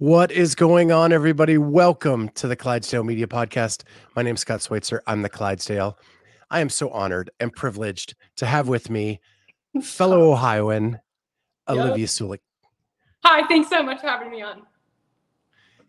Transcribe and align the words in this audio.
What 0.00 0.30
is 0.30 0.54
going 0.54 0.92
on, 0.92 1.12
everybody? 1.12 1.58
Welcome 1.58 2.28
to 2.36 2.46
the 2.46 2.54
Clydesdale 2.54 3.02
Media 3.02 3.26
Podcast. 3.26 3.82
My 4.14 4.22
name 4.22 4.36
is 4.36 4.42
Scott 4.42 4.62
Schweitzer. 4.62 5.02
I'm 5.08 5.22
the 5.22 5.28
Clydesdale. 5.28 5.98
I 6.52 6.60
am 6.60 6.68
so 6.68 6.88
honored 6.90 7.30
and 7.40 7.52
privileged 7.52 8.14
to 8.36 8.46
have 8.46 8.68
with 8.68 8.90
me 8.90 9.18
fellow 9.82 10.30
Ohioan 10.30 11.00
Olivia 11.68 12.06
Sulek. 12.06 12.38
Hi, 13.24 13.44
thanks 13.48 13.70
so 13.70 13.82
much 13.82 14.00
for 14.00 14.06
having 14.06 14.30
me 14.30 14.40
on. 14.40 14.62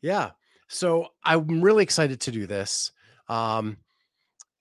Yeah. 0.01 0.31
So 0.69 1.09
I'm 1.23 1.61
really 1.61 1.83
excited 1.83 2.19
to 2.21 2.31
do 2.31 2.47
this. 2.47 2.91
Um, 3.27 3.77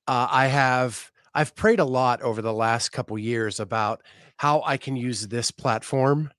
uh, 0.07 0.29
I 0.31 0.49
have 0.49 1.11
I've 1.35 1.55
prayed 1.55 1.81
a 1.81 1.87
lot 1.87 2.21
over 2.21 2.43
the 2.43 2.53
last 2.53 2.91
couple 2.91 3.19
years 3.19 3.61
about 3.61 4.03
how 4.37 4.61
I 4.67 4.77
can 4.77 4.95
use 4.95 5.27
this 5.27 5.51
platform 5.51 6.33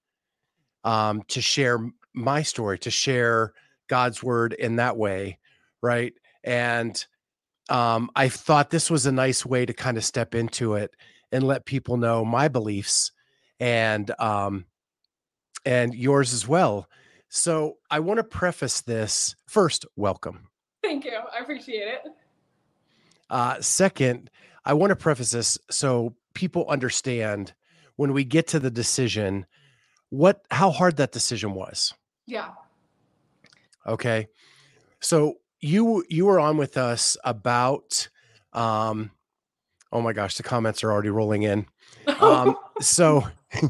um, 0.83 1.23
to 1.29 1.41
share 1.41 1.79
my 2.13 2.41
story, 2.41 2.79
to 2.79 2.91
share 2.91 3.53
God's 3.87 4.23
word 4.23 4.53
in 4.53 4.77
that 4.77 4.97
way, 4.97 5.39
right? 5.81 6.13
And 6.43 7.03
um, 7.69 8.09
I 8.15 8.29
thought 8.29 8.69
this 8.69 8.89
was 8.89 9.05
a 9.05 9.11
nice 9.11 9.45
way 9.45 9.65
to 9.65 9.73
kind 9.73 9.97
of 9.97 10.03
step 10.03 10.33
into 10.33 10.75
it 10.75 10.95
and 11.31 11.43
let 11.43 11.65
people 11.65 11.97
know 11.97 12.25
my 12.25 12.47
beliefs 12.47 13.11
and 13.59 14.11
um, 14.19 14.65
and 15.65 15.93
yours 15.93 16.33
as 16.33 16.47
well. 16.47 16.87
So 17.29 17.77
I 17.91 17.99
want 17.99 18.17
to 18.17 18.23
preface 18.23 18.81
this 18.81 19.35
first. 19.47 19.85
Welcome. 19.95 20.47
Thank 20.81 21.05
you. 21.05 21.17
I 21.37 21.41
appreciate 21.41 21.87
it. 21.87 22.03
Uh, 23.29 23.61
second, 23.61 24.31
I 24.65 24.73
want 24.73 24.89
to 24.89 24.95
preface 24.95 25.31
this 25.31 25.57
so 25.69 26.15
people 26.33 26.65
understand 26.67 27.53
when 27.97 28.13
we 28.13 28.23
get 28.23 28.47
to 28.47 28.59
the 28.59 28.71
decision 28.71 29.45
what 30.09 30.43
how 30.51 30.71
hard 30.71 30.97
that 30.97 31.11
decision 31.11 31.53
was. 31.53 31.93
Yeah. 32.25 32.49
Okay. 33.85 34.27
So 34.99 35.35
you 35.61 36.03
you 36.09 36.25
were 36.25 36.39
on 36.39 36.57
with 36.57 36.77
us 36.77 37.17
about 37.23 38.07
um 38.53 39.11
oh 39.91 40.01
my 40.01 40.13
gosh, 40.13 40.35
the 40.37 40.43
comments 40.43 40.83
are 40.83 40.91
already 40.91 41.09
rolling 41.09 41.43
in. 41.43 41.65
Um 42.19 42.55
so 42.81 43.27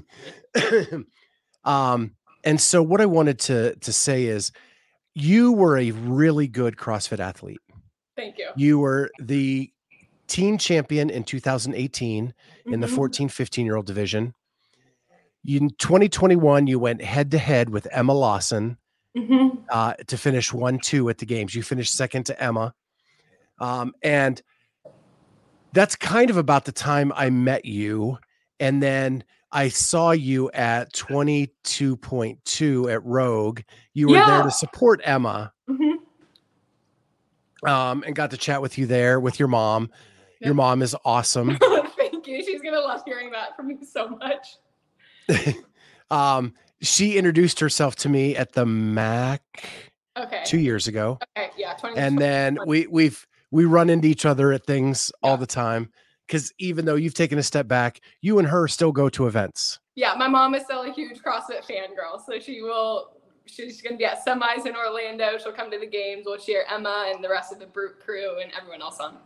um 1.64 2.16
and 2.44 2.60
so 2.60 2.82
what 2.82 3.02
I 3.02 3.06
wanted 3.06 3.40
to 3.40 3.76
to 3.76 3.92
say 3.94 4.26
is 4.26 4.52
you 5.16 5.52
were 5.52 5.78
a 5.78 5.92
really 5.92 6.48
good 6.48 6.78
CrossFit 6.78 7.20
athlete. 7.20 7.60
Thank 8.16 8.38
you. 8.38 8.50
You 8.56 8.80
were 8.80 9.12
the 9.20 9.72
team 10.28 10.58
champion 10.58 11.10
in 11.10 11.24
2018 11.24 12.34
in 12.68 12.80
the 12.80 12.88
Mhm. 12.88 12.96
14 12.96 13.30
15 13.30 13.66
year 13.66 13.76
old 13.76 13.86
division. 13.88 14.34
You, 15.44 15.58
in 15.60 15.70
2021, 15.72 16.68
you 16.68 16.80
went 16.80 17.02
head 17.02 17.32
to 17.32 17.38
head 17.38 17.70
with 17.70 17.88
Emma 17.92 18.14
Lawson 18.14 18.78
Mhm. 19.18 19.64
uh, 19.70 19.94
to 20.08 20.18
finish 20.18 20.54
1 20.54 20.80
2 20.80 21.10
at 21.10 21.18
the 21.18 21.26
games. 21.26 21.56
You 21.56 21.64
finished 21.64 21.96
second 21.96 22.26
to 22.26 22.42
Emma. 22.42 22.74
Um, 23.60 23.94
and 24.04 24.42
that's 25.74 25.96
kind 25.96 26.30
of 26.30 26.38
about 26.38 26.66
the 26.66 26.72
time 26.72 27.12
I 27.16 27.30
met 27.30 27.66
you. 27.66 28.18
And 28.60 28.82
then 28.84 29.24
I 29.52 29.70
saw 29.70 30.12
you 30.12 30.52
at 30.52 30.94
22.2 30.94 32.90
at 32.92 33.04
Rogue. 33.04 33.62
You 33.94 34.08
were 34.10 34.26
there 34.26 34.44
to 34.44 34.52
support 34.52 35.02
Emma 35.04 35.54
Mhm. 35.70 35.94
um, 37.66 38.04
and 38.06 38.16
got 38.16 38.32
to 38.32 38.38
chat 38.38 38.62
with 38.62 38.78
you 38.78 38.86
there 38.86 39.20
with 39.20 39.40
your 39.40 39.48
mom. 39.48 39.90
Your 40.42 40.54
mom 40.54 40.82
is 40.82 40.96
awesome. 41.04 41.58
Thank 41.98 42.28
you. 42.28 42.44
She's 42.44 42.62
gonna 42.62 42.80
love 42.80 43.02
hearing 43.06 43.32
that 43.32 43.56
from 43.56 43.68
me 43.68 43.78
so 43.84 44.08
much. 44.10 44.48
um, 46.12 46.54
she 46.82 47.18
introduced 47.18 47.60
herself 47.60 47.96
to 47.98 48.10
me 48.10 48.36
at 48.36 48.54
the 48.54 48.66
Mac 48.66 49.42
Okay. 50.18 50.42
two 50.46 50.60
years 50.60 50.88
ago, 50.88 51.18
Okay. 51.38 51.50
Yeah. 51.58 51.74
20, 51.74 51.98
and 51.98 52.18
then 52.18 52.56
20. 52.56 52.70
we 52.70 52.88
we've 52.88 53.26
we 53.52 53.66
run 53.66 53.90
into 53.90 54.08
each 54.08 54.26
other 54.26 54.52
at 54.52 54.66
things 54.66 55.12
all 55.24 55.38
the 55.38 55.48
time. 55.48 55.90
Because 56.28 56.54
even 56.60 56.86
though 56.86 56.96
you've 56.96 57.16
taken 57.16 57.40
a 57.40 57.44
step 57.44 57.68
back, 57.68 58.02
you 58.22 58.38
and 58.38 58.48
her 58.48 58.68
still 58.68 58.92
go 58.92 59.10
to 59.10 59.26
events. 59.26 59.80
Yeah, 59.96 60.14
my 60.14 60.28
mom 60.28 60.54
is 60.54 60.64
still 60.64 60.84
a 60.84 60.92
huge 60.94 61.20
CrossFit 61.24 61.64
fangirl, 61.68 62.24
so 62.24 62.40
she 62.40 62.62
will. 62.62 63.14
She's 63.48 63.82
gonna 63.82 63.98
be 63.98 64.06
at 64.06 64.24
semis 64.24 64.68
in 64.68 64.76
Orlando. 64.76 65.40
She'll 65.40 65.54
come 65.54 65.72
to 65.72 65.80
the 65.80 65.88
games. 65.88 66.24
We'll 66.28 66.38
cheer 66.38 66.66
Emma 66.70 67.12
and 67.14 67.24
the 67.24 67.30
rest 67.30 67.52
of 67.52 67.58
the 67.60 67.66
Brute 67.66 68.00
crew 68.00 68.40
and 68.42 68.52
everyone 68.56 68.82
else 68.84 69.00
on. 69.00 69.18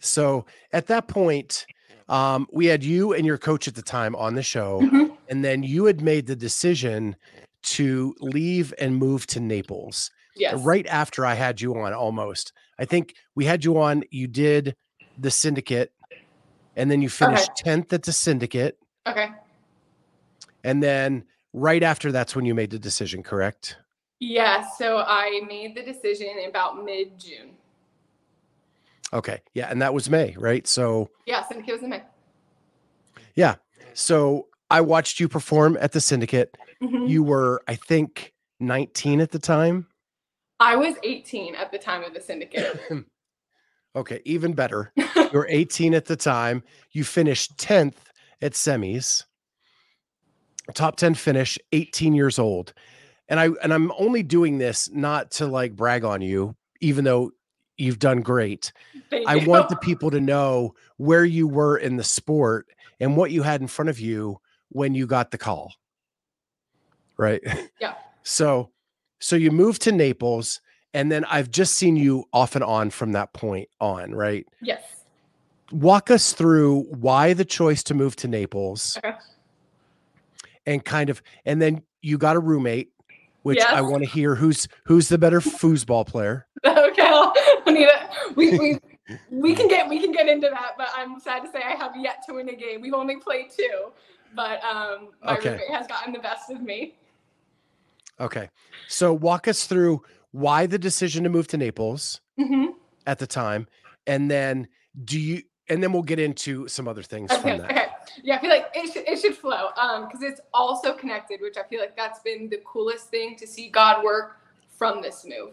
So 0.00 0.46
at 0.72 0.86
that 0.86 1.08
point, 1.08 1.66
um, 2.10 2.46
we 2.52 2.66
had 2.66 2.84
you 2.84 3.14
and 3.14 3.24
your 3.24 3.38
coach 3.38 3.66
at 3.68 3.74
the 3.74 3.82
time 3.82 4.14
on 4.16 4.34
the 4.34 4.42
show, 4.42 4.80
Mhm. 4.82 5.16
and 5.28 5.42
then 5.44 5.62
you 5.62 5.86
had 5.86 6.02
made 6.02 6.26
the 6.26 6.36
decision 6.36 7.16
to 7.62 8.14
leave 8.20 8.74
and 8.78 8.96
move 8.96 9.26
to 9.28 9.40
Naples. 9.40 10.10
Yes. 10.36 10.60
right 10.62 10.86
after 10.86 11.26
I 11.26 11.34
had 11.34 11.60
you 11.60 11.74
on 11.76 11.92
almost. 11.92 12.52
I 12.78 12.84
think 12.86 13.14
we 13.34 13.44
had 13.44 13.62
you 13.64 13.78
on, 13.78 14.04
you 14.10 14.26
did 14.26 14.74
the 15.18 15.30
syndicate, 15.30 15.92
and 16.76 16.90
then 16.90 17.02
you 17.02 17.10
finished 17.10 17.50
10th 17.56 17.92
at 17.92 18.04
the 18.04 18.12
syndicate. 18.12 18.78
Okay. 19.06 19.28
And 20.64 20.82
then 20.82 21.24
right 21.52 21.82
after 21.82 22.10
that's 22.12 22.34
when 22.34 22.46
you 22.46 22.54
made 22.54 22.70
the 22.70 22.78
decision, 22.78 23.22
correct? 23.22 23.76
Yeah. 24.20 24.66
So 24.78 24.98
I 24.98 25.42
made 25.46 25.74
the 25.74 25.82
decision 25.82 26.30
about 26.48 26.82
mid 26.84 27.18
June. 27.18 27.50
Okay. 29.12 29.40
Yeah. 29.54 29.68
And 29.70 29.82
that 29.82 29.92
was 29.94 30.08
May, 30.08 30.34
right? 30.38 30.66
So, 30.66 31.10
Yeah, 31.26 31.46
syndicate 31.48 31.74
was 31.74 31.82
in 31.82 31.90
May. 31.90 32.02
yeah. 33.34 33.56
So 33.94 34.46
I 34.70 34.80
watched 34.80 35.18
you 35.20 35.28
perform 35.28 35.76
at 35.80 35.92
the 35.92 36.00
syndicate. 36.00 36.56
Mhm. 36.82 37.08
You 37.08 37.22
were, 37.24 37.62
I 37.66 37.74
think, 37.74 38.32
19 38.60 39.20
at 39.20 39.30
the 39.32 39.38
time. 39.38 39.86
I 40.60 40.76
was 40.76 40.94
18 41.02 41.54
at 41.56 41.72
the 41.72 41.78
time 41.78 42.04
of 42.04 42.14
the 42.14 42.20
syndicate. 42.20 42.80
okay. 43.96 44.20
Even 44.24 44.52
better. 44.52 44.92
You 45.32 45.38
were 45.38 45.46
18 45.48 45.94
at 45.94 46.06
the 46.06 46.16
time. 46.16 46.64
You 46.90 47.04
finished 47.04 47.56
10th 47.56 47.94
at 48.42 48.52
semis. 48.52 49.24
Top 50.74 50.96
10 50.96 51.14
finish, 51.14 51.56
18 51.72 52.14
years 52.14 52.36
old. 52.38 52.72
And 53.28 53.38
I 53.38 53.50
and 53.62 53.72
I'm 53.72 53.92
only 53.92 54.24
doing 54.24 54.58
this 54.58 54.90
not 54.90 55.30
to 55.32 55.46
like 55.46 55.76
brag 55.76 56.04
on 56.04 56.20
you, 56.20 56.56
even 56.80 57.04
though 57.04 57.30
you've 57.80 57.98
done 57.98 58.20
great. 58.20 58.72
Thank 59.08 59.28
I 59.28 59.36
you. 59.36 59.48
want 59.48 59.68
the 59.68 59.76
people 59.76 60.10
to 60.10 60.20
know 60.20 60.74
where 60.98 61.24
you 61.24 61.48
were 61.48 61.76
in 61.78 61.96
the 61.96 62.04
sport 62.04 62.66
and 63.00 63.16
what 63.16 63.30
you 63.30 63.42
had 63.42 63.60
in 63.60 63.66
front 63.66 63.88
of 63.88 63.98
you 63.98 64.38
when 64.68 64.94
you 64.94 65.06
got 65.06 65.30
the 65.30 65.38
call. 65.38 65.72
Right? 67.16 67.42
Yeah. 67.80 67.94
So 68.22 68.70
so 69.18 69.34
you 69.34 69.50
moved 69.50 69.80
to 69.82 69.92
Naples 69.92 70.60
and 70.92 71.10
then 71.10 71.24
I've 71.24 71.50
just 71.50 71.74
seen 71.74 71.96
you 71.96 72.24
off 72.34 72.54
and 72.54 72.62
on 72.62 72.90
from 72.90 73.12
that 73.12 73.32
point 73.32 73.68
on, 73.80 74.14
right? 74.14 74.46
Yes. 74.60 74.82
walk 75.72 76.10
us 76.10 76.34
through 76.34 76.82
why 76.90 77.32
the 77.32 77.46
choice 77.46 77.82
to 77.84 77.94
move 77.94 78.14
to 78.16 78.28
Naples 78.28 78.98
Okay. 78.98 79.16
and 80.66 80.84
kind 80.84 81.08
of 81.08 81.22
and 81.46 81.62
then 81.62 81.82
you 82.02 82.18
got 82.18 82.36
a 82.36 82.40
roommate 82.40 82.92
which 83.42 83.60
I 83.62 83.80
want 83.80 84.02
to 84.04 84.08
hear 84.08 84.34
who's 84.34 84.68
who's 84.84 85.08
the 85.08 85.16
better 85.18 85.40
foosball 85.40 86.06
player. 86.06 86.46
okay. 86.64 87.02
I'll- 87.02 87.32
I 87.66 87.70
need 87.72 87.88
it. 87.88 88.36
We, 88.36 88.58
we, 88.58 88.78
we 89.30 89.54
can 89.54 89.68
get 89.68 89.88
we 89.88 90.00
can 90.00 90.12
get 90.12 90.28
into 90.28 90.48
that, 90.50 90.72
but 90.76 90.88
I'm 90.94 91.18
sad 91.20 91.40
to 91.44 91.50
say 91.50 91.60
I 91.64 91.72
have 91.72 91.92
yet 91.96 92.22
to 92.28 92.34
win 92.34 92.48
a 92.48 92.54
game. 92.54 92.80
We've 92.80 92.94
only 92.94 93.16
played 93.16 93.46
two, 93.50 93.90
but 94.34 94.62
um, 94.64 95.08
my 95.22 95.36
Okay. 95.36 95.50
roommate 95.50 95.70
has 95.70 95.86
gotten 95.86 96.12
the 96.12 96.18
best 96.18 96.50
of 96.50 96.62
me. 96.62 96.94
Okay. 98.20 98.48
So 98.86 99.12
walk 99.12 99.48
us 99.48 99.66
through 99.66 100.02
why 100.32 100.66
the 100.66 100.78
decision 100.78 101.24
to 101.24 101.30
move 101.30 101.46
to 101.48 101.56
Naples 101.56 102.20
hmm 102.36 102.66
at 103.06 103.18
the 103.18 103.26
time 103.26 103.66
and 104.06 104.30
then 104.30 104.68
do 105.04 105.18
you 105.18 105.42
and 105.68 105.82
then 105.82 105.92
we'll 105.92 106.02
get 106.02 106.18
into 106.18 106.68
some 106.68 106.86
other 106.88 107.02
things 107.02 107.32
Okay. 107.32 107.40
from 107.40 107.58
that. 107.58 107.70
Okay. 107.70 107.86
Yeah, 108.22 108.36
I 108.36 108.40
feel 108.40 108.50
like 108.50 108.66
it 108.74 108.92
should, 108.92 109.08
it 109.08 109.18
should 109.20 109.36
flow 109.36 109.70
um 109.80 110.06
because 110.06 110.22
it's 110.22 110.40
also 110.52 110.92
connected, 110.92 111.40
which 111.40 111.56
I 111.56 111.62
feel 111.64 111.80
like 111.80 111.96
that's 111.96 112.20
been 112.20 112.48
the 112.48 112.60
coolest 112.64 113.08
thing 113.08 113.36
to 113.36 113.46
see 113.46 113.68
God 113.68 114.04
work 114.04 114.38
from 114.68 115.00
this 115.00 115.24
move. 115.24 115.50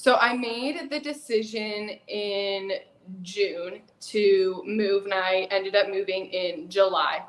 So 0.00 0.14
I 0.14 0.34
made 0.34 0.88
the 0.88 0.98
decision 0.98 1.90
in 2.08 2.72
June 3.20 3.82
to 4.00 4.62
move, 4.66 5.04
and 5.04 5.12
I 5.12 5.46
ended 5.50 5.76
up 5.76 5.90
moving 5.90 6.24
in 6.32 6.70
July. 6.70 7.22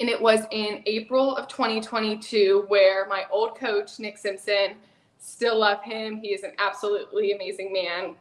And 0.00 0.08
it 0.08 0.20
was 0.20 0.40
in 0.50 0.82
April 0.86 1.36
of 1.36 1.46
2022 1.46 2.64
where 2.66 3.06
my 3.06 3.26
old 3.30 3.56
coach, 3.56 4.00
Nick 4.00 4.18
Simpson, 4.18 4.74
still 5.20 5.60
love 5.60 5.80
him. 5.84 6.18
He 6.20 6.30
is 6.30 6.42
an 6.42 6.50
absolutely 6.58 7.30
amazing 7.30 7.72
man. 7.72 8.16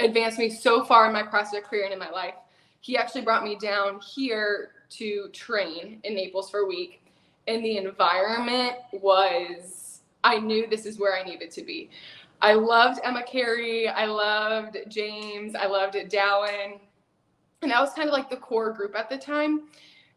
Advanced 0.00 0.40
me 0.40 0.50
so 0.50 0.84
far 0.84 1.06
in 1.06 1.12
my 1.12 1.22
CrossFit 1.22 1.62
career 1.62 1.84
and 1.84 1.92
in 1.92 2.00
my 2.00 2.10
life. 2.10 2.34
He 2.80 2.96
actually 2.96 3.22
brought 3.22 3.44
me 3.44 3.54
down 3.54 4.00
here 4.00 4.72
to 4.90 5.28
train 5.28 6.00
in 6.02 6.16
Naples 6.16 6.50
for 6.50 6.62
a 6.62 6.66
week. 6.66 7.00
And 7.46 7.64
the 7.64 7.76
environment 7.76 8.74
was, 8.90 10.00
I 10.24 10.40
knew 10.40 10.66
this 10.66 10.84
is 10.84 10.98
where 10.98 11.16
I 11.16 11.22
needed 11.22 11.52
to 11.52 11.62
be. 11.62 11.90
I 12.40 12.54
loved 12.54 13.00
Emma 13.04 13.22
Cary. 13.24 13.88
I 13.88 14.06
loved 14.06 14.76
James. 14.88 15.54
I 15.54 15.66
loved 15.66 15.94
Dallin. 15.94 16.78
And 17.62 17.70
that 17.70 17.80
was 17.80 17.92
kind 17.94 18.08
of 18.08 18.12
like 18.12 18.30
the 18.30 18.36
core 18.36 18.72
group 18.72 18.94
at 18.94 19.08
the 19.10 19.18
time. 19.18 19.62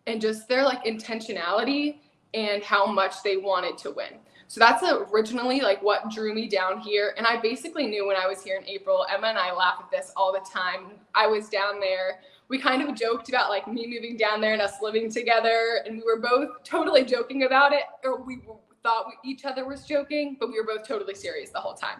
And 0.07 0.21
just 0.21 0.47
their 0.47 0.63
like 0.63 0.83
intentionality 0.85 1.97
and 2.33 2.63
how 2.63 2.85
much 2.85 3.23
they 3.23 3.37
wanted 3.37 3.77
to 3.79 3.91
win. 3.91 4.19
So 4.47 4.59
that's 4.59 4.83
originally 4.83 5.61
like 5.61 5.81
what 5.81 6.11
drew 6.11 6.33
me 6.35 6.47
down 6.47 6.79
here. 6.79 7.13
And 7.17 7.25
I 7.25 7.39
basically 7.39 7.87
knew 7.87 8.05
when 8.05 8.17
I 8.17 8.27
was 8.27 8.43
here 8.43 8.57
in 8.57 8.67
April, 8.67 9.05
Emma 9.09 9.27
and 9.27 9.37
I 9.37 9.53
laugh 9.53 9.75
at 9.79 9.89
this 9.89 10.11
all 10.17 10.33
the 10.33 10.45
time. 10.51 10.91
I 11.15 11.25
was 11.25 11.47
down 11.47 11.79
there. 11.79 12.19
We 12.49 12.59
kind 12.59 12.81
of 12.81 12.93
joked 12.93 13.29
about 13.29 13.49
like 13.49 13.65
me 13.65 13.87
moving 13.87 14.17
down 14.17 14.41
there 14.41 14.51
and 14.51 14.61
us 14.61 14.81
living 14.81 15.09
together. 15.09 15.83
And 15.85 15.95
we 15.95 16.03
were 16.03 16.19
both 16.19 16.63
totally 16.65 17.05
joking 17.05 17.43
about 17.43 17.71
it, 17.71 17.83
or 18.03 18.21
we 18.21 18.41
thought 18.83 19.05
we, 19.07 19.29
each 19.29 19.45
other 19.45 19.65
was 19.65 19.85
joking, 19.85 20.37
but 20.39 20.49
we 20.49 20.59
were 20.59 20.65
both 20.65 20.87
totally 20.87 21.15
serious 21.15 21.49
the 21.49 21.59
whole 21.59 21.73
time. 21.73 21.99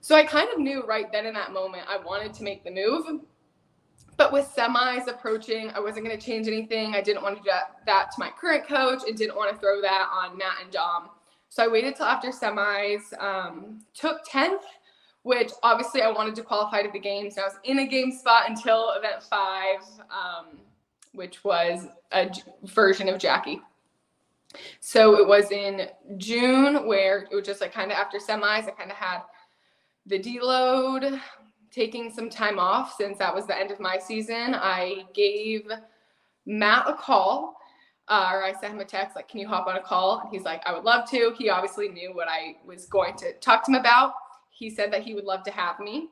So 0.00 0.16
I 0.16 0.24
kind 0.24 0.48
of 0.52 0.58
knew 0.58 0.82
right 0.84 1.10
then 1.12 1.26
in 1.26 1.34
that 1.34 1.52
moment 1.52 1.84
I 1.88 1.96
wanted 1.96 2.34
to 2.34 2.42
make 2.42 2.64
the 2.64 2.70
move. 2.70 3.20
But 4.16 4.32
with 4.32 4.52
semis 4.54 5.06
approaching, 5.06 5.70
I 5.70 5.80
wasn't 5.80 6.04
going 6.04 6.18
to 6.18 6.24
change 6.24 6.46
anything. 6.46 6.94
I 6.94 7.00
didn't 7.00 7.22
want 7.22 7.38
to 7.38 7.42
do 7.42 7.50
that, 7.86 8.10
to 8.12 8.20
my 8.20 8.30
current 8.30 8.66
coach 8.66 9.02
and 9.06 9.16
didn't 9.16 9.36
want 9.36 9.52
to 9.52 9.58
throw 9.58 9.80
that 9.80 10.08
on 10.12 10.36
Matt 10.36 10.56
and 10.62 10.70
Dom. 10.70 11.10
So 11.48 11.64
I 11.64 11.68
waited 11.68 11.96
till 11.96 12.06
after 12.06 12.28
semis, 12.28 13.18
um, 13.22 13.80
took 13.94 14.26
10th, 14.26 14.62
which 15.22 15.52
obviously 15.62 16.02
I 16.02 16.10
wanted 16.10 16.34
to 16.36 16.42
qualify 16.42 16.82
to 16.82 16.90
the 16.90 16.98
games. 16.98 17.38
I 17.38 17.42
was 17.42 17.54
in 17.64 17.78
a 17.80 17.86
game 17.86 18.12
spot 18.12 18.48
until 18.48 18.92
event 18.92 19.22
five, 19.22 19.80
um, 20.10 20.58
which 21.12 21.44
was 21.44 21.86
a 22.12 22.30
version 22.64 23.08
of 23.08 23.18
Jackie. 23.18 23.60
So 24.80 25.18
it 25.18 25.26
was 25.26 25.50
in 25.50 25.88
June 26.16 26.86
where 26.86 27.26
it 27.30 27.34
was 27.34 27.46
just 27.46 27.60
like 27.60 27.72
kind 27.72 27.90
of 27.90 27.98
after 27.98 28.18
semis, 28.18 28.68
I 28.68 28.70
kind 28.76 28.90
of 28.90 28.96
had 28.96 29.20
the 30.06 30.18
deload, 30.18 31.20
taking 31.70 32.12
some 32.12 32.28
time 32.28 32.58
off 32.58 32.94
since 32.96 33.18
that 33.18 33.34
was 33.34 33.46
the 33.46 33.58
end 33.58 33.70
of 33.70 33.80
my 33.80 33.98
season. 33.98 34.54
I 34.54 35.04
gave 35.14 35.70
Matt 36.44 36.88
a 36.88 36.94
call, 36.94 37.56
uh, 38.08 38.30
or 38.32 38.44
I 38.44 38.52
sent 38.52 38.74
him 38.74 38.80
a 38.80 38.84
text 38.84 39.16
like, 39.16 39.28
"Can 39.28 39.40
you 39.40 39.48
hop 39.48 39.66
on 39.66 39.76
a 39.76 39.82
call?" 39.82 40.20
And 40.20 40.30
he's 40.30 40.42
like, 40.42 40.62
"I 40.66 40.72
would 40.72 40.84
love 40.84 41.08
to." 41.10 41.34
He 41.38 41.48
obviously 41.48 41.88
knew 41.88 42.12
what 42.12 42.28
I 42.28 42.56
was 42.64 42.86
going 42.86 43.16
to 43.18 43.32
talk 43.34 43.64
to 43.64 43.70
him 43.72 43.76
about. 43.76 44.14
He 44.50 44.68
said 44.68 44.92
that 44.92 45.02
he 45.02 45.14
would 45.14 45.24
love 45.24 45.44
to 45.44 45.50
have 45.50 45.80
me. 45.80 46.10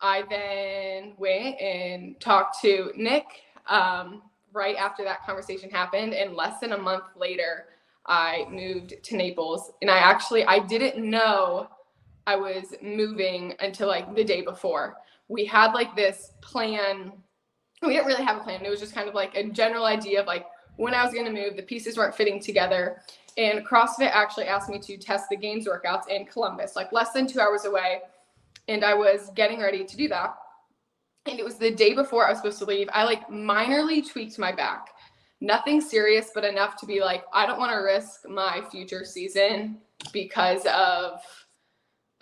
I 0.00 0.22
then 0.30 1.14
went 1.18 1.60
and 1.60 2.18
talked 2.20 2.60
to 2.62 2.92
Nick 2.96 3.24
um, 3.66 4.22
right 4.52 4.76
after 4.76 5.02
that 5.04 5.24
conversation 5.24 5.70
happened, 5.70 6.14
and 6.14 6.34
less 6.34 6.60
than 6.60 6.72
a 6.72 6.78
month 6.78 7.04
later, 7.16 7.66
I 8.06 8.46
moved 8.50 8.94
to 9.02 9.16
Naples. 9.16 9.72
And 9.82 9.90
I 9.90 9.98
actually 9.98 10.44
I 10.44 10.58
didn't 10.60 11.08
know 11.08 11.68
I 12.26 12.36
was 12.36 12.74
moving 12.82 13.54
until 13.60 13.88
like 13.88 14.14
the 14.14 14.24
day 14.24 14.42
before. 14.42 14.96
We 15.28 15.44
had 15.44 15.72
like 15.72 15.94
this 15.94 16.32
plan. 16.40 17.12
We 17.82 17.94
didn't 17.94 18.06
really 18.06 18.24
have 18.24 18.38
a 18.38 18.44
plan. 18.44 18.64
It 18.64 18.70
was 18.70 18.80
just 18.80 18.94
kind 18.94 19.08
of 19.08 19.14
like 19.14 19.34
a 19.34 19.48
general 19.50 19.84
idea 19.84 20.20
of 20.20 20.26
like 20.26 20.46
when 20.76 20.94
I 20.94 21.04
was 21.04 21.14
going 21.14 21.26
to 21.26 21.32
move. 21.32 21.56
The 21.56 21.62
pieces 21.62 21.96
weren't 21.96 22.14
fitting 22.14 22.40
together. 22.40 23.00
And 23.38 23.66
CrossFit 23.66 24.10
actually 24.10 24.46
asked 24.46 24.68
me 24.68 24.78
to 24.80 24.96
test 24.96 25.28
the 25.30 25.36
games 25.36 25.66
workouts 25.66 26.08
in 26.08 26.26
Columbus, 26.26 26.76
like 26.76 26.92
less 26.92 27.12
than 27.12 27.26
two 27.26 27.40
hours 27.40 27.64
away. 27.64 28.00
And 28.68 28.84
I 28.84 28.94
was 28.94 29.30
getting 29.34 29.60
ready 29.60 29.84
to 29.84 29.96
do 29.96 30.08
that. 30.08 30.34
And 31.26 31.38
it 31.38 31.44
was 31.44 31.56
the 31.56 31.70
day 31.70 31.94
before 31.94 32.26
I 32.26 32.30
was 32.30 32.38
supposed 32.38 32.58
to 32.58 32.64
leave. 32.64 32.88
I 32.92 33.04
like 33.04 33.28
minorly 33.28 34.08
tweaked 34.08 34.38
my 34.38 34.52
back 34.52 34.88
nothing 35.40 35.80
serious, 35.80 36.30
but 36.34 36.44
enough 36.44 36.76
to 36.76 36.86
be 36.86 37.00
like, 37.00 37.24
I 37.32 37.46
don't 37.46 37.58
want 37.58 37.72
to 37.72 37.78
risk 37.78 38.28
my 38.28 38.62
future 38.70 39.04
season 39.04 39.78
because 40.12 40.66
of 40.66 41.22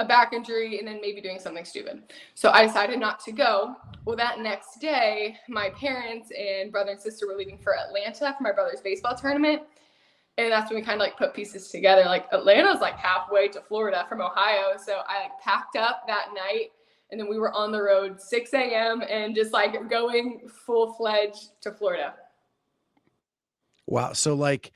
a 0.01 0.05
back 0.05 0.33
injury 0.33 0.79
and 0.79 0.87
then 0.87 1.01
maybe 1.01 1.21
doing 1.21 1.41
something 1.41 1.65
stupid. 1.65 2.03
So 2.35 2.51
I 2.51 2.65
decided 2.67 3.01
not 3.01 3.19
to 3.25 3.33
go. 3.33 3.75
Well, 4.05 4.17
that 4.17 4.39
next 4.39 4.81
day, 4.81 5.37
my 5.49 5.71
parents 5.71 6.31
and 6.39 6.71
brother 6.71 6.93
and 6.93 7.01
sister 7.01 7.27
were 7.27 7.35
leaving 7.35 7.59
for 7.59 7.77
Atlanta 7.77 8.35
for 8.37 8.43
my 8.43 8.53
brother's 8.53 8.81
baseball 8.81 9.17
tournament. 9.17 9.63
And 10.37 10.53
that's 10.53 10.71
when 10.71 10.79
we 10.79 10.87
kind 10.87 11.01
of 11.01 11.05
like 11.05 11.19
put 11.19 11.35
pieces 11.35 11.69
together. 11.69 12.05
Like 12.05 12.27
Atlanta's 12.31 12.81
like 12.81 12.97
halfway 12.97 13.49
to 13.49 13.61
Florida 13.61 14.07
from 14.09 14.21
Ohio. 14.21 14.77
So 14.79 15.01
I 15.09 15.23
like 15.23 15.41
packed 15.43 15.75
up 15.75 16.05
that 16.07 16.29
night 16.33 16.71
and 17.11 17.19
then 17.19 17.29
we 17.29 17.39
were 17.39 17.53
on 17.53 17.73
the 17.73 17.83
road 17.83 18.21
6 18.21 18.55
a.m. 18.55 19.03
and 19.09 19.35
just 19.35 19.53
like 19.53 19.91
going 19.91 20.49
full 20.49 20.93
fledged 20.95 21.61
to 21.63 21.73
Florida. 21.73 22.15
Wow. 23.89 24.13
So 24.13 24.35
like 24.35 24.73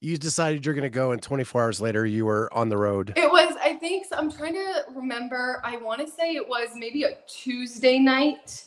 you 0.00 0.18
decided 0.18 0.64
you're 0.64 0.74
going 0.74 0.82
to 0.82 0.90
go 0.90 1.12
and 1.12 1.22
24 1.22 1.62
hours 1.62 1.80
later 1.80 2.04
you 2.04 2.26
were 2.26 2.52
on 2.52 2.68
the 2.68 2.76
road. 2.76 3.14
It 3.16 3.30
was 3.30 3.56
I 3.62 3.74
think 3.74 4.06
so 4.06 4.16
I'm 4.16 4.30
trying 4.30 4.54
to 4.54 4.84
remember. 4.94 5.62
I 5.64 5.78
want 5.78 6.06
to 6.06 6.06
say 6.06 6.34
it 6.36 6.46
was 6.46 6.68
maybe 6.74 7.04
a 7.04 7.16
Tuesday 7.26 7.98
night 7.98 8.64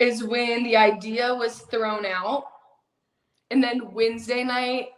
is 0.00 0.24
when 0.24 0.64
the 0.64 0.76
idea 0.76 1.32
was 1.34 1.60
thrown 1.60 2.04
out. 2.04 2.46
And 3.52 3.62
then 3.62 3.92
Wednesday 3.92 4.42
night 4.42 4.88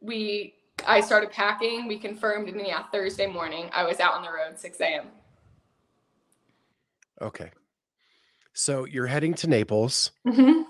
we 0.00 0.54
I 0.86 1.00
started 1.00 1.30
packing. 1.30 1.88
We 1.88 1.98
confirmed, 1.98 2.48
and 2.48 2.60
yeah, 2.66 2.84
Thursday 2.92 3.26
morning 3.26 3.68
I 3.72 3.84
was 3.84 4.00
out 4.00 4.14
on 4.14 4.22
the 4.22 4.30
road 4.30 4.58
6 4.58 4.80
a.m. 4.80 5.08
Okay, 7.20 7.50
so 8.54 8.86
you're 8.86 9.06
heading 9.06 9.34
to 9.34 9.46
Naples. 9.46 10.12
Mm-hmm 10.26 10.69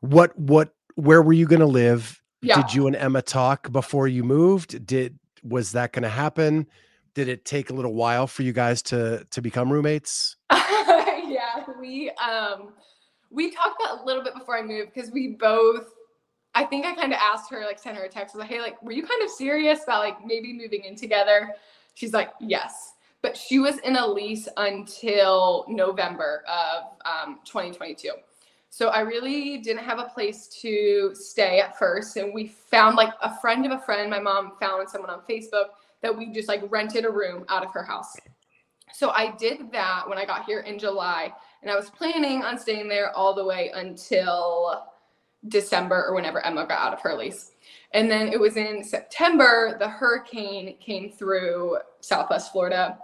what 0.00 0.36
what 0.38 0.74
where 0.96 1.22
were 1.22 1.32
you 1.32 1.46
going 1.46 1.60
to 1.60 1.66
live? 1.66 2.20
Yeah. 2.42 2.56
Did 2.62 2.74
you 2.74 2.86
and 2.86 2.96
Emma 2.96 3.22
talk 3.22 3.70
before 3.70 4.08
you 4.08 4.24
moved? 4.24 4.86
Did 4.86 5.18
was 5.42 5.72
that 5.72 5.92
going 5.92 6.02
to 6.02 6.08
happen? 6.08 6.66
Did 7.14 7.28
it 7.28 7.44
take 7.44 7.70
a 7.70 7.74
little 7.74 7.94
while 7.94 8.26
for 8.26 8.42
you 8.42 8.52
guys 8.52 8.82
to 8.82 9.26
to 9.30 9.42
become 9.42 9.72
roommates? 9.72 10.36
yeah, 10.52 11.64
we 11.78 12.10
um 12.10 12.72
we 13.30 13.50
talked 13.50 13.82
a 13.88 14.04
little 14.04 14.22
bit 14.22 14.34
before 14.34 14.58
I 14.58 14.62
moved 14.62 14.92
because 14.94 15.10
we 15.10 15.36
both 15.38 15.92
I 16.54 16.64
think 16.64 16.84
I 16.84 16.94
kind 16.94 17.12
of 17.12 17.18
asked 17.22 17.50
her, 17.50 17.64
like, 17.64 17.78
sent 17.78 17.96
her 17.96 18.04
a 18.04 18.08
text, 18.08 18.34
was 18.34 18.40
like, 18.40 18.50
hey, 18.50 18.60
like, 18.60 18.82
were 18.82 18.92
you 18.92 19.06
kind 19.06 19.22
of 19.22 19.30
serious 19.30 19.84
about 19.84 20.00
like 20.00 20.24
maybe 20.24 20.52
moving 20.52 20.84
in 20.84 20.96
together? 20.96 21.54
She's 21.94 22.12
like, 22.12 22.30
yes. 22.40 22.94
But 23.22 23.36
she 23.36 23.58
was 23.58 23.78
in 23.78 23.96
a 23.96 24.06
lease 24.06 24.48
until 24.56 25.64
November 25.68 26.42
of 26.48 26.84
um, 27.04 27.38
2022. 27.44 28.10
So 28.72 28.88
I 28.88 29.00
really 29.00 29.58
didn't 29.58 29.82
have 29.82 29.98
a 29.98 30.04
place 30.04 30.46
to 30.62 31.10
stay 31.14 31.60
at 31.60 31.76
first. 31.76 32.16
And 32.16 32.32
we 32.32 32.46
found 32.46 32.96
like 32.96 33.12
a 33.20 33.36
friend 33.40 33.66
of 33.66 33.72
a 33.72 33.80
friend. 33.80 34.08
My 34.08 34.20
mom 34.20 34.52
found 34.60 34.88
someone 34.88 35.10
on 35.10 35.22
Facebook 35.28 35.66
that 36.02 36.16
we 36.16 36.32
just 36.32 36.48
like 36.48 36.62
rented 36.70 37.04
a 37.04 37.10
room 37.10 37.44
out 37.48 37.64
of 37.64 37.72
her 37.72 37.82
house. 37.82 38.16
So 38.94 39.10
I 39.10 39.34
did 39.36 39.72
that 39.72 40.08
when 40.08 40.18
I 40.18 40.24
got 40.24 40.44
here 40.44 40.60
in 40.60 40.78
July. 40.78 41.32
And 41.62 41.70
I 41.70 41.74
was 41.74 41.90
planning 41.90 42.42
on 42.42 42.58
staying 42.58 42.88
there 42.88 43.14
all 43.14 43.34
the 43.34 43.44
way 43.44 43.70
until 43.74 44.86
December 45.48 46.06
or 46.06 46.14
whenever 46.14 46.44
Emma 46.44 46.64
got 46.64 46.78
out 46.78 46.92
of 46.92 47.00
her 47.00 47.14
lease. 47.14 47.52
And 47.92 48.08
then 48.08 48.28
it 48.28 48.38
was 48.38 48.56
in 48.56 48.84
September, 48.84 49.76
the 49.78 49.88
hurricane 49.88 50.76
came 50.78 51.10
through 51.10 51.78
Southwest 52.00 52.52
Florida. 52.52 52.98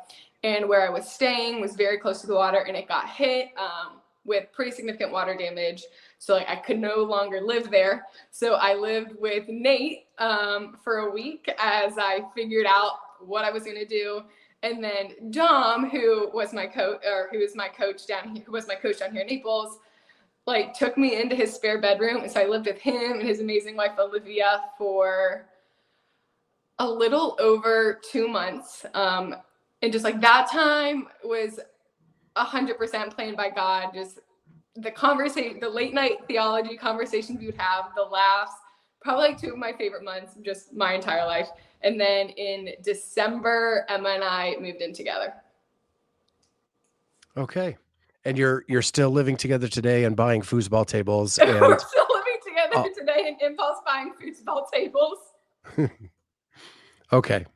And 0.44 0.68
where 0.68 0.86
I 0.86 0.90
was 0.90 1.10
staying 1.10 1.60
was 1.60 1.74
very 1.74 1.98
close 1.98 2.20
to 2.20 2.28
the 2.28 2.34
water 2.34 2.60
and 2.60 2.76
it 2.76 2.86
got 2.86 3.10
hit. 3.10 3.48
Um, 3.58 3.95
with 4.26 4.52
pretty 4.52 4.70
significant 4.70 5.12
water 5.12 5.36
damage. 5.36 5.84
So 6.18 6.34
like 6.34 6.48
I 6.48 6.56
could 6.56 6.78
no 6.78 6.96
longer 6.96 7.40
live 7.40 7.70
there. 7.70 8.06
So 8.30 8.54
I 8.54 8.74
lived 8.74 9.12
with 9.18 9.48
Nate 9.48 10.06
um, 10.18 10.76
for 10.82 10.98
a 10.98 11.10
week 11.10 11.50
as 11.58 11.94
I 11.98 12.20
figured 12.34 12.66
out 12.66 12.92
what 13.20 13.44
I 13.44 13.50
was 13.50 13.64
going 13.64 13.76
to 13.76 13.86
do. 13.86 14.22
And 14.62 14.82
then 14.82 15.30
Dom, 15.30 15.88
who 15.88 16.30
was 16.32 16.52
my 16.52 16.66
coach, 16.66 17.00
or 17.06 17.28
who 17.30 17.38
was 17.38 17.54
my 17.54 17.68
coach 17.68 18.06
down 18.06 18.34
here, 18.34 18.42
who 18.44 18.52
was 18.52 18.66
my 18.66 18.74
coach 18.74 18.98
down 18.98 19.12
here 19.12 19.20
in 19.20 19.28
Naples, 19.28 19.78
like 20.46 20.74
took 20.74 20.96
me 20.96 21.20
into 21.20 21.36
his 21.36 21.54
spare 21.54 21.80
bedroom. 21.80 22.22
And 22.22 22.30
so 22.30 22.40
I 22.40 22.46
lived 22.46 22.66
with 22.66 22.78
him 22.78 23.12
and 23.18 23.22
his 23.22 23.40
amazing 23.40 23.76
wife 23.76 23.92
Olivia 23.98 24.62
for 24.78 25.46
a 26.78 26.88
little 26.88 27.36
over 27.40 28.00
two 28.10 28.28
months. 28.28 28.84
Um, 28.94 29.36
and 29.82 29.92
just 29.92 30.04
like 30.04 30.20
that 30.20 30.50
time 30.50 31.08
was 31.24 31.60
100% 32.36 33.14
planned 33.14 33.36
by 33.36 33.50
God. 33.50 33.90
Just 33.94 34.18
the 34.76 34.90
conversation, 34.90 35.58
the 35.60 35.68
late 35.68 35.94
night 35.94 36.18
theology 36.28 36.76
conversations 36.76 37.38
we 37.40 37.46
would 37.46 37.56
have, 37.56 37.86
the 37.96 38.02
laughs, 38.02 38.52
probably 39.00 39.28
like 39.28 39.40
two 39.40 39.52
of 39.52 39.58
my 39.58 39.72
favorite 39.72 40.04
months, 40.04 40.34
just 40.42 40.74
my 40.74 40.94
entire 40.94 41.24
life. 41.24 41.48
And 41.82 42.00
then 42.00 42.28
in 42.30 42.70
December, 42.82 43.86
Emma 43.88 44.10
and 44.10 44.24
I 44.24 44.56
moved 44.60 44.80
in 44.80 44.92
together. 44.92 45.34
Okay. 47.36 47.76
And 48.24 48.36
you're 48.36 48.64
you're 48.66 48.82
still 48.82 49.10
living 49.10 49.36
together 49.36 49.68
today 49.68 50.04
and 50.04 50.16
buying 50.16 50.42
foosball 50.42 50.86
tables 50.86 51.38
and 51.38 51.60
We're 51.60 51.78
still 51.78 52.06
living 52.10 52.38
together. 52.46 52.72
oh. 52.74 52.90
today 52.98 53.28
and 53.28 53.40
impulse 53.40 53.78
buying 53.86 54.12
foosball 54.20 54.64
tables. 54.72 55.18
okay. 57.12 57.46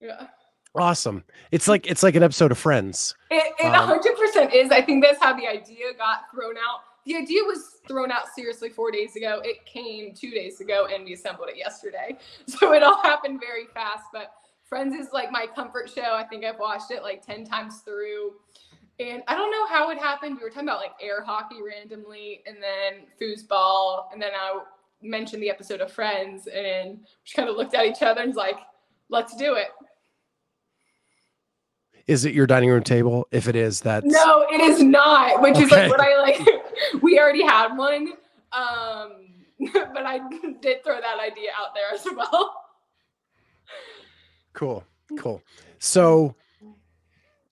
Yeah. 0.00 0.26
Awesome. 0.74 1.24
It's 1.50 1.66
like 1.66 1.86
it's 1.86 2.02
like 2.02 2.14
an 2.14 2.22
episode 2.22 2.52
of 2.52 2.58
Friends. 2.58 3.14
It, 3.30 3.54
it 3.58 3.74
um, 3.74 4.00
100% 4.00 4.54
is. 4.54 4.70
I 4.70 4.80
think 4.80 5.02
that's 5.02 5.20
how 5.20 5.36
the 5.36 5.46
idea 5.46 5.86
got 5.98 6.30
thrown 6.32 6.56
out. 6.56 6.80
The 7.06 7.16
idea 7.16 7.42
was 7.42 7.78
thrown 7.88 8.12
out 8.12 8.28
seriously 8.34 8.68
four 8.68 8.92
days 8.92 9.16
ago. 9.16 9.40
It 9.44 9.64
came 9.66 10.14
two 10.14 10.30
days 10.30 10.60
ago, 10.60 10.86
and 10.92 11.04
we 11.04 11.14
assembled 11.14 11.48
it 11.48 11.56
yesterday. 11.56 12.16
So 12.46 12.72
it 12.72 12.82
all 12.82 13.02
happened 13.02 13.40
very 13.40 13.66
fast. 13.74 14.04
But 14.12 14.32
Friends 14.64 14.94
is 14.94 15.12
like 15.12 15.32
my 15.32 15.46
comfort 15.52 15.90
show. 15.90 16.14
I 16.14 16.24
think 16.24 16.44
I've 16.44 16.58
watched 16.60 16.92
it 16.92 17.02
like 17.02 17.26
10 17.26 17.44
times 17.44 17.80
through. 17.80 18.34
And 19.00 19.22
I 19.26 19.34
don't 19.34 19.50
know 19.50 19.66
how 19.66 19.90
it 19.90 19.98
happened. 19.98 20.36
We 20.36 20.44
were 20.44 20.50
talking 20.50 20.68
about 20.68 20.80
like 20.80 20.92
air 21.02 21.24
hockey 21.24 21.56
randomly, 21.66 22.42
and 22.46 22.58
then 22.62 23.06
foosball, 23.20 24.04
and 24.12 24.22
then 24.22 24.30
I 24.38 24.60
mentioned 25.02 25.42
the 25.42 25.50
episode 25.50 25.80
of 25.80 25.90
Friends, 25.90 26.46
and 26.46 26.98
we 26.98 27.32
kind 27.34 27.48
of 27.48 27.56
looked 27.56 27.74
at 27.74 27.86
each 27.86 28.02
other 28.02 28.20
and 28.20 28.28
was 28.28 28.36
like, 28.36 28.58
"Let's 29.08 29.34
do 29.34 29.54
it." 29.54 29.68
Is 32.10 32.24
it 32.24 32.34
your 32.34 32.48
dining 32.48 32.70
room 32.70 32.82
table? 32.82 33.28
If 33.30 33.46
it 33.46 33.54
is, 33.54 33.80
that's 33.82 34.04
no, 34.04 34.44
it 34.50 34.60
is 34.60 34.82
not. 34.82 35.40
Which 35.40 35.54
okay. 35.54 35.62
is 35.62 35.70
like 35.70 35.90
what 35.90 36.00
I 36.00 36.18
like. 36.20 36.40
we 37.02 37.20
already 37.20 37.44
had 37.44 37.76
one, 37.76 38.08
um, 38.52 39.12
but 39.72 40.04
I 40.04 40.18
did 40.60 40.82
throw 40.82 41.00
that 41.00 41.20
idea 41.20 41.50
out 41.56 41.72
there 41.72 41.94
as 41.94 42.04
well. 42.16 42.52
Cool, 44.54 44.84
cool. 45.20 45.40
So 45.78 46.34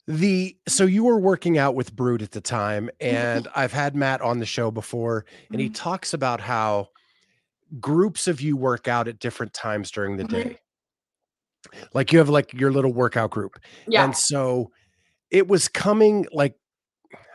the 0.09 0.57
so 0.67 0.87
you 0.87 1.05
were 1.05 1.21
working 1.21 1.57
out 1.57 1.77
with 1.77 1.95
Brute 1.95 2.23
at 2.23 2.33
the 2.33 2.41
time, 2.41 2.91
and 3.01 3.47
I've 3.55 3.73
had 3.73 3.95
Matt 3.95 4.21
on 4.23 4.41
the 4.41 4.47
show 4.47 4.73
before, 4.73 5.25
and 5.53 5.61
he 5.61 5.69
mm-hmm. 5.69 5.75
talks 5.75 6.15
about 6.15 6.41
how 6.41 6.89
groups 7.79 8.27
of 8.27 8.41
you 8.41 8.57
work 8.57 8.89
out 8.89 9.07
at 9.07 9.21
different 9.21 9.55
times 9.55 9.93
during 9.93 10.17
the 10.17 10.25
mm-hmm. 10.25 10.49
day. 10.49 10.59
Like 11.95 12.13
you 12.13 12.19
have 12.19 12.29
like 12.29 12.53
your 12.55 12.73
little 12.73 12.93
workout 12.93 13.31
group. 13.31 13.59
Yeah. 13.87 14.05
And 14.05 14.17
so 14.17 14.71
it 15.31 15.49
was 15.49 15.69
coming 15.69 16.27
like 16.33 16.55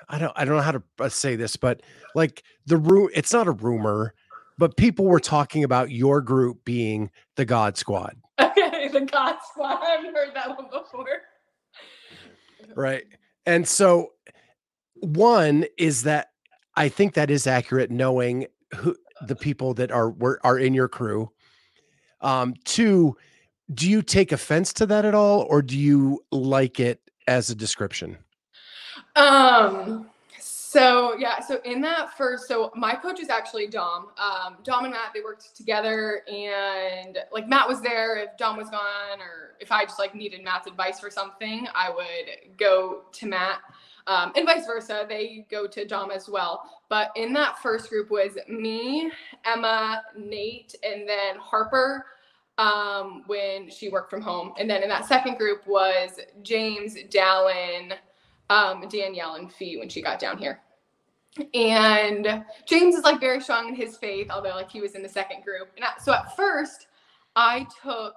I 0.09 0.19
don't 0.19 0.33
I 0.35 0.45
don't 0.45 0.55
know 0.55 0.61
how 0.61 0.71
to 0.71 0.83
uh, 0.99 1.09
say 1.09 1.35
this, 1.35 1.55
but 1.55 1.81
like 2.15 2.43
the 2.65 2.77
room 2.77 3.09
it's 3.13 3.33
not 3.33 3.47
a 3.47 3.51
rumor, 3.51 4.13
but 4.57 4.77
people 4.77 5.05
were 5.05 5.19
talking 5.19 5.63
about 5.63 5.91
your 5.91 6.21
group 6.21 6.63
being 6.65 7.09
the 7.35 7.45
God 7.45 7.77
Squad. 7.77 8.15
Okay, 8.39 8.87
the 8.89 9.01
God 9.01 9.37
Squad. 9.49 9.79
I've 9.81 10.03
heard 10.03 10.35
that 10.35 10.49
one 10.49 10.67
before 10.71 11.05
right. 12.75 13.03
And 13.45 13.67
so 13.67 14.09
one 14.95 15.65
is 15.77 16.03
that 16.03 16.27
I 16.75 16.89
think 16.89 17.13
that 17.13 17.29
is 17.31 17.47
accurate 17.47 17.91
knowing 17.91 18.47
who 18.75 18.95
the 19.25 19.35
people 19.35 19.73
that 19.75 19.91
are 19.91 20.09
were, 20.11 20.39
are 20.43 20.57
in 20.57 20.73
your 20.73 20.87
crew. 20.87 21.31
Um 22.21 22.53
two, 22.63 23.17
do 23.73 23.89
you 23.89 24.01
take 24.01 24.31
offense 24.31 24.73
to 24.73 24.85
that 24.87 25.05
at 25.05 25.13
all 25.13 25.45
or 25.49 25.61
do 25.61 25.77
you 25.77 26.23
like 26.31 26.79
it 26.79 26.99
as 27.27 27.49
a 27.49 27.55
description? 27.55 28.17
Um 29.15 30.07
so 30.73 31.15
yeah, 31.19 31.39
so 31.39 31.59
in 31.65 31.81
that 31.81 32.17
first, 32.17 32.47
so 32.47 32.71
my 32.75 32.95
coach 32.95 33.19
is 33.19 33.29
actually 33.29 33.67
Dom. 33.67 34.07
Um, 34.17 34.57
Dom 34.63 34.85
and 34.85 34.93
Matt, 34.93 35.11
they 35.13 35.21
worked 35.21 35.55
together, 35.55 36.23
and 36.27 37.19
like 37.31 37.47
Matt 37.47 37.67
was 37.67 37.79
there 37.79 38.17
if 38.17 38.35
Dom 38.39 38.57
was 38.57 38.71
gone, 38.71 39.19
or 39.19 39.53
if 39.59 39.71
I 39.71 39.85
just 39.85 39.99
like 39.99 40.15
needed 40.15 40.43
Matt's 40.43 40.65
advice 40.65 40.99
for 40.99 41.11
something, 41.11 41.67
I 41.75 41.91
would 41.91 42.57
go 42.57 43.03
to 43.11 43.27
Matt, 43.27 43.59
um, 44.07 44.31
and 44.35 44.47
vice 44.47 44.65
versa. 44.65 45.05
They 45.07 45.45
go 45.51 45.67
to 45.67 45.85
Dom 45.85 46.09
as 46.09 46.27
well. 46.27 46.63
But 46.89 47.11
in 47.15 47.33
that 47.33 47.59
first 47.59 47.87
group 47.87 48.09
was 48.09 48.35
me, 48.49 49.11
Emma, 49.45 50.01
Nate, 50.17 50.73
and 50.83 51.07
then 51.07 51.35
Harper 51.37 52.07
um, 52.57 53.23
when 53.27 53.69
she 53.69 53.89
worked 53.89 54.09
from 54.09 54.21
home, 54.21 54.53
and 54.57 54.69
then 54.69 54.83
in 54.83 54.89
that 54.89 55.05
second 55.05 55.37
group 55.37 55.65
was 55.67 56.19
James, 56.43 56.95
Dallin 57.09 57.93
um, 58.49 58.87
Danielle 58.89 59.35
and 59.35 59.51
Fee 59.51 59.77
when 59.77 59.89
she 59.89 60.01
got 60.01 60.19
down 60.19 60.37
here. 60.37 60.61
And 61.53 62.43
James 62.67 62.95
is 62.95 63.03
like 63.03 63.19
very 63.19 63.41
strong 63.41 63.67
in 63.67 63.75
his 63.75 63.97
faith, 63.97 64.29
although 64.29 64.49
like 64.49 64.69
he 64.69 64.81
was 64.81 64.93
in 64.93 65.01
the 65.01 65.09
second 65.09 65.43
group. 65.43 65.69
And 65.75 65.85
so 65.99 66.13
at 66.13 66.35
first, 66.35 66.87
I 67.35 67.65
took 67.81 68.15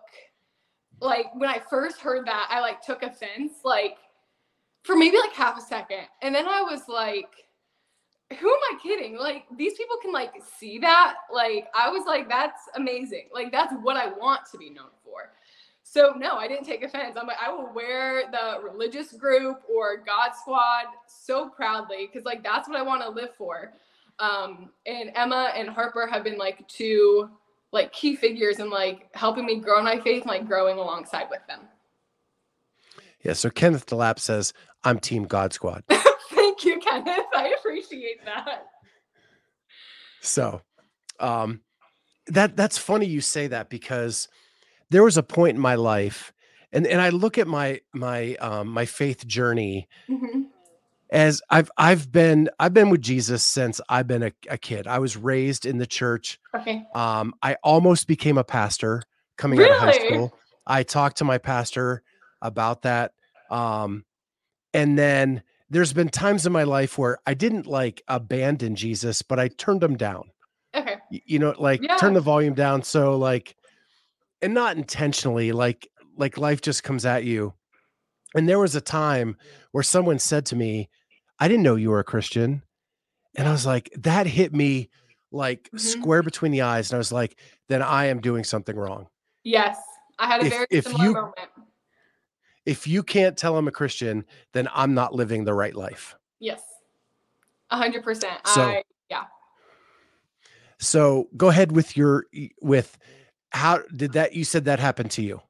like 1.01 1.27
when 1.35 1.49
I 1.49 1.61
first 1.71 2.01
heard 2.01 2.27
that, 2.27 2.49
I 2.51 2.61
like 2.61 2.83
took 2.83 3.03
offense 3.03 3.61
like 3.65 3.97
for 4.83 4.97
maybe 4.97 5.17
like 5.19 5.33
half 5.33 5.59
a 5.59 5.63
second, 5.63 6.07
and 6.23 6.35
then 6.35 6.47
I 6.47 6.63
was 6.63 6.83
like, 6.89 7.46
"Who 8.31 8.49
am 8.49 8.61
I 8.73 8.79
kidding? 8.83 9.17
Like 9.19 9.45
these 9.57 9.75
people 9.75 9.97
can 10.03 10.13
like 10.13 10.35
see 10.59 10.79
that? 10.81 11.15
Like 11.33 11.69
I 11.75 11.91
was 11.91 12.05
like, 12.07 12.29
that's 12.29 12.69
amazing. 12.75 13.29
Like 13.33 13.53
that's 13.53 13.73
what 13.83 13.97
I 13.97 14.09
want 14.09 14.43
to 14.53 14.59
be 14.59 14.71
known 14.71 14.91
for." 15.05 15.31
So 15.83 16.15
no, 16.17 16.35
I 16.37 16.49
didn't 16.49 16.65
take 16.65 16.83
offense. 16.83 17.17
I'm 17.19 17.29
like, 17.29 17.37
I 17.41 17.51
will 17.51 17.73
wear 17.73 18.25
the 18.31 18.61
religious 18.63 19.13
group 19.13 19.63
or 19.73 19.99
God 19.99 20.33
Squad 20.41 20.87
so 21.07 21.49
proudly 21.49 22.09
because 22.13 22.27
like 22.27 22.43
that's 22.43 22.69
what 22.69 22.77
I 22.77 22.83
want 22.83 23.03
to 23.03 23.09
live 23.09 23.35
for. 23.37 23.73
Um, 24.19 24.71
and 24.87 25.13
Emma 25.15 25.53
and 25.55 25.69
Harper 25.69 26.07
have 26.07 26.25
been 26.25 26.39
like 26.39 26.67
two 26.67 27.31
like 27.73 27.93
key 27.93 28.17
figures 28.17 28.59
in 28.59 28.69
like 28.69 29.09
helping 29.15 29.47
me 29.47 29.61
grow 29.61 29.83
my 29.83 30.01
faith 30.01 30.23
and 30.23 30.31
like 30.31 30.47
growing 30.47 30.77
alongside 30.79 31.29
with 31.31 31.47
them. 31.47 31.61
Yeah. 33.23 33.35
So 33.35 33.51
Kenneth 33.51 33.87
Delap 33.87 34.19
says, 34.19 34.53
I'm 34.85 34.99
Team 34.99 35.25
God 35.25 35.53
Squad. 35.53 35.85
Thank 36.59 36.65
you, 36.65 36.81
Kenneth. 36.81 37.27
I 37.35 37.55
appreciate 37.59 38.25
that. 38.25 38.67
So 40.21 40.63
um 41.21 41.61
that 42.27 42.57
that's 42.57 42.77
funny 42.77 43.07
you 43.07 43.21
say 43.21 43.47
that 43.47 43.71
because 43.71 44.29
there 44.91 45.03
was 45.03 45.17
a 45.17 45.23
point 45.23 45.57
in 45.57 45.61
my 45.61 45.75
life 45.77 46.33
and 46.73 46.87
and 46.87 47.01
I 47.01 47.11
look 47.11 47.39
at 47.39 47.47
my 47.47 47.81
my 47.95 48.35
um 48.37 48.69
my 48.69 48.85
faith 48.85 49.27
journey 49.27 49.89
mm-hmm. 50.09 50.43
as 51.11 51.41
I've 51.49 51.71
I've 51.79 52.11
been 52.11 52.51
I've 52.59 52.75
been 52.75 52.91
with 52.91 53.03
Jesus 53.03 53.43
since 53.43 53.81
I've 53.89 54.07
been 54.07 54.25
a, 54.25 54.33
a, 54.51 54.59
kid. 54.59 54.87
I 54.87 54.99
was 54.99 55.17
raised 55.17 55.65
in 55.65 55.79
the 55.79 55.87
church. 55.87 56.39
Okay. 56.55 56.85
Um 56.95 57.35
I 57.43 57.57
almost 57.63 58.09
became 58.09 58.37
a 58.37 58.45
pastor 58.45 59.03
coming 59.39 59.59
really? 59.59 59.71
out 59.71 59.77
of 59.77 59.95
high 59.95 60.07
school. 60.07 60.35
I 60.67 60.83
talked 60.83 61.19
to 61.19 61.25
my 61.25 61.39
pastor 61.39 62.03
about 62.43 62.83
that. 62.83 63.13
Um 63.51 64.05
and 64.75 64.99
then 64.99 65.43
there's 65.71 65.93
been 65.93 66.09
times 66.09 66.47
in 66.47 66.53
my 66.53 66.63
life 66.63 66.97
where 66.99 67.19
I 67.27 67.35
didn't 67.35 67.67
like 67.67 68.03
abandon 68.09 68.77
Jesus, 68.77 69.23
but 69.23 69.39
I 69.39 69.49
turned 69.49 69.83
him 69.83 69.97
down. 69.97 70.31
Okay. 70.75 70.97
You 71.11 71.39
know, 71.39 71.55
like 71.59 71.83
yeah. 71.83 71.97
turn 71.97 72.15
the 72.15 72.21
volume 72.21 72.55
down 72.55 72.83
so 72.83 73.17
like 73.17 73.57
and 74.43 74.55
not 74.55 74.77
intentionally 74.77 75.53
like 75.53 75.89
like 76.17 76.39
life 76.39 76.61
just 76.61 76.83
comes 76.83 77.05
at 77.05 77.25
you 77.25 77.55
and 78.35 78.49
there 78.49 78.59
was 78.59 78.75
a 78.75 78.81
time 78.81 79.37
where 79.73 79.83
someone 79.83 80.19
said 80.19 80.47
to 80.47 80.57
me 80.57 80.89
i 81.39 81.49
didn't 81.49 81.63
know 81.63 81.77
you 81.77 81.91
were 81.91 82.01
a 82.01 82.05
christian 82.05 82.63
and 83.35 83.49
i 83.49 83.53
was 83.53 83.67
like 83.67 83.91
that 83.99 84.27
hit 84.27 84.53
me 84.55 84.89
like 85.33 85.65
mm-hmm. 85.65 85.79
square 85.79 86.23
between 86.23 86.53
the 86.53 86.63
eyes 86.63 86.91
and 86.91 86.97
i 86.97 86.99
was 86.99 87.13
like 87.13 87.39
then 87.69 87.83
i 87.83 88.07
am 88.07 88.21
doing 88.21 88.45
something 88.45 88.77
wrong 88.77 89.07
yes 89.45 89.79
i 90.19 90.27
had 90.27 90.43
a 90.43 90.47
if, 90.47 90.53
very 90.53 90.67
if 90.71 90.85
similar 90.85 91.05
you, 91.05 91.13
moment 91.13 91.49
if 92.67 92.87
you 92.87 93.03
can't 93.03 93.37
tell 93.37 93.57
i'm 93.57 93.69
a 93.69 93.73
christian 93.73 94.25
then 94.53 94.69
i'm 94.75 94.93
not 94.93 95.15
living 95.15 95.45
the 95.45 95.55
right 95.55 95.75
life. 95.75 96.17
Yes. 96.39 96.61
A 97.71 97.81
100% 97.81 98.25
so, 98.47 98.63
I, 98.63 98.83
yeah. 99.11 99.25
So 100.79 101.29
go 101.37 101.49
ahead 101.49 101.73
with 101.73 101.97
your 101.97 102.27
with 102.61 102.99
how 103.51 103.81
did 103.97 104.13
that 104.13 104.35
you 104.35 104.45
said 104.45 104.67
that 104.67 104.79
happened 104.79 105.11
to 105.13 105.23
you. 105.23 105.41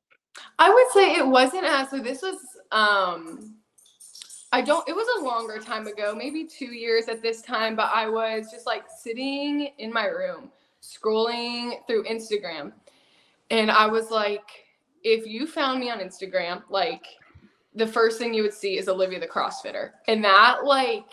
I 0.59 0.71
would 0.71 0.87
say 0.93 1.17
it 1.17 1.27
wasn't 1.27 1.65
as 1.65 1.91
so 1.91 1.99
this 1.99 2.23
was 2.23 2.37
um 2.73 3.57
i 4.53 4.61
don't 4.61 4.87
it 4.89 4.95
was 4.95 5.07
a 5.21 5.25
longer 5.25 5.59
time 5.59 5.87
ago 5.87 6.15
maybe 6.15 6.45
two 6.45 6.73
years 6.75 7.09
at 7.09 7.23
this 7.23 7.41
time 7.43 7.77
but 7.77 7.91
i 7.95 8.09
was 8.09 8.51
just 8.51 8.67
like 8.67 8.85
sitting 8.89 9.71
in 9.79 9.93
my 9.93 10.07
room 10.07 10.51
scrolling 10.83 11.75
through 11.87 12.03
instagram 12.05 12.73
and 13.51 13.71
i 13.71 13.87
was 13.87 14.11
like 14.11 14.66
if 15.09 15.27
you 15.27 15.47
found 15.47 15.81
me 15.81 15.91
on 15.91 15.99
instagram 16.01 16.63
like 16.69 17.07
the 17.75 17.87
first 17.87 18.19
thing 18.19 18.35
you 18.35 18.43
would 18.43 18.55
see 18.55 18.79
is 18.79 18.89
olivia 18.89 19.21
the 19.21 19.27
crossfitter 19.27 19.91
and 20.09 20.25
that 20.25 20.65
like 20.65 21.11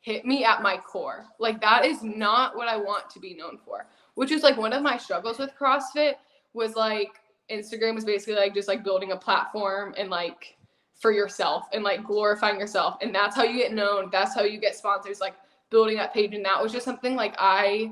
hit 0.00 0.24
me 0.24 0.44
at 0.44 0.62
my 0.62 0.76
core 0.76 1.26
like 1.38 1.60
that 1.60 1.84
is 1.84 2.02
not 2.02 2.56
what 2.56 2.68
i 2.68 2.76
want 2.76 3.08
to 3.08 3.18
be 3.18 3.34
known 3.34 3.58
for 3.64 3.86
which 4.14 4.30
is 4.30 4.42
like 4.42 4.56
one 4.56 4.72
of 4.72 4.82
my 4.82 4.96
struggles 4.96 5.38
with 5.38 5.50
CrossFit 5.58 6.14
was 6.52 6.76
like 6.76 7.20
Instagram 7.50 7.94
was 7.94 8.04
basically 8.04 8.34
like 8.34 8.54
just 8.54 8.68
like 8.68 8.84
building 8.84 9.12
a 9.12 9.16
platform 9.16 9.94
and 9.98 10.08
like 10.08 10.56
for 10.94 11.12
yourself 11.12 11.66
and 11.72 11.82
like 11.82 12.04
glorifying 12.04 12.58
yourself. 12.58 12.96
And 13.02 13.14
that's 13.14 13.36
how 13.36 13.42
you 13.42 13.58
get 13.58 13.72
known. 13.72 14.08
That's 14.10 14.34
how 14.34 14.42
you 14.42 14.58
get 14.58 14.76
sponsors, 14.76 15.20
like 15.20 15.34
building 15.70 15.96
that 15.96 16.14
page. 16.14 16.34
And 16.34 16.44
that 16.44 16.62
was 16.62 16.72
just 16.72 16.84
something 16.84 17.16
like 17.16 17.34
I 17.38 17.90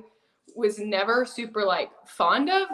was 0.55 0.79
never 0.79 1.25
super 1.25 1.65
like 1.65 1.91
fond 2.07 2.49
of. 2.49 2.69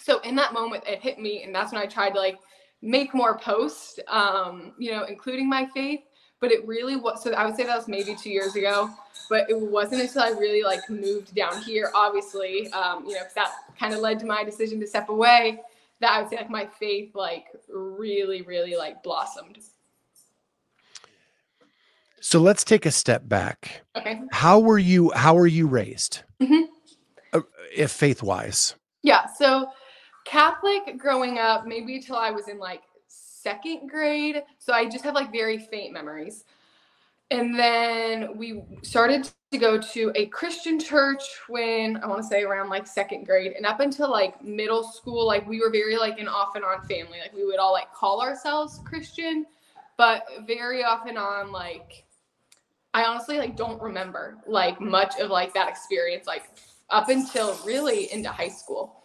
So 0.00 0.20
in 0.20 0.34
that 0.36 0.52
moment, 0.52 0.84
it 0.86 1.00
hit 1.00 1.18
me. 1.18 1.42
And 1.42 1.54
that's 1.54 1.72
when 1.72 1.80
I 1.82 1.86
tried 1.86 2.10
to 2.10 2.18
like 2.18 2.38
make 2.82 3.14
more 3.14 3.38
posts, 3.38 3.98
um, 4.08 4.72
you 4.78 4.90
know, 4.92 5.04
including 5.04 5.48
my 5.48 5.66
faith. 5.74 6.00
but 6.40 6.52
it 6.52 6.64
really 6.66 6.94
was. 6.96 7.20
So 7.22 7.32
I 7.32 7.44
would 7.44 7.56
say 7.56 7.64
that 7.64 7.76
was 7.76 7.88
maybe 7.88 8.14
two 8.14 8.30
years 8.30 8.54
ago, 8.54 8.88
but 9.28 9.50
it 9.50 9.60
wasn't 9.60 10.02
until 10.02 10.22
I 10.22 10.28
really 10.30 10.62
like 10.62 10.88
moved 10.88 11.34
down 11.34 11.60
here, 11.62 11.90
obviously, 11.96 12.70
um, 12.70 13.04
you 13.06 13.14
know, 13.14 13.22
that 13.34 13.52
kind 13.76 13.92
of 13.92 13.98
led 13.98 14.20
to 14.20 14.26
my 14.26 14.44
decision 14.44 14.78
to 14.80 14.86
step 14.86 15.08
away. 15.08 15.60
That 16.00 16.12
I 16.12 16.20
would 16.20 16.30
say 16.30 16.36
like 16.36 16.48
my 16.48 16.66
faith 16.78 17.16
like 17.16 17.46
really, 17.68 18.42
really 18.42 18.76
like 18.76 19.02
blossomed. 19.02 19.58
So 22.20 22.40
let's 22.40 22.64
take 22.64 22.86
a 22.86 22.90
step 22.90 23.28
back. 23.28 23.82
Okay. 23.96 24.20
How 24.30 24.58
were 24.58 24.78
you? 24.78 25.10
How 25.14 25.34
were 25.34 25.46
you 25.46 25.66
raised? 25.66 26.20
Mhm. 26.40 26.66
Uh, 27.32 27.40
if 27.74 27.90
faith 27.90 28.22
wise. 28.22 28.74
Yeah. 29.02 29.26
So 29.26 29.70
Catholic 30.28 30.98
growing 30.98 31.38
up, 31.38 31.66
maybe 31.66 32.00
till 32.00 32.16
I 32.16 32.30
was 32.30 32.48
in 32.48 32.58
like 32.58 32.82
second 33.06 33.88
grade. 33.88 34.42
So 34.58 34.74
I 34.74 34.86
just 34.86 35.02
have 35.04 35.14
like 35.14 35.32
very 35.32 35.58
faint 35.58 35.92
memories. 35.92 36.44
And 37.30 37.58
then 37.58 38.36
we 38.36 38.62
started 38.82 39.30
to 39.52 39.58
go 39.58 39.78
to 39.78 40.12
a 40.14 40.26
Christian 40.26 40.78
church 40.78 41.22
when 41.48 41.96
I 41.98 42.06
want 42.06 42.20
to 42.22 42.28
say 42.28 42.42
around 42.42 42.68
like 42.68 42.86
second 42.86 43.24
grade. 43.24 43.52
And 43.52 43.64
up 43.64 43.80
until 43.80 44.10
like 44.10 44.42
middle 44.42 44.82
school, 44.82 45.26
like 45.26 45.46
we 45.48 45.60
were 45.60 45.70
very 45.70 45.96
like 45.96 46.18
an 46.18 46.28
off 46.28 46.56
and 46.56 46.64
on 46.64 46.86
family. 46.86 47.18
Like 47.20 47.32
we 47.34 47.46
would 47.46 47.58
all 47.58 47.72
like 47.72 47.92
call 47.94 48.20
ourselves 48.20 48.80
Christian, 48.84 49.46
but 49.96 50.24
very 50.46 50.84
often 50.84 51.16
on 51.16 51.52
like 51.52 52.04
I 52.92 53.04
honestly 53.04 53.38
like 53.38 53.56
don't 53.56 53.80
remember 53.80 54.38
like 54.46 54.78
much 54.80 55.18
of 55.20 55.30
like 55.30 55.54
that 55.54 55.68
experience 55.68 56.26
like 56.26 56.50
up 56.90 57.08
until 57.08 57.54
really 57.64 58.12
into 58.12 58.28
high 58.30 58.48
school 58.48 58.97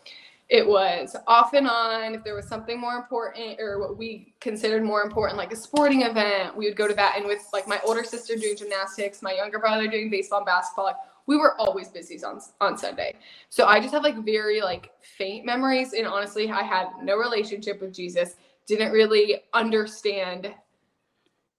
it 0.50 0.68
was 0.68 1.16
off 1.28 1.54
and 1.54 1.68
on. 1.68 2.16
If 2.16 2.24
there 2.24 2.36
was 2.36 2.48
something 2.48 2.80
more 2.80 2.96
important 2.96 3.60
or 3.60 3.80
what 3.80 3.98
we 3.98 4.34
considered 4.40 4.84
more 4.84 5.02
important, 5.02 5.38
like 5.38 5.54
a 5.54 5.56
sporting 5.56 6.04
event, 6.04 6.56
we 6.56 6.66
would 6.66 6.76
go 6.76 6.88
to 6.88 6.94
that. 6.94 7.16
And 7.18 7.26
with 7.26 7.42
like 7.54 7.68
my 7.68 7.80
older 7.86 8.04
sister 8.04 8.36
doing 8.36 8.56
gymnastics, 8.58 9.22
my 9.22 9.34
younger 9.34 9.60
brother 9.60 9.88
doing 9.88 10.10
baseball 10.10 10.40
and 10.40 10.46
basketball, 10.46 10.86
like 10.86 10.98
we 11.26 11.38
were 11.38 11.60
always 11.60 11.88
busy 11.88 12.22
on 12.24 12.42
on 12.60 12.78
Sunday. 12.78 13.16
So 13.50 13.66
I 13.66 13.80
just 13.80 13.94
have 13.94 14.04
like 14.04 14.18
very 14.26 14.62
like 14.62 14.92
faint 15.02 15.46
memories. 15.46 15.94
And 15.94 16.06
honestly, 16.06 16.52
I 16.52 16.64
had 16.64 16.88
no 17.02 17.18
relationship 17.18 17.82
with 17.82 17.94
Jesus. 17.94 18.36
Didn't 18.68 18.92
really 18.92 19.38
understand 19.54 20.54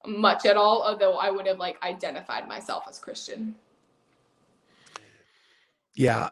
much 0.06 0.44
at 0.46 0.56
all, 0.56 0.82
although 0.82 1.16
I 1.16 1.30
would 1.30 1.46
have 1.46 1.58
like 1.58 1.82
identified 1.82 2.46
myself 2.46 2.84
as 2.88 2.98
Christian. 2.98 3.54
Yeah. 5.94 6.30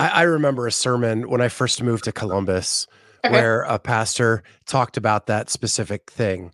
I, 0.00 0.08
I 0.08 0.22
remember 0.22 0.66
a 0.66 0.72
sermon 0.72 1.28
when 1.28 1.40
I 1.42 1.48
first 1.48 1.82
moved 1.82 2.04
to 2.04 2.12
Columbus 2.12 2.86
Okay. 3.22 3.34
where 3.34 3.62
a 3.64 3.78
pastor 3.78 4.42
talked 4.64 4.96
about 4.96 5.26
that 5.26 5.50
specific 5.50 6.10
thing 6.10 6.52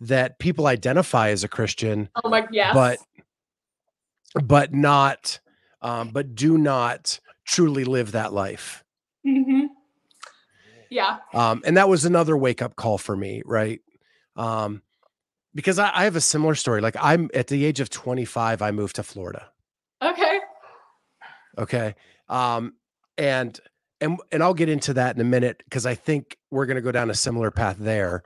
that 0.00 0.38
people 0.38 0.68
identify 0.68 1.30
as 1.30 1.42
a 1.42 1.48
Christian, 1.48 2.08
Oh 2.24 2.28
my 2.28 2.46
yes. 2.52 2.72
but 2.72 2.98
but 4.44 4.72
not 4.72 5.40
um, 5.82 6.10
but 6.10 6.36
do 6.36 6.56
not 6.56 7.18
truly 7.44 7.84
live 7.84 8.12
that 8.12 8.32
life. 8.32 8.84
hmm 9.24 9.66
Yeah. 10.88 11.18
Um, 11.34 11.62
and 11.66 11.76
that 11.76 11.88
was 11.88 12.04
another 12.04 12.36
wake 12.36 12.62
up 12.62 12.76
call 12.76 12.96
for 12.96 13.16
me, 13.16 13.42
right? 13.44 13.80
Um, 14.36 14.82
because 15.54 15.78
I, 15.80 15.90
I 15.92 16.04
have 16.04 16.14
a 16.16 16.20
similar 16.20 16.54
story. 16.54 16.80
Like 16.80 16.96
I'm 17.00 17.28
at 17.34 17.48
the 17.48 17.64
age 17.64 17.80
of 17.80 17.90
25, 17.90 18.62
I 18.62 18.70
moved 18.70 18.96
to 18.96 19.02
Florida. 19.02 19.48
Okay. 20.00 20.38
Okay. 21.58 21.94
Um, 22.28 22.74
and 23.18 23.58
and 24.00 24.18
and 24.32 24.42
I'll 24.42 24.54
get 24.54 24.68
into 24.68 24.94
that 24.94 25.14
in 25.14 25.20
a 25.20 25.24
minute 25.24 25.62
because 25.64 25.86
I 25.86 25.94
think 25.94 26.36
we're 26.50 26.66
gonna 26.66 26.80
go 26.80 26.92
down 26.92 27.10
a 27.10 27.14
similar 27.14 27.50
path 27.50 27.76
there. 27.78 28.22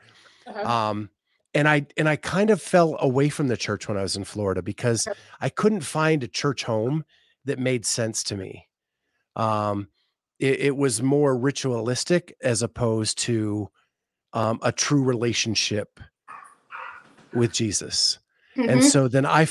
Okay. 0.46 0.62
Um, 0.62 1.10
and 1.54 1.68
I 1.68 1.86
and 1.96 2.08
I 2.08 2.16
kind 2.16 2.50
of 2.50 2.60
fell 2.60 2.96
away 3.00 3.28
from 3.28 3.48
the 3.48 3.56
church 3.56 3.88
when 3.88 3.96
I 3.96 4.02
was 4.02 4.16
in 4.16 4.24
Florida 4.24 4.62
because 4.62 5.06
Okay. 5.06 5.18
I 5.40 5.48
couldn't 5.48 5.80
find 5.80 6.22
a 6.22 6.28
church 6.28 6.64
home 6.64 7.04
that 7.44 7.58
made 7.58 7.86
sense 7.86 8.22
to 8.24 8.36
me. 8.36 8.68
Um, 9.36 9.88
it, 10.38 10.60
it 10.60 10.76
was 10.76 11.02
more 11.02 11.36
ritualistic 11.36 12.34
as 12.42 12.62
opposed 12.62 13.18
to 13.18 13.68
um, 14.32 14.58
a 14.62 14.72
true 14.72 15.02
relationship 15.02 16.00
with 17.32 17.52
Jesus. 17.52 18.18
And 18.56 18.80
Mhm. 18.80 18.90
so 18.90 19.08
then 19.08 19.24
I, 19.26 19.46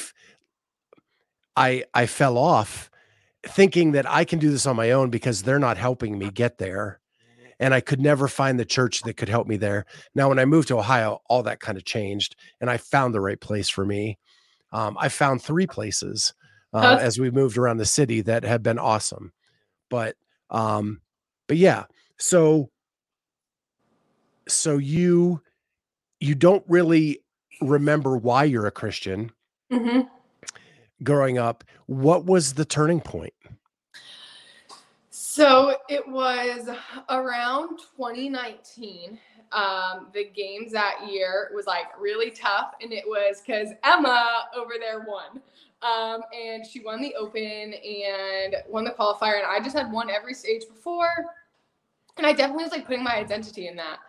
I, 1.56 1.86
I 1.94 2.06
fell 2.06 2.38
off, 2.38 2.90
thinking 3.46 3.92
that 3.94 4.10
I 4.10 4.26
can 4.26 4.40
do 4.40 4.50
this 4.50 4.66
on 4.66 4.76
my 4.76 4.92
own 4.92 5.10
because 5.10 5.44
they're 5.44 5.60
not 5.60 5.78
helping 5.78 6.18
me 6.18 6.30
get 6.30 6.58
there, 6.58 7.00
and 7.60 7.74
I 7.74 7.82
could 7.82 8.02
never 8.02 8.28
find 8.28 8.60
the 8.60 8.66
church 8.66 9.02
that 9.04 9.16
could 9.18 9.30
help 9.30 9.48
me 9.48 9.58
there. 9.58 9.86
Now, 10.16 10.30
when 10.30 10.40
I 10.40 10.46
moved 10.46 10.68
to 10.70 10.80
Ohio, 10.80 11.20
all 11.30 11.44
that 11.44 11.60
kind 11.60 11.78
of 11.78 11.86
changed, 11.86 12.36
and 12.62 12.70
I 12.70 12.78
found 12.78 13.14
the 13.14 13.22
right 13.22 13.40
place 13.40 13.70
for 13.70 13.86
me. 13.86 14.18
Um, 14.74 14.98
I 15.00 15.10
found 15.10 15.42
three 15.42 15.68
places 15.68 16.34
uh, 16.74 16.98
as 17.00 17.20
we 17.20 17.32
moved 17.32 17.58
around 17.58 17.78
the 17.78 17.86
city 17.86 18.22
that 18.22 18.44
have 18.44 18.64
been 18.64 18.80
awesome, 18.80 19.34
but 19.90 20.16
um, 20.50 21.02
but 21.48 21.58
yeah, 21.58 21.86
so 22.20 22.70
so 24.48 24.78
you 24.78 25.42
you 26.20 26.36
don't 26.36 26.64
really 26.68 27.20
remember 27.62 28.18
why 28.18 28.44
you're 28.44 28.68
a 28.68 28.72
Christian 28.72 29.32
Mhm. 29.72 30.10
Growing 31.04 31.38
up. 31.38 31.64
What 31.86 32.26
was 32.26 32.54
the 32.54 32.66
turning 32.66 33.02
point? 33.02 33.34
So 35.10 35.76
it 35.88 36.08
was 36.08 36.68
around 37.10 37.78
2019. 37.96 39.20
Um, 39.52 40.08
the 40.14 40.26
games 40.26 40.72
that 40.72 41.08
year 41.10 41.52
was 41.54 41.68
like 41.68 41.86
really 42.00 42.32
tough, 42.32 42.74
and 42.82 42.92
it 42.92 43.04
was 43.06 43.42
because 43.42 43.70
Emma 43.84 44.46
over 44.56 44.74
there 44.80 45.06
won. 45.08 45.42
Um, 45.84 46.22
and 46.36 46.66
she 46.66 46.80
won 46.80 47.02
the 47.02 47.14
open 47.16 47.42
and 47.42 48.56
won 48.68 48.84
the 48.84 48.92
qualifier, 48.92 49.38
and 49.38 49.46
I 49.48 49.60
just 49.64 49.78
had 49.78 49.92
won 49.92 50.10
every 50.10 50.34
stage 50.34 50.64
before. 50.68 51.14
And 52.18 52.26
I 52.26 52.34
definitely 52.34 52.64
was 52.64 52.72
like 52.72 52.88
putting 52.88 53.04
my 53.04 53.16
identity 53.16 53.68
in 53.68 53.76
that. 53.76 54.00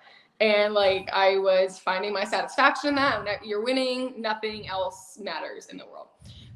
And 0.40 0.72
like 0.72 1.10
I 1.12 1.36
was 1.38 1.78
finding 1.78 2.12
my 2.12 2.24
satisfaction 2.24 2.90
in 2.90 2.94
that. 2.94 3.44
You're 3.44 3.62
winning, 3.62 4.14
nothing 4.20 4.66
else 4.66 5.18
matters 5.20 5.66
in 5.66 5.76
the 5.76 5.86
world. 5.86 6.08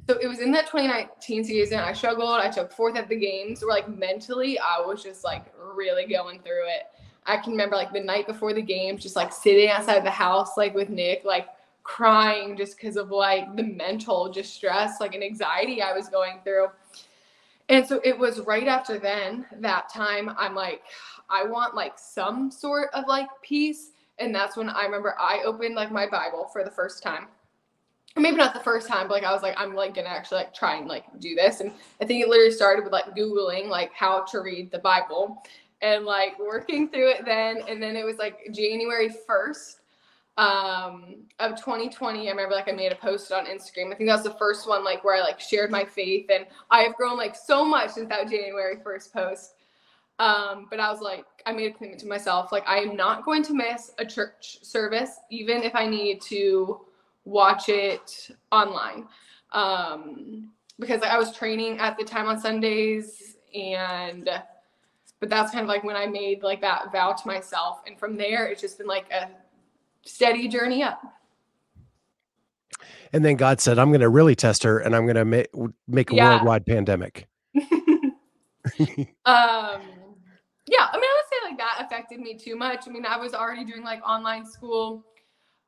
So 0.09 0.19
it 0.19 0.27
was 0.27 0.41
in 0.41 0.51
that 0.53 0.67
2019 0.67 1.45
season. 1.45 1.79
I 1.79 1.93
struggled. 1.93 2.41
I 2.41 2.49
took 2.49 2.73
fourth 2.73 2.97
at 2.97 3.09
the 3.09 3.17
games. 3.17 3.63
Where 3.63 3.71
like 3.71 3.89
mentally, 3.89 4.59
I 4.59 4.81
was 4.85 5.03
just 5.03 5.25
like 5.25 5.45
really 5.75 6.07
going 6.07 6.41
through 6.41 6.67
it. 6.69 6.85
I 7.25 7.37
can 7.37 7.53
remember 7.53 7.77
like 7.77 7.93
the 7.93 8.01
night 8.01 8.27
before 8.27 8.53
the 8.53 8.63
games, 8.63 9.03
just 9.03 9.15
like 9.15 9.33
sitting 9.33 9.69
outside 9.69 10.05
the 10.05 10.11
house, 10.11 10.57
like 10.57 10.75
with 10.75 10.89
Nick, 10.89 11.25
like 11.25 11.47
crying 11.85 12.57
just 12.57 12.77
because 12.77 12.97
of 12.97 13.11
like 13.11 13.55
the 13.57 13.63
mental 13.63 14.31
distress, 14.31 15.01
like 15.01 15.15
an 15.15 15.23
anxiety 15.23 15.83
I 15.83 15.93
was 15.93 16.09
going 16.09 16.41
through. 16.43 16.67
And 17.69 17.87
so 17.87 18.01
it 18.05 18.19
was 18.19 18.41
right 18.41 18.67
after 18.67 18.99
then, 18.99 19.47
that 19.61 19.89
time, 19.89 20.35
I'm 20.37 20.55
like, 20.55 20.83
I 21.31 21.45
want 21.45 21.77
like 21.77 21.97
some 21.97 22.51
sort 22.51 22.91
of 22.93 23.05
like 23.07 23.29
peace. 23.41 23.93
And 24.19 24.35
that's 24.35 24.57
when 24.57 24.69
I 24.69 24.83
remember 24.83 25.15
I 25.19 25.43
opened 25.45 25.77
like 25.77 25.93
my 25.93 26.09
Bible 26.09 26.51
for 26.53 26.65
the 26.65 26.71
first 26.71 27.05
time 27.05 27.29
or 28.17 28.23
maybe 28.23 28.37
not 28.37 28.55
the 28.55 28.61
first 28.61 28.89
time, 28.89 29.09
but 29.09 29.15
like 29.15 29.25
I 29.25 29.33
was 29.33 29.43
like, 29.43 29.55
I'm 29.57 29.75
like 29.75 29.95
gonna 29.95 30.09
actually 30.09 30.39
like 30.39 30.55
try 30.55 30.77
and 30.77 30.87
like 30.87 31.05
do 31.19 31.35
this. 31.35 31.61
And 31.61 31.73
I 32.01 32.05
think 32.05 32.23
it 32.23 32.29
literally 32.29 32.51
started 32.51 32.85
with 32.85 32.93
like 32.93 33.17
Googling 33.17 33.69
like 33.69 33.93
how 33.95 34.23
to 34.25 34.41
read 34.41 34.71
the 34.71 34.79
Bible 34.79 35.43
and 35.81 36.05
like 36.05 36.39
working 36.39 36.89
through 36.89 37.11
it 37.11 37.25
then. 37.25 37.63
And 37.69 37.83
then 37.83 37.97
it 37.97 38.05
was 38.05 38.19
like 38.19 38.39
January 38.53 39.11
1st 39.29 39.77
um 40.39 41.17
of 41.41 41.51
2020 41.57 42.27
i 42.27 42.31
remember 42.31 42.55
like 42.55 42.67
i 42.67 42.73
made 42.73 42.91
a 42.91 42.97
post 42.97 43.33
on 43.33 43.45
instagram. 43.45 43.93
I 43.93 43.97
think 43.97 44.09
that 44.09 44.15
was 44.15 44.23
the 44.23 44.39
first 44.39 44.67
one 44.67 44.83
like 44.83 45.05
where 45.05 45.15
i 45.15 45.21
like 45.21 45.39
shared 45.39 45.71
my 45.71 45.85
faith. 45.85 46.31
And 46.33 46.47
i 46.71 46.81
have 46.81 46.97
grown 46.97 47.19
like 47.19 47.37
so 47.37 47.67
much 47.67 47.91
since 47.91 48.09
that 48.09 48.31
january 48.31 48.77
1st 48.77 49.13
post. 49.13 49.55
Um 50.19 50.69
but 50.71 50.81
i 50.81 50.91
was 50.91 51.03
like 51.03 51.27
i 51.45 51.53
made 51.53 51.71
a 51.71 51.75
commitment 51.75 52.01
to 52.01 52.07
myself. 52.07 52.51
Like 52.51 52.67
i 52.67 52.79
am 52.79 52.97
not 52.97 53.27
going 53.27 53.43
to 53.43 53.53
miss 53.53 53.91
a 53.99 54.07
church 54.07 54.57
service 54.63 55.17
even 55.31 55.63
if 55.63 55.75
i 55.75 55.87
need 55.87 56.23
to 56.23 56.81
watch 57.25 57.69
it 57.69 58.31
online. 58.51 59.07
Um 59.53 60.51
because 60.81 61.03
like, 61.03 61.11
i 61.11 61.19
was 61.19 61.37
training 61.37 61.79
at 61.79 61.97
the 61.99 62.05
time 62.05 62.27
on 62.27 62.41
sundays 62.41 63.37
and 63.55 64.29
but 65.21 65.29
that's 65.29 65.53
kind 65.53 65.63
of 65.63 65.69
like 65.69 65.85
when 65.85 65.95
i 65.95 66.07
made 66.07 66.43
like 66.43 66.61
that 66.63 66.91
vow 66.91 67.13
to 67.13 67.27
myself. 67.29 67.83
And 67.87 67.99
from 67.99 68.17
there 68.17 68.47
it's 68.47 68.61
just 68.61 68.79
been 68.79 68.87
like 68.87 69.05
a 69.13 69.29
steady 70.05 70.49
journey 70.49 70.83
up. 70.83 71.01
And 73.13 73.25
then 73.25 73.37
God 73.37 73.61
said, 73.61 73.79
"I'm 73.79 73.91
going 73.91 74.01
to 74.01 74.09
really 74.09 74.35
test 74.35 74.63
her, 74.63 74.79
and 74.79 74.97
I'm 74.97 75.05
going 75.05 75.17
to 75.17 75.25
make 75.27 75.49
make 75.87 76.11
a 76.11 76.15
Yeah. 76.15 76.33
worldwide 76.33 76.65
pandemic." 76.67 77.29
um 79.27 79.83
yeah 80.67 80.87
i 80.93 80.97
mean 80.97 81.05
i 81.05 81.17
would 81.19 81.29
say 81.29 81.49
like 81.49 81.59
that 81.59 81.79
affected 81.85 82.21
me 82.21 82.35
too 82.35 82.57
much. 82.57 82.87
I 82.89 82.91
mean 82.91 83.05
i 83.05 83.17
was 83.17 83.35
already 83.35 83.65
doing 83.65 83.83
like 83.85 84.01
online 84.09 84.47
school 84.47 85.05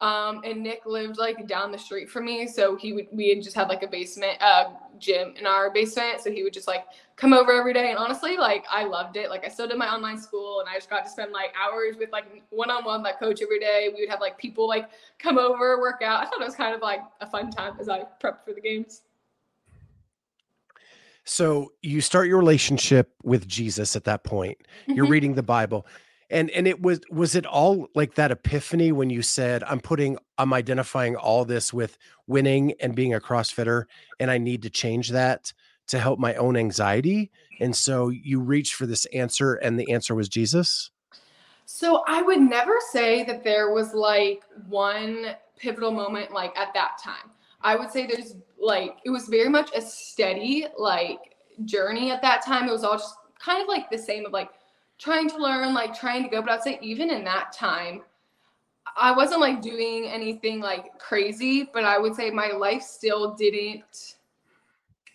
Um, 0.04 0.42
and 0.44 0.62
Nick 0.62 0.84
lived 0.84 1.16
like 1.16 1.46
down 1.48 1.72
the 1.72 1.78
street 1.78 2.10
from 2.10 2.26
me, 2.26 2.46
so 2.46 2.76
he 2.76 2.92
would 2.92 3.06
we 3.10 3.30
had 3.30 3.42
just 3.42 3.56
had 3.56 3.68
like 3.68 3.82
a 3.82 3.86
basement 3.86 4.36
uh 4.42 4.64
gym 4.98 5.32
in 5.38 5.46
our 5.46 5.70
basement, 5.70 6.20
so 6.20 6.30
he 6.30 6.42
would 6.42 6.52
just 6.52 6.68
like 6.68 6.84
come 7.16 7.32
over 7.32 7.50
every 7.52 7.72
day. 7.72 7.88
And 7.88 7.96
honestly, 7.96 8.36
like 8.36 8.66
I 8.70 8.84
loved 8.84 9.16
it. 9.16 9.30
Like 9.30 9.46
I 9.46 9.48
still 9.48 9.66
did 9.66 9.78
my 9.78 9.88
online 9.88 10.18
school, 10.18 10.60
and 10.60 10.68
I 10.68 10.74
just 10.74 10.90
got 10.90 11.06
to 11.06 11.10
spend 11.10 11.32
like 11.32 11.54
hours 11.58 11.96
with 11.98 12.12
like 12.12 12.26
one 12.50 12.70
on 12.70 12.84
one 12.84 13.02
my 13.02 13.12
coach 13.12 13.40
every 13.40 13.58
day. 13.58 13.88
We 13.94 14.02
would 14.02 14.10
have 14.10 14.20
like 14.20 14.36
people 14.36 14.68
like 14.68 14.90
come 15.18 15.38
over, 15.38 15.80
work 15.80 16.02
out. 16.02 16.20
I 16.20 16.26
thought 16.26 16.42
it 16.42 16.44
was 16.44 16.54
kind 16.54 16.74
of 16.74 16.82
like 16.82 17.00
a 17.22 17.26
fun 17.26 17.50
time 17.50 17.72
as 17.80 17.88
I 17.88 18.00
prepped 18.22 18.44
for 18.44 18.52
the 18.52 18.60
games. 18.60 19.04
So 21.24 21.72
you 21.80 22.02
start 22.02 22.28
your 22.28 22.36
relationship 22.36 23.14
with 23.22 23.48
Jesus 23.48 23.96
at 23.96 24.04
that 24.04 24.24
point. 24.24 24.58
You're 24.88 25.06
Mhm. 25.06 25.10
reading 25.10 25.34
the 25.34 25.42
Bible. 25.42 25.86
And 26.34 26.50
and 26.50 26.66
it 26.66 26.82
was 26.82 27.00
was 27.10 27.36
it 27.36 27.46
all 27.46 27.86
like 27.94 28.16
that 28.16 28.32
epiphany 28.32 28.90
when 28.90 29.08
you 29.08 29.22
said 29.22 29.62
I'm 29.62 29.78
putting 29.78 30.18
I'm 30.36 30.52
identifying 30.52 31.14
all 31.14 31.44
this 31.44 31.72
with 31.72 31.96
winning 32.26 32.74
and 32.80 32.96
being 32.96 33.14
a 33.14 33.20
CrossFitter 33.20 33.84
and 34.18 34.32
I 34.32 34.38
need 34.38 34.62
to 34.62 34.70
change 34.70 35.10
that 35.10 35.52
to 35.86 36.00
help 36.00 36.18
my 36.18 36.34
own 36.34 36.56
anxiety. 36.56 37.30
And 37.60 37.76
so 37.76 38.08
you 38.08 38.40
reached 38.40 38.74
for 38.74 38.84
this 38.84 39.04
answer 39.06 39.54
and 39.54 39.78
the 39.78 39.92
answer 39.92 40.12
was 40.16 40.28
Jesus? 40.28 40.90
So 41.66 42.02
I 42.08 42.20
would 42.20 42.40
never 42.40 42.78
say 42.90 43.22
that 43.26 43.44
there 43.44 43.72
was 43.72 43.94
like 43.94 44.42
one 44.66 45.36
pivotal 45.56 45.92
moment 45.92 46.32
like 46.32 46.58
at 46.58 46.74
that 46.74 46.98
time. 47.00 47.30
I 47.60 47.76
would 47.76 47.92
say 47.92 48.08
there's 48.08 48.34
like 48.58 48.96
it 49.04 49.10
was 49.10 49.28
very 49.28 49.48
much 49.48 49.70
a 49.72 49.80
steady 49.80 50.66
like 50.76 51.36
journey 51.64 52.10
at 52.10 52.22
that 52.22 52.44
time. 52.44 52.68
It 52.68 52.72
was 52.72 52.82
all 52.82 52.98
just 52.98 53.14
kind 53.38 53.62
of 53.62 53.68
like 53.68 53.88
the 53.88 53.98
same 53.98 54.26
of 54.26 54.32
like 54.32 54.50
trying 54.98 55.28
to 55.30 55.38
learn, 55.38 55.74
like 55.74 55.98
trying 55.98 56.22
to 56.22 56.28
go. 56.28 56.40
But 56.40 56.50
I'd 56.50 56.62
say 56.62 56.78
even 56.82 57.10
in 57.10 57.24
that 57.24 57.52
time, 57.52 58.02
I 58.96 59.12
wasn't 59.12 59.40
like 59.40 59.60
doing 59.60 60.06
anything 60.06 60.60
like 60.60 60.98
crazy, 60.98 61.68
but 61.72 61.84
I 61.84 61.98
would 61.98 62.14
say 62.14 62.30
my 62.30 62.48
life 62.48 62.82
still 62.82 63.34
didn't 63.34 64.16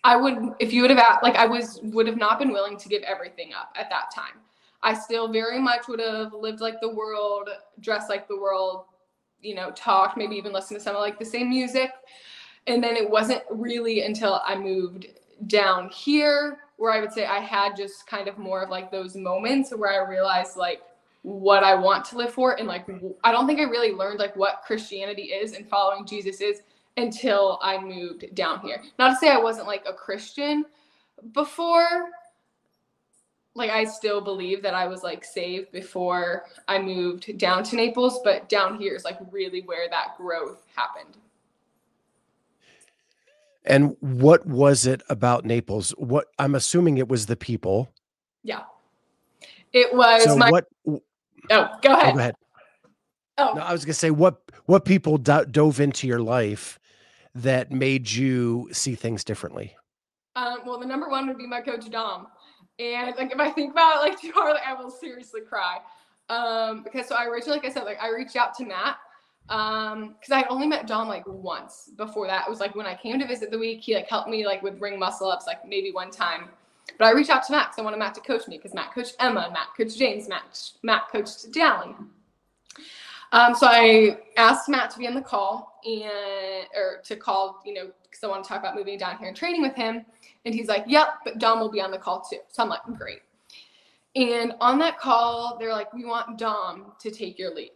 I 0.02 0.16
would 0.16 0.54
if 0.58 0.72
you 0.72 0.82
would 0.82 0.90
have 0.90 0.98
asked, 0.98 1.22
like 1.22 1.36
I 1.36 1.46
was 1.46 1.80
would 1.82 2.06
have 2.06 2.16
not 2.16 2.38
been 2.38 2.52
willing 2.52 2.76
to 2.78 2.88
give 2.88 3.02
everything 3.02 3.52
up 3.52 3.74
at 3.78 3.90
that 3.90 4.10
time. 4.14 4.40
I 4.82 4.94
still 4.94 5.30
very 5.30 5.60
much 5.60 5.88
would 5.88 6.00
have 6.00 6.32
lived 6.32 6.60
like 6.60 6.80
the 6.80 6.88
world, 6.88 7.50
dressed 7.80 8.08
like 8.08 8.26
the 8.26 8.38
world, 8.38 8.84
you 9.42 9.54
know, 9.54 9.70
talked, 9.72 10.16
maybe 10.16 10.36
even 10.36 10.52
listened 10.52 10.78
to 10.80 10.82
some 10.82 10.96
of 10.96 11.02
like 11.02 11.18
the 11.18 11.24
same 11.24 11.50
music. 11.50 11.90
And 12.66 12.82
then 12.82 12.96
it 12.96 13.08
wasn't 13.08 13.42
really 13.50 14.02
until 14.02 14.40
I 14.44 14.56
moved 14.56 15.06
down 15.46 15.90
here 15.90 16.60
where 16.80 16.92
I 16.92 17.00
would 17.00 17.12
say 17.12 17.26
I 17.26 17.40
had 17.40 17.76
just 17.76 18.06
kind 18.06 18.26
of 18.26 18.38
more 18.38 18.62
of 18.62 18.70
like 18.70 18.90
those 18.90 19.14
moments 19.14 19.70
where 19.70 19.92
I 19.92 20.08
realized 20.08 20.56
like 20.56 20.80
what 21.20 21.62
I 21.62 21.74
want 21.74 22.06
to 22.06 22.16
live 22.16 22.32
for 22.32 22.58
and 22.58 22.66
like 22.66 22.86
I 23.22 23.30
don't 23.30 23.46
think 23.46 23.60
I 23.60 23.64
really 23.64 23.92
learned 23.92 24.18
like 24.18 24.34
what 24.34 24.62
Christianity 24.66 25.24
is 25.24 25.52
and 25.52 25.68
following 25.68 26.06
Jesus 26.06 26.40
is 26.40 26.62
until 26.96 27.58
I 27.62 27.78
moved 27.78 28.34
down 28.34 28.60
here. 28.60 28.82
Not 28.98 29.10
to 29.10 29.16
say 29.16 29.28
I 29.28 29.36
wasn't 29.36 29.66
like 29.66 29.84
a 29.86 29.92
Christian 29.92 30.64
before 31.34 32.08
like 33.54 33.70
I 33.70 33.84
still 33.84 34.22
believe 34.22 34.62
that 34.62 34.72
I 34.72 34.86
was 34.86 35.02
like 35.02 35.22
saved 35.22 35.72
before 35.72 36.46
I 36.66 36.78
moved 36.78 37.36
down 37.36 37.62
to 37.64 37.76
Naples, 37.76 38.20
but 38.24 38.48
down 38.48 38.78
here 38.78 38.94
is 38.94 39.04
like 39.04 39.18
really 39.30 39.60
where 39.60 39.90
that 39.90 40.16
growth 40.16 40.66
happened. 40.74 41.18
And 43.64 43.96
what 44.00 44.46
was 44.46 44.86
it 44.86 45.02
about 45.08 45.44
Naples? 45.44 45.90
What 45.98 46.26
I'm 46.38 46.54
assuming 46.54 46.98
it 46.98 47.08
was 47.08 47.26
the 47.26 47.36
people. 47.36 47.90
Yeah. 48.42 48.62
It 49.72 49.94
was 49.94 50.24
So 50.24 50.36
my 50.36 50.50
what 50.50 50.66
oh, 50.88 51.02
Oh, 51.50 51.68
go 51.82 51.92
ahead. 51.92 52.14
go 52.14 52.20
ahead. 52.20 52.34
Oh, 53.38 53.52
No, 53.54 53.62
I 53.62 53.72
was 53.72 53.84
gonna 53.84 53.94
say 53.94 54.10
what 54.10 54.40
what 54.66 54.84
people 54.84 55.18
do- 55.18 55.44
dove 55.44 55.80
into 55.80 56.06
your 56.06 56.20
life 56.20 56.78
that 57.34 57.70
made 57.70 58.10
you 58.10 58.68
see 58.72 58.94
things 58.94 59.24
differently. 59.24 59.76
Um, 60.36 60.60
well, 60.64 60.78
the 60.78 60.86
number 60.86 61.08
one 61.08 61.26
would 61.28 61.38
be 61.38 61.46
my 61.46 61.60
coach 61.60 61.88
Dom, 61.90 62.26
and 62.78 63.14
like 63.16 63.32
if 63.32 63.38
I 63.38 63.50
think 63.50 63.72
about 63.72 63.96
it 63.96 64.08
like 64.10 64.20
too 64.22 64.32
hard, 64.34 64.54
like 64.54 64.66
I 64.66 64.74
will 64.74 64.90
seriously 64.90 65.42
cry. 65.42 65.78
Um, 66.28 66.82
because 66.82 67.08
so 67.08 67.14
I 67.16 67.26
originally, 67.26 67.58
like 67.58 67.66
I 67.68 67.72
said, 67.72 67.84
like 67.84 68.00
I 68.00 68.08
reached 68.10 68.36
out 68.36 68.54
to 68.56 68.64
Matt, 68.64 68.96
um, 69.48 70.14
because 70.20 70.32
I 70.32 70.44
only 70.48 70.66
met 70.66 70.86
Dom 70.86 71.08
like 71.08 71.24
once 71.26 71.90
before 71.96 72.26
that. 72.28 72.46
It 72.46 72.50
was 72.50 72.60
like 72.60 72.76
when 72.76 72.86
I 72.86 72.94
came 72.94 73.18
to 73.18 73.26
visit 73.26 73.50
the 73.50 73.58
week, 73.58 73.80
he 73.80 73.94
like 73.94 74.08
helped 74.08 74.28
me 74.28 74.46
like 74.46 74.62
with 74.62 74.80
ring 74.80 74.98
muscle 74.98 75.28
ups, 75.28 75.46
like 75.46 75.66
maybe 75.66 75.90
one 75.90 76.10
time. 76.10 76.48
But 76.98 77.06
I 77.06 77.12
reached 77.12 77.30
out 77.30 77.44
to 77.44 77.52
Matt 77.52 77.68
because 77.68 77.78
I 77.78 77.82
wanted 77.82 77.98
Matt 77.98 78.14
to 78.14 78.20
coach 78.20 78.46
me 78.46 78.56
because 78.56 78.74
Matt 78.74 78.94
coached 78.94 79.16
Emma, 79.18 79.50
Matt 79.52 79.68
coached 79.76 79.98
James, 79.98 80.28
Matt 80.28 80.70
Matt 80.82 81.08
coached 81.10 81.50
Dallin. 81.52 81.94
Um, 83.32 83.54
so 83.54 83.66
I 83.66 84.18
asked 84.36 84.68
Matt 84.68 84.90
to 84.90 84.98
be 84.98 85.06
on 85.06 85.14
the 85.14 85.20
call 85.20 85.80
and 85.84 86.66
or 86.74 87.00
to 87.04 87.16
call, 87.16 87.62
you 87.64 87.74
know, 87.74 87.90
because 88.02 88.22
I 88.24 88.26
want 88.26 88.44
to 88.44 88.48
talk 88.48 88.60
about 88.60 88.74
moving 88.74 88.98
down 88.98 89.18
here 89.18 89.28
and 89.28 89.36
training 89.36 89.62
with 89.62 89.74
him. 89.74 90.04
And 90.44 90.54
he's 90.54 90.68
like, 90.68 90.84
Yep, 90.86 91.08
but 91.24 91.38
Dom 91.38 91.60
will 91.60 91.70
be 91.70 91.80
on 91.80 91.90
the 91.90 91.98
call 91.98 92.20
too. 92.28 92.38
So 92.50 92.62
I'm 92.62 92.68
like, 92.68 92.82
Great. 92.98 93.20
And 94.16 94.54
on 94.60 94.78
that 94.80 94.98
call, 94.98 95.56
they're 95.58 95.72
like, 95.72 95.92
We 95.92 96.04
want 96.04 96.38
Dom 96.38 96.92
to 97.00 97.10
take 97.10 97.38
your 97.38 97.54
lead 97.54 97.70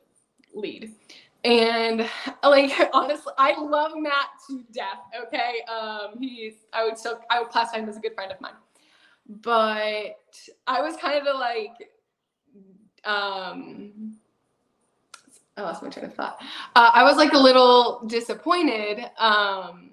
lead. 0.54 0.92
And 1.44 2.08
like 2.42 2.72
honestly, 2.92 3.32
I 3.38 3.60
love 3.60 3.92
Matt 3.96 4.28
to 4.48 4.64
death. 4.72 5.00
Okay. 5.26 5.62
Um, 5.70 6.18
he's 6.18 6.54
I 6.72 6.84
would 6.84 6.98
still 6.98 7.20
I 7.30 7.40
would 7.40 7.50
classify 7.50 7.78
him 7.78 7.88
as 7.88 7.96
a 7.96 8.00
good 8.00 8.14
friend 8.14 8.32
of 8.32 8.40
mine. 8.40 8.52
But 9.28 10.18
I 10.66 10.82
was 10.82 10.96
kind 10.96 11.26
of 11.26 11.36
like 11.36 11.72
um 13.04 14.16
I 15.56 15.62
lost 15.62 15.82
my 15.82 15.88
train 15.88 16.06
of 16.06 16.14
thought. 16.14 16.38
Uh, 16.74 16.90
I 16.92 17.04
was 17.04 17.16
like 17.16 17.32
a 17.32 17.38
little 17.38 18.04
disappointed 18.06 19.04
um, 19.18 19.90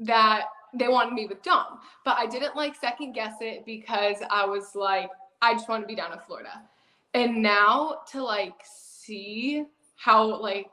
that 0.00 0.44
they 0.74 0.88
wanted 0.88 1.14
me 1.14 1.26
with 1.26 1.42
Dom, 1.42 1.78
but 2.04 2.18
I 2.18 2.26
didn't 2.26 2.56
like 2.56 2.76
second 2.76 3.12
guess 3.12 3.36
it 3.40 3.64
because 3.64 4.16
I 4.30 4.44
was 4.44 4.74
like, 4.74 5.10
I 5.40 5.54
just 5.54 5.68
want 5.68 5.82
to 5.82 5.86
be 5.86 5.94
down 5.94 6.12
in 6.12 6.18
Florida. 6.26 6.62
And 7.14 7.42
now 7.42 8.00
to 8.10 8.22
like 8.22 8.54
see 8.64 9.64
how 10.02 10.40
like 10.40 10.66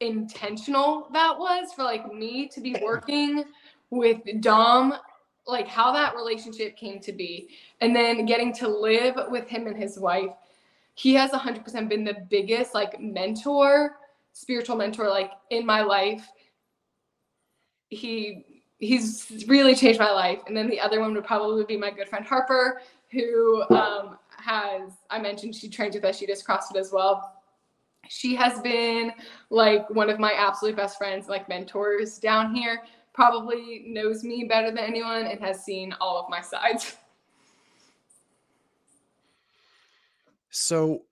intentional 0.00 1.08
that 1.12 1.38
was 1.38 1.72
for 1.72 1.84
like 1.84 2.12
me 2.12 2.46
to 2.48 2.60
be 2.60 2.76
working 2.82 3.44
with 3.88 4.20
Dom, 4.40 4.94
like 5.46 5.66
how 5.66 5.90
that 5.92 6.14
relationship 6.14 6.76
came 6.76 7.00
to 7.00 7.12
be, 7.12 7.48
and 7.80 7.96
then 7.96 8.26
getting 8.26 8.52
to 8.54 8.68
live 8.68 9.18
with 9.30 9.48
him 9.48 9.66
and 9.66 9.76
his 9.76 9.98
wife. 9.98 10.32
He 10.94 11.14
has 11.14 11.30
100% 11.30 11.88
been 11.88 12.04
the 12.04 12.26
biggest 12.28 12.74
like 12.74 13.00
mentor 13.00 13.96
spiritual 14.34 14.76
mentor 14.76 15.08
like 15.08 15.30
in 15.48 15.64
my 15.64 15.80
life. 15.80 16.28
He 17.88 18.44
he's 18.80 19.44
really 19.48 19.74
changed 19.74 19.98
my 19.98 20.10
life. 20.10 20.40
And 20.46 20.54
then 20.54 20.68
the 20.68 20.80
other 20.80 21.00
one 21.00 21.14
would 21.14 21.24
probably 21.24 21.64
be 21.64 21.78
my 21.78 21.90
good 21.90 22.08
friend 22.08 22.26
harper 22.26 22.82
who 23.10 23.62
um, 23.70 24.18
has 24.36 24.90
i 25.10 25.18
mentioned 25.18 25.54
she 25.54 25.70
trains 25.70 25.94
with 25.94 26.04
us. 26.04 26.18
She 26.18 26.26
does 26.26 26.42
crossfit 26.42 26.76
as 26.76 26.92
well 26.92 27.41
she 28.08 28.34
has 28.34 28.60
been 28.60 29.12
like 29.50 29.88
one 29.90 30.10
of 30.10 30.18
my 30.18 30.32
absolute 30.32 30.76
best 30.76 30.98
friends 30.98 31.28
like 31.28 31.48
mentors 31.48 32.18
down 32.18 32.54
here 32.54 32.82
probably 33.14 33.84
knows 33.86 34.24
me 34.24 34.44
better 34.48 34.68
than 34.68 34.78
anyone 34.78 35.26
and 35.26 35.40
has 35.40 35.64
seen 35.64 35.94
all 36.00 36.18
of 36.18 36.28
my 36.28 36.40
sides 36.40 36.96
So 40.50 41.04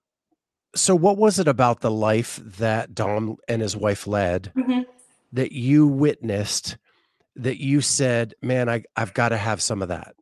so 0.75 0.95
what 0.95 1.17
was 1.17 1.39
it 1.39 1.47
about 1.47 1.81
the 1.81 1.91
life 1.91 2.39
that 2.57 2.93
Dom 2.93 3.37
and 3.47 3.61
his 3.61 3.75
wife 3.75 4.07
led 4.07 4.53
Mhm. 4.55 4.85
that 5.33 5.51
you 5.51 5.87
witnessed 5.87 6.77
that 7.35 7.57
you 7.57 7.81
said, 7.81 8.35
"Man, 8.41 8.69
I 8.69 8.83
I've 8.95 9.13
got 9.13 9.29
to 9.29 9.37
have 9.37 9.61
some 9.61 9.81
of 9.81 9.87
that." 9.89 10.15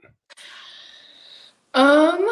Um, 1.73 2.27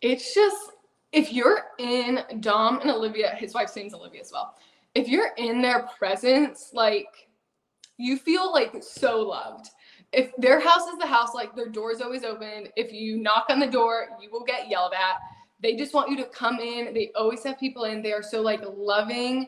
it's 0.00 0.34
just 0.34 0.71
if 1.12 1.32
you're 1.32 1.66
in 1.78 2.20
Dom 2.40 2.80
and 2.80 2.90
Olivia, 2.90 3.34
his 3.36 3.54
wife's 3.54 3.76
name's 3.76 3.94
Olivia 3.94 4.22
as 4.22 4.32
well. 4.32 4.54
If 4.94 5.08
you're 5.08 5.32
in 5.36 5.62
their 5.62 5.88
presence, 5.98 6.70
like 6.72 7.28
you 7.98 8.16
feel 8.16 8.52
like 8.52 8.74
so 8.82 9.20
loved. 9.20 9.68
If 10.12 10.30
their 10.36 10.60
house 10.60 10.88
is 10.88 10.98
the 10.98 11.06
house, 11.06 11.34
like 11.34 11.54
their 11.54 11.68
door's 11.68 12.00
always 12.00 12.24
open. 12.24 12.68
If 12.76 12.92
you 12.92 13.18
knock 13.18 13.46
on 13.48 13.60
the 13.60 13.66
door, 13.66 14.08
you 14.20 14.30
will 14.30 14.44
get 14.44 14.68
yelled 14.68 14.92
at. 14.92 15.16
They 15.62 15.76
just 15.76 15.94
want 15.94 16.10
you 16.10 16.16
to 16.16 16.24
come 16.24 16.58
in. 16.58 16.92
They 16.92 17.12
always 17.14 17.44
have 17.44 17.58
people 17.58 17.84
in. 17.84 18.02
They 18.02 18.12
are 18.12 18.22
so 18.22 18.42
like 18.42 18.60
loving 18.76 19.46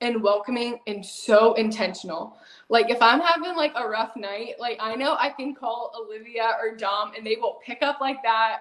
and 0.00 0.20
welcoming 0.22 0.80
and 0.86 1.04
so 1.04 1.54
intentional. 1.54 2.36
Like 2.68 2.90
if 2.90 3.00
I'm 3.00 3.20
having 3.20 3.54
like 3.54 3.72
a 3.76 3.86
rough 3.86 4.16
night, 4.16 4.54
like 4.58 4.78
I 4.80 4.96
know 4.96 5.16
I 5.18 5.30
can 5.30 5.54
call 5.54 5.92
Olivia 5.96 6.56
or 6.60 6.76
Dom 6.76 7.12
and 7.16 7.24
they 7.24 7.36
will 7.40 7.60
pick 7.64 7.82
up 7.82 8.00
like 8.00 8.22
that 8.24 8.58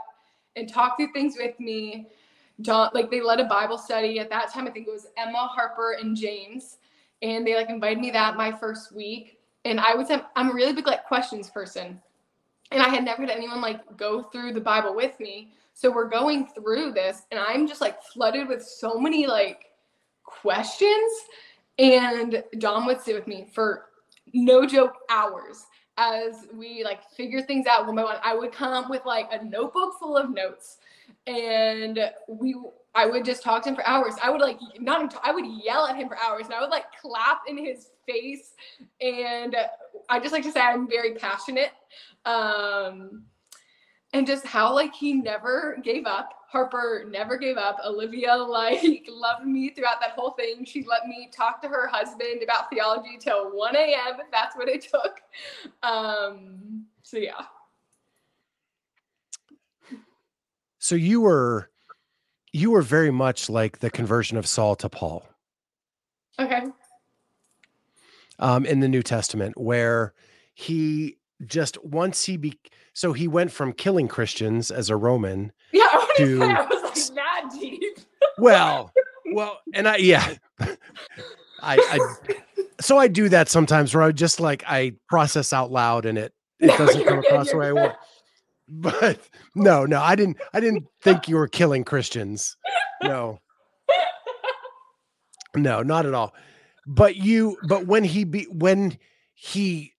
and 0.55 0.69
talk 0.71 0.97
through 0.97 1.11
things 1.13 1.35
with 1.37 1.59
me. 1.59 2.07
Dom, 2.62 2.89
like 2.93 3.12
they 3.12 3.21
led 3.21 3.39
a 3.39 3.45
Bible 3.45 3.78
study 3.78 4.19
at 4.19 4.30
that 4.30 4.52
time. 4.52 4.67
I 4.67 4.71
think 4.71 4.88
it 4.88 4.91
was 4.91 5.08
Emma, 5.17 5.47
Harper, 5.47 5.97
and 6.00 6.15
James, 6.15 6.78
and 7.21 7.45
they 7.45 7.56
like 7.56 7.69
invited 7.69 8.00
me 8.00 8.12
that 8.12 8.38
my 8.38 8.52
first 8.52 8.93
week. 8.93 9.38
And 9.65 9.80
I 9.80 10.02
say 10.04 10.21
I'm 10.36 10.50
a 10.50 10.54
really 10.54 10.74
big 10.74 10.88
like 10.88 11.06
questions 11.06 11.50
person, 11.50 12.02
and 12.71 12.82
I 12.82 12.89
had 12.89 13.04
never 13.04 13.21
had 13.21 13.32
anyone 13.32 13.62
like 13.62 13.97
go 13.97 14.24
through 14.24 14.54
the 14.54 14.62
Bible 14.62 14.95
with 14.95 15.19
me. 15.19 15.54
So 15.74 15.89
we're 15.89 16.10
going 16.10 16.47
through 16.47 16.91
this, 16.93 17.24
and 17.32 17.39
I'm 17.39 17.67
just 17.67 17.82
like 17.82 18.02
flooded 18.04 18.47
with 18.47 18.63
so 18.63 19.00
many 19.00 19.28
like 19.28 19.65
questions 20.24 21.12
And 21.78 22.43
Dom 22.60 22.86
would 22.86 23.02
sit 23.02 23.15
with 23.15 23.28
me 23.28 23.47
for 23.52 23.86
no 24.34 24.65
joke 24.65 24.93
hours 25.10 25.65
as 25.97 26.47
we 26.54 26.84
like 26.84 27.04
figure 27.12 27.41
things 27.41 27.65
out 27.67 27.86
one 27.86 27.95
by 27.95 28.04
one. 28.04 28.17
I 28.24 28.36
would 28.36 28.52
come 28.52 28.89
with 28.89 29.06
like 29.06 29.28
a 29.32 29.43
notebook 29.43 29.93
full 30.00 30.17
of 30.17 30.30
notes 30.30 30.78
and 31.27 31.99
we 32.27 32.55
I 32.93 33.05
would 33.05 33.23
just 33.23 33.41
talk 33.41 33.63
to 33.63 33.69
him 33.69 33.75
for 33.75 33.88
hours. 33.88 34.15
I 34.21 34.29
would 34.29 34.41
like 34.41 34.60
not 34.79 35.15
I 35.23 35.31
would 35.31 35.45
yell 35.45 35.88
at 35.88 35.95
him 35.95 36.10
for 36.10 36.17
hours 36.17 36.45
and 36.45 36.53
I 36.53 36.62
would 36.62 36.69
like 36.69 36.86
clap 37.01 37.41
in 37.47 37.57
his 37.57 37.89
face 38.07 38.53
and 38.99 39.55
I 40.10 40.19
just 40.19 40.34
like 40.34 40.43
to 40.43 40.51
say 40.51 40.62
I'm 40.62 40.89
very 40.89 41.15
passionate. 41.15 41.71
Um 42.25 43.23
and 44.13 44.27
just 44.27 44.45
how 44.45 44.73
like 44.73 44.93
he 44.93 45.13
never 45.13 45.77
gave 45.84 46.05
up. 46.05 46.34
Harper 46.49 47.05
never 47.10 47.38
gave 47.38 47.55
up. 47.55 47.77
Olivia 47.86 48.36
like 48.36 49.07
loved 49.10 49.45
me 49.45 49.69
throughout 49.69 50.01
that 50.01 50.12
whole 50.12 50.31
thing. 50.31 50.65
She 50.65 50.84
let 50.84 51.07
me 51.07 51.29
talk 51.34 51.62
to 51.62 51.69
her 51.69 51.88
husband 51.88 52.43
about 52.43 52.69
theology 52.69 53.17
till 53.17 53.55
1 53.55 53.75
a.m. 53.77 54.17
That's 54.34 54.57
what 54.57 54.67
it 54.67 54.81
took. 54.81 55.21
Um, 55.81 56.86
so 57.03 57.17
yeah. 57.17 57.43
So 60.82 60.96
you 60.96 61.22
were 61.22 61.70
you 62.52 62.72
were 62.72 62.82
very 62.82 63.12
much 63.12 63.50
like 63.50 63.80
the 63.80 63.91
conversion 63.91 64.36
of 64.36 64.48
Saul 64.48 64.76
to 64.78 64.89
Paul. 64.89 65.24
Okay. 66.39 66.63
Um, 68.39 68.65
in 68.65 68.80
the 68.80 68.89
New 68.89 69.04
Testament, 69.04 69.58
where 69.58 70.13
he 70.56 71.17
just 71.46 71.82
once 71.86 72.26
he 72.26 72.36
be 72.36 72.60
so 72.94 73.13
he 73.13 73.28
went 73.28 73.52
from 73.52 73.74
killing 73.74 74.08
Christians 74.08 74.72
as 74.72 74.89
a 74.89 74.98
Roman. 74.98 75.54
Yeah, 75.72 75.88
I, 75.89 76.13
to, 76.17 76.39
say, 76.39 76.46
I 76.46 76.65
was 76.65 77.12
like 77.12 77.60
deep. 77.62 78.00
well, 78.38 78.91
well, 79.34 79.60
and 79.74 79.88
I 79.88 79.98
yeah, 79.98 80.34
I, 80.60 80.76
I 81.62 82.36
so 82.82 82.98
I 82.98 83.08
do 83.08 83.30
that 83.30 83.48
sometimes 83.48 83.94
where 83.96 84.04
I 84.04 84.12
just 84.12 84.41
like 84.41 84.63
I 84.67 84.94
process 85.08 85.54
out 85.54 85.72
loud 85.72 86.06
and 86.06 86.17
it 86.17 86.34
it 86.60 86.67
no, 86.67 86.78
doesn't 86.78 87.06
come 87.06 87.20
across 87.20 87.52
the 87.52 87.58
way 87.58 87.67
I 87.67 87.72
want. 87.72 87.96
But 88.73 89.19
no, 89.53 89.86
no, 89.86 90.01
I 90.01 90.15
didn't 90.15 90.38
I 90.53 90.62
didn't 90.62 90.86
think 91.01 91.27
you 91.27 91.36
were 91.36 91.49
killing 91.49 91.84
Christians. 91.84 92.55
No. 93.03 93.39
No, 95.55 95.84
not 95.84 96.05
at 96.05 96.13
all. 96.13 96.34
But 96.88 97.17
you 97.17 97.57
but 97.67 97.86
when 97.86 98.05
he 98.05 98.23
be 98.23 98.43
when 98.45 98.97
he 99.34 99.93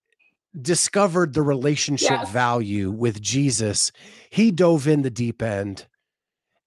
discovered 0.59 1.33
the 1.33 1.43
relationship 1.43 2.09
yes. 2.09 2.31
value 2.31 2.89
with 2.89 3.21
Jesus, 3.21 3.91
he 4.31 4.51
dove 4.51 4.87
in 4.87 5.03
the 5.03 5.11
deep 5.11 5.43
end 5.43 5.85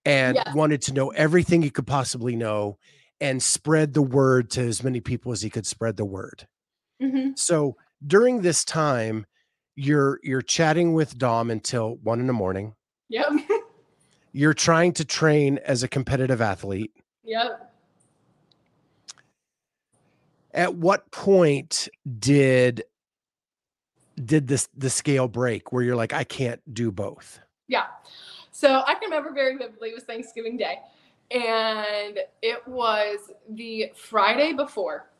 and 0.05 0.37
yes. 0.37 0.55
wanted 0.55 0.83
to 0.83 0.93
know 0.93 1.09
everything 1.09 1.63
he 1.63 1.71
could 1.71 1.87
possibly 1.87 2.37
know 2.37 2.79
and 3.21 3.43
spread 3.43 3.95
the 3.95 4.03
word 4.03 4.51
to 4.51 4.61
as 4.61 4.85
many 4.85 5.01
people 5.01 5.33
as 5.33 5.43
he 5.43 5.51
could 5.51 5.67
spread 5.67 5.97
the 5.97 6.05
word. 6.05 6.47
Mm-hmm. 7.03 7.31
So 7.35 7.77
during 8.07 8.43
this 8.43 8.65
time, 8.65 9.27
you're 9.77 10.19
you're 10.23 10.43
chatting 10.43 10.95
with 10.95 11.17
Dom 11.19 11.51
until 11.51 11.97
one 12.03 12.19
in 12.21 12.27
the 12.27 12.33
morning. 12.33 12.75
Yep. 13.09 13.33
you're 14.33 14.55
trying 14.55 14.93
to 14.95 15.05
train 15.05 15.59
as 15.65 15.83
a 15.83 15.89
competitive 15.89 16.41
athlete. 16.41 16.93
Yep. 17.25 17.73
At 20.53 20.75
what 20.75 21.11
point 21.11 21.89
did 22.19 22.83
did 24.25 24.49
this 24.49 24.69
the 24.75 24.91
scale 24.91 25.29
break 25.29 25.73
where 25.73 25.83
you're 25.83 25.97
like, 25.97 26.15
I 26.15 26.25
can't 26.25 26.61
do 26.73 26.91
both? 26.91 27.39
Yeah. 27.69 27.85
So 28.51 28.83
I 28.87 28.95
can 28.95 29.11
remember 29.11 29.33
very 29.33 29.57
vividly 29.57 29.91
it 29.91 29.95
was 29.95 30.05
Thanksgiving 30.05 30.57
Day. 30.57 30.79
And 31.31 32.21
it 32.41 32.67
was 32.67 33.33
the 33.51 33.91
Friday 33.95 34.55
before 34.55 35.11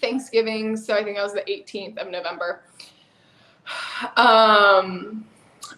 Thanksgiving. 0.00 0.76
So 0.76 0.94
I 0.94 1.02
think 1.02 1.16
that 1.16 1.24
was 1.24 1.32
the 1.32 1.40
18th 1.40 1.98
of 1.98 2.10
November. 2.10 2.62
Um, 4.16 5.24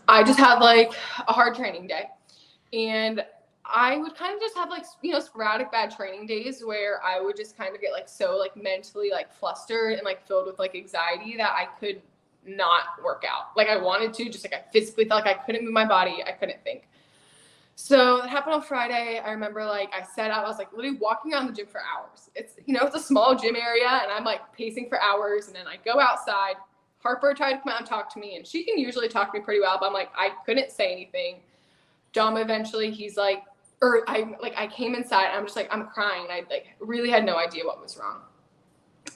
I 0.08 0.22
just 0.22 0.38
had 0.38 0.58
like 0.58 0.92
a 1.26 1.32
hard 1.32 1.54
training 1.54 1.86
day. 1.86 2.04
And 2.72 3.24
I 3.64 3.96
would 3.96 4.14
kind 4.14 4.34
of 4.34 4.40
just 4.40 4.56
have 4.56 4.68
like 4.68 4.84
you 5.02 5.12
know 5.12 5.20
sporadic 5.20 5.70
bad 5.70 5.94
training 5.94 6.26
days 6.26 6.62
where 6.64 7.00
I 7.04 7.20
would 7.20 7.36
just 7.36 7.56
kind 7.56 7.74
of 7.74 7.80
get 7.80 7.92
like 7.92 8.08
so 8.08 8.36
like 8.36 8.56
mentally 8.56 9.10
like 9.10 9.32
flustered 9.32 9.94
and 9.94 10.02
like 10.04 10.26
filled 10.26 10.46
with 10.46 10.58
like 10.58 10.74
anxiety 10.74 11.36
that 11.36 11.52
I 11.52 11.66
could 11.78 12.02
not 12.46 13.02
work 13.04 13.24
out. 13.28 13.56
Like 13.56 13.68
I 13.68 13.76
wanted 13.76 14.14
to, 14.14 14.30
just 14.30 14.44
like 14.44 14.54
I 14.54 14.62
physically 14.72 15.04
felt 15.04 15.24
like 15.24 15.36
I 15.36 15.40
couldn't 15.44 15.64
move 15.64 15.72
my 15.72 15.84
body. 15.84 16.22
I 16.26 16.32
couldn't 16.32 16.62
think. 16.64 16.88
So 17.76 18.18
that 18.18 18.28
happened 18.28 18.54
on 18.54 18.62
Friday. 18.62 19.20
I 19.24 19.30
remember 19.30 19.64
like 19.64 19.90
I 19.94 20.04
set 20.04 20.30
out, 20.30 20.44
I 20.44 20.48
was 20.48 20.58
like 20.58 20.72
literally 20.72 20.98
walking 20.98 21.32
around 21.32 21.46
the 21.46 21.52
gym 21.52 21.66
for 21.66 21.80
hours. 21.80 22.28
It's 22.34 22.54
you 22.66 22.74
know, 22.74 22.80
it's 22.82 22.96
a 22.96 23.00
small 23.00 23.36
gym 23.36 23.56
area 23.56 23.88
and 23.88 24.10
I'm 24.10 24.24
like 24.24 24.52
pacing 24.52 24.88
for 24.88 25.00
hours 25.00 25.46
and 25.46 25.56
then 25.56 25.66
I 25.66 25.76
go 25.84 26.00
outside. 26.00 26.56
Harper 27.02 27.34
tried 27.34 27.54
to 27.54 27.58
come 27.58 27.72
out 27.72 27.80
and 27.80 27.88
talk 27.88 28.12
to 28.14 28.20
me 28.20 28.36
and 28.36 28.46
she 28.46 28.64
can 28.64 28.78
usually 28.78 29.08
talk 29.08 29.32
to 29.32 29.38
me 29.38 29.44
pretty 29.44 29.60
well, 29.60 29.78
but 29.80 29.86
I'm 29.86 29.92
like, 29.92 30.10
I 30.16 30.30
couldn't 30.44 30.70
say 30.70 30.92
anything. 30.92 31.40
Dom 32.12 32.36
eventually 32.36 32.90
he's 32.90 33.16
like 33.16 33.44
or 33.82 34.02
I 34.08 34.36
like 34.42 34.54
I 34.56 34.66
came 34.66 34.94
inside 34.94 35.30
I'm 35.32 35.44
just 35.44 35.56
like 35.56 35.72
I'm 35.72 35.86
crying. 35.86 36.26
I 36.30 36.44
like 36.50 36.66
really 36.80 37.10
had 37.10 37.24
no 37.24 37.38
idea 37.38 37.64
what 37.64 37.80
was 37.80 37.96
wrong. 37.96 38.20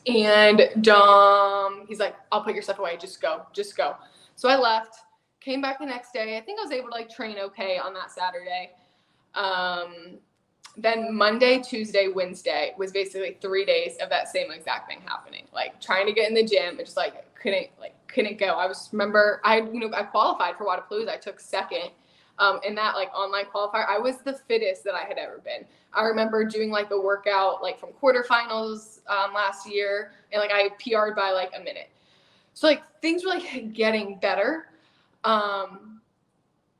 And 0.07 0.69
Dom, 0.81 1.87
he's 1.87 1.99
like, 1.99 2.15
I'll 2.31 2.43
put 2.43 2.55
your 2.55 2.63
stuff 2.63 2.79
away. 2.79 2.97
Just 2.97 3.21
go. 3.21 3.43
Just 3.53 3.77
go. 3.77 3.97
So 4.37 4.49
I 4.49 4.57
left, 4.57 4.97
came 5.41 5.61
back 5.61 5.79
the 5.79 5.87
next 5.87 6.13
day. 6.13 6.37
I 6.37 6.41
think 6.41 6.59
I 6.61 6.63
was 6.63 6.73
able 6.73 6.89
to 6.89 6.95
like 6.95 7.11
train 7.11 7.39
okay 7.39 7.79
on 7.79 7.95
that 7.95 8.11
Saturday. 8.11 8.73
Um, 9.35 10.19
then 10.77 11.15
Monday, 11.15 11.61
Tuesday, 11.61 12.09
Wednesday 12.09 12.75
was 12.77 12.91
basically 12.91 13.39
three 13.41 13.65
days 13.65 13.97
of 14.03 14.11
that 14.11 14.29
same 14.29 14.51
exact 14.51 14.89
thing 14.89 15.01
happening. 15.05 15.47
Like 15.53 15.81
trying 15.81 16.07
to 16.07 16.13
get 16.13 16.29
in 16.29 16.35
the 16.35 16.45
gym 16.45 16.79
and 16.79 16.85
just 16.85 16.97
like 16.97 17.25
couldn't 17.45 17.69
like 17.79 17.95
couldn't 18.09 18.39
go. 18.39 18.47
I 18.47 18.67
was 18.67 18.89
remember 18.91 19.43
I 19.45 19.59
you 19.59 19.79
know 19.79 19.91
I 19.95 20.03
qualified 20.03 20.57
for 20.57 20.65
Wodapalooza. 20.67 21.11
I 21.11 21.19
took 21.19 21.39
second 21.39 21.91
um, 22.39 22.59
in 22.67 22.75
that 22.77 22.97
like 22.97 23.13
online 23.15 23.45
qualifier. 23.55 23.87
I 23.87 23.99
was 23.99 24.17
the 24.19 24.33
fittest 24.33 24.83
that 24.85 24.95
I 24.95 25.03
had 25.03 25.19
ever 25.19 25.43
been. 25.45 25.67
I 25.93 26.05
remember 26.05 26.45
doing 26.47 26.71
like 26.71 26.91
a 26.91 26.99
workout 26.99 27.63
like 27.63 27.79
from 27.79 27.91
quarterfinals 28.03 29.01
um, 29.09 29.35
last 29.35 29.69
year, 29.69 30.13
and 30.33 30.41
like 30.41 30.51
I 30.53 30.71
PR'd 30.81 31.15
by 31.15 31.33
like 31.33 31.51
a 31.55 31.63
minute. 31.63 31.91
So 32.55 32.67
like 32.67 32.83
things 33.03 33.25
were 33.25 33.33
like 33.33 33.73
getting 33.75 34.19
better, 34.19 34.71
um, 35.25 36.01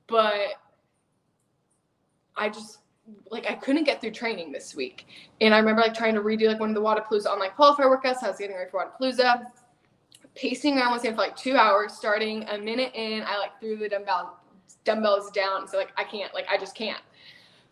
but 0.07 0.55
I 2.37 2.49
just 2.49 2.79
like 3.31 3.45
I 3.51 3.55
couldn't 3.55 3.85
get 3.85 4.01
through 4.01 4.13
training 4.13 4.51
this 4.51 4.75
week. 4.75 5.07
And 5.43 5.55
I 5.55 5.59
remember 5.59 5.83
like 5.83 5.93
trying 5.93 6.15
to 6.15 6.23
redo 6.23 6.49
like 6.49 6.59
one 6.59 6.71
of 6.71 6.75
the 6.75 6.81
Wodapalooza 6.81 7.27
online 7.27 7.51
qualifier 7.51 7.95
workouts. 7.95 8.23
I 8.23 8.29
was 8.29 8.39
getting 8.39 8.57
ready 8.57 8.71
for 8.71 8.83
Wodapalooza. 8.83 9.45
Pacing 10.35 10.79
around 10.79 10.93
was 10.93 11.05
in 11.05 11.13
for 11.15 11.21
like 11.21 11.37
two 11.37 11.57
hours. 11.57 11.93
Starting 11.93 12.49
a 12.49 12.59
minute 12.59 12.93
in, 12.95 13.23
I 13.23 13.39
like 13.39 13.59
threw 13.61 13.77
the 13.77 13.89
dumbbell 13.89 14.41
dumbbells 14.85 15.31
down. 15.31 15.69
So 15.69 15.77
like 15.77 15.93
I 15.97 16.05
can't, 16.05 16.33
like 16.35 16.47
I 16.51 16.59
just 16.59 16.75
can't. 16.75 17.01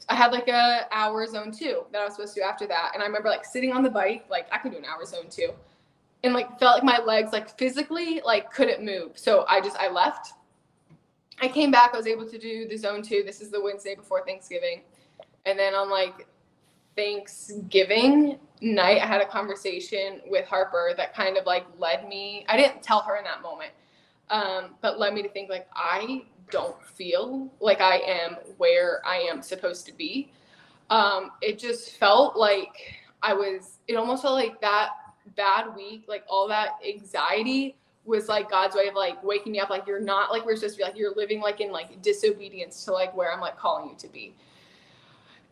I 0.08 0.14
had 0.14 0.32
like 0.32 0.48
a 0.48 0.86
hour 0.90 1.26
zone 1.26 1.52
two 1.52 1.84
that 1.92 2.00
I 2.00 2.04
was 2.04 2.14
supposed 2.14 2.34
to 2.34 2.40
do 2.40 2.44
after 2.44 2.66
that. 2.66 2.92
And 2.94 3.02
I 3.02 3.06
remember 3.06 3.28
like 3.28 3.44
sitting 3.44 3.72
on 3.72 3.82
the 3.82 3.90
bike, 3.90 4.24
like 4.30 4.46
I 4.52 4.58
could 4.58 4.72
do 4.72 4.78
an 4.78 4.84
hour 4.84 5.04
zone 5.04 5.28
two. 5.30 5.50
And 6.24 6.34
like 6.34 6.58
felt 6.58 6.74
like 6.74 6.84
my 6.84 7.04
legs 7.04 7.32
like 7.32 7.56
physically 7.58 8.20
like 8.24 8.52
couldn't 8.52 8.84
move. 8.84 9.18
So 9.18 9.44
I 9.48 9.60
just 9.60 9.76
I 9.76 9.88
left. 9.90 10.34
I 11.40 11.48
came 11.48 11.70
back, 11.70 11.90
I 11.92 11.96
was 11.96 12.06
able 12.06 12.28
to 12.28 12.38
do 12.38 12.68
the 12.68 12.76
zone 12.76 13.02
two. 13.02 13.22
This 13.24 13.40
is 13.40 13.50
the 13.50 13.60
Wednesday 13.60 13.94
before 13.94 14.24
Thanksgiving. 14.24 14.82
And 15.46 15.58
then 15.58 15.74
on 15.74 15.90
like 15.90 16.26
Thanksgiving 16.96 18.38
night, 18.60 19.00
I 19.02 19.06
had 19.06 19.20
a 19.20 19.26
conversation 19.26 20.20
with 20.26 20.46
Harper 20.46 20.92
that 20.96 21.14
kind 21.14 21.36
of 21.36 21.46
like 21.46 21.66
led 21.78 22.08
me. 22.08 22.44
I 22.48 22.56
didn't 22.56 22.82
tell 22.82 23.00
her 23.02 23.16
in 23.16 23.24
that 23.24 23.42
moment, 23.42 23.70
um, 24.30 24.74
but 24.80 24.98
led 24.98 25.14
me 25.14 25.22
to 25.22 25.28
think 25.28 25.50
like 25.50 25.68
I 25.74 26.24
don't 26.50 26.80
feel 26.82 27.50
like 27.60 27.80
I 27.80 27.96
am 27.98 28.36
where 28.58 29.00
I 29.06 29.16
am 29.16 29.42
supposed 29.42 29.86
to 29.86 29.92
be. 29.92 30.30
Um, 30.90 31.30
it 31.40 31.58
just 31.58 31.96
felt 31.96 32.36
like 32.36 32.74
I 33.22 33.32
was, 33.32 33.78
it 33.88 33.96
almost 33.96 34.22
felt 34.22 34.34
like 34.34 34.60
that 34.60 34.90
bad 35.36 35.74
week, 35.74 36.04
like 36.08 36.24
all 36.28 36.46
that 36.48 36.72
anxiety 36.86 37.76
was 38.04 38.28
like 38.28 38.50
God's 38.50 38.74
way 38.74 38.88
of 38.88 38.94
like 38.94 39.22
waking 39.22 39.52
me 39.52 39.60
up. 39.60 39.70
Like 39.70 39.86
you're 39.86 40.00
not 40.00 40.30
like 40.30 40.44
we're 40.44 40.56
supposed 40.56 40.74
to 40.74 40.78
be 40.78 40.84
like 40.84 40.96
you're 40.96 41.14
living 41.14 41.40
like 41.40 41.60
in 41.60 41.70
like 41.70 42.02
disobedience 42.02 42.84
to 42.84 42.92
like 42.92 43.16
where 43.16 43.32
I'm 43.32 43.40
like 43.40 43.56
calling 43.56 43.88
you 43.88 43.96
to 43.96 44.08
be. 44.08 44.34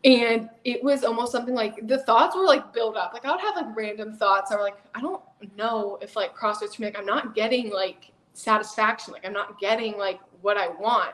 And 0.03 0.49
it 0.63 0.83
was 0.83 1.03
almost 1.03 1.31
something 1.31 1.53
like 1.53 1.87
the 1.87 1.99
thoughts 1.99 2.35
were 2.35 2.43
like 2.43 2.73
build 2.73 2.97
up. 2.97 3.13
Like 3.13 3.25
I 3.25 3.31
would 3.31 3.41
have 3.41 3.55
like 3.55 3.75
random 3.75 4.13
thoughts. 4.13 4.51
I 4.51 4.55
were 4.55 4.63
like, 4.63 4.77
I 4.95 5.01
don't 5.01 5.21
know 5.55 5.99
if 6.01 6.15
like 6.15 6.35
CrossFit's 6.35 6.75
for 6.75 6.81
me. 6.81 6.87
Like 6.87 6.97
I'm 6.97 7.05
not 7.05 7.35
getting 7.35 7.69
like 7.69 8.11
satisfaction. 8.33 9.13
Like 9.13 9.25
I'm 9.25 9.33
not 9.33 9.59
getting 9.59 9.97
like 9.97 10.19
what 10.41 10.57
I 10.57 10.69
want. 10.69 11.13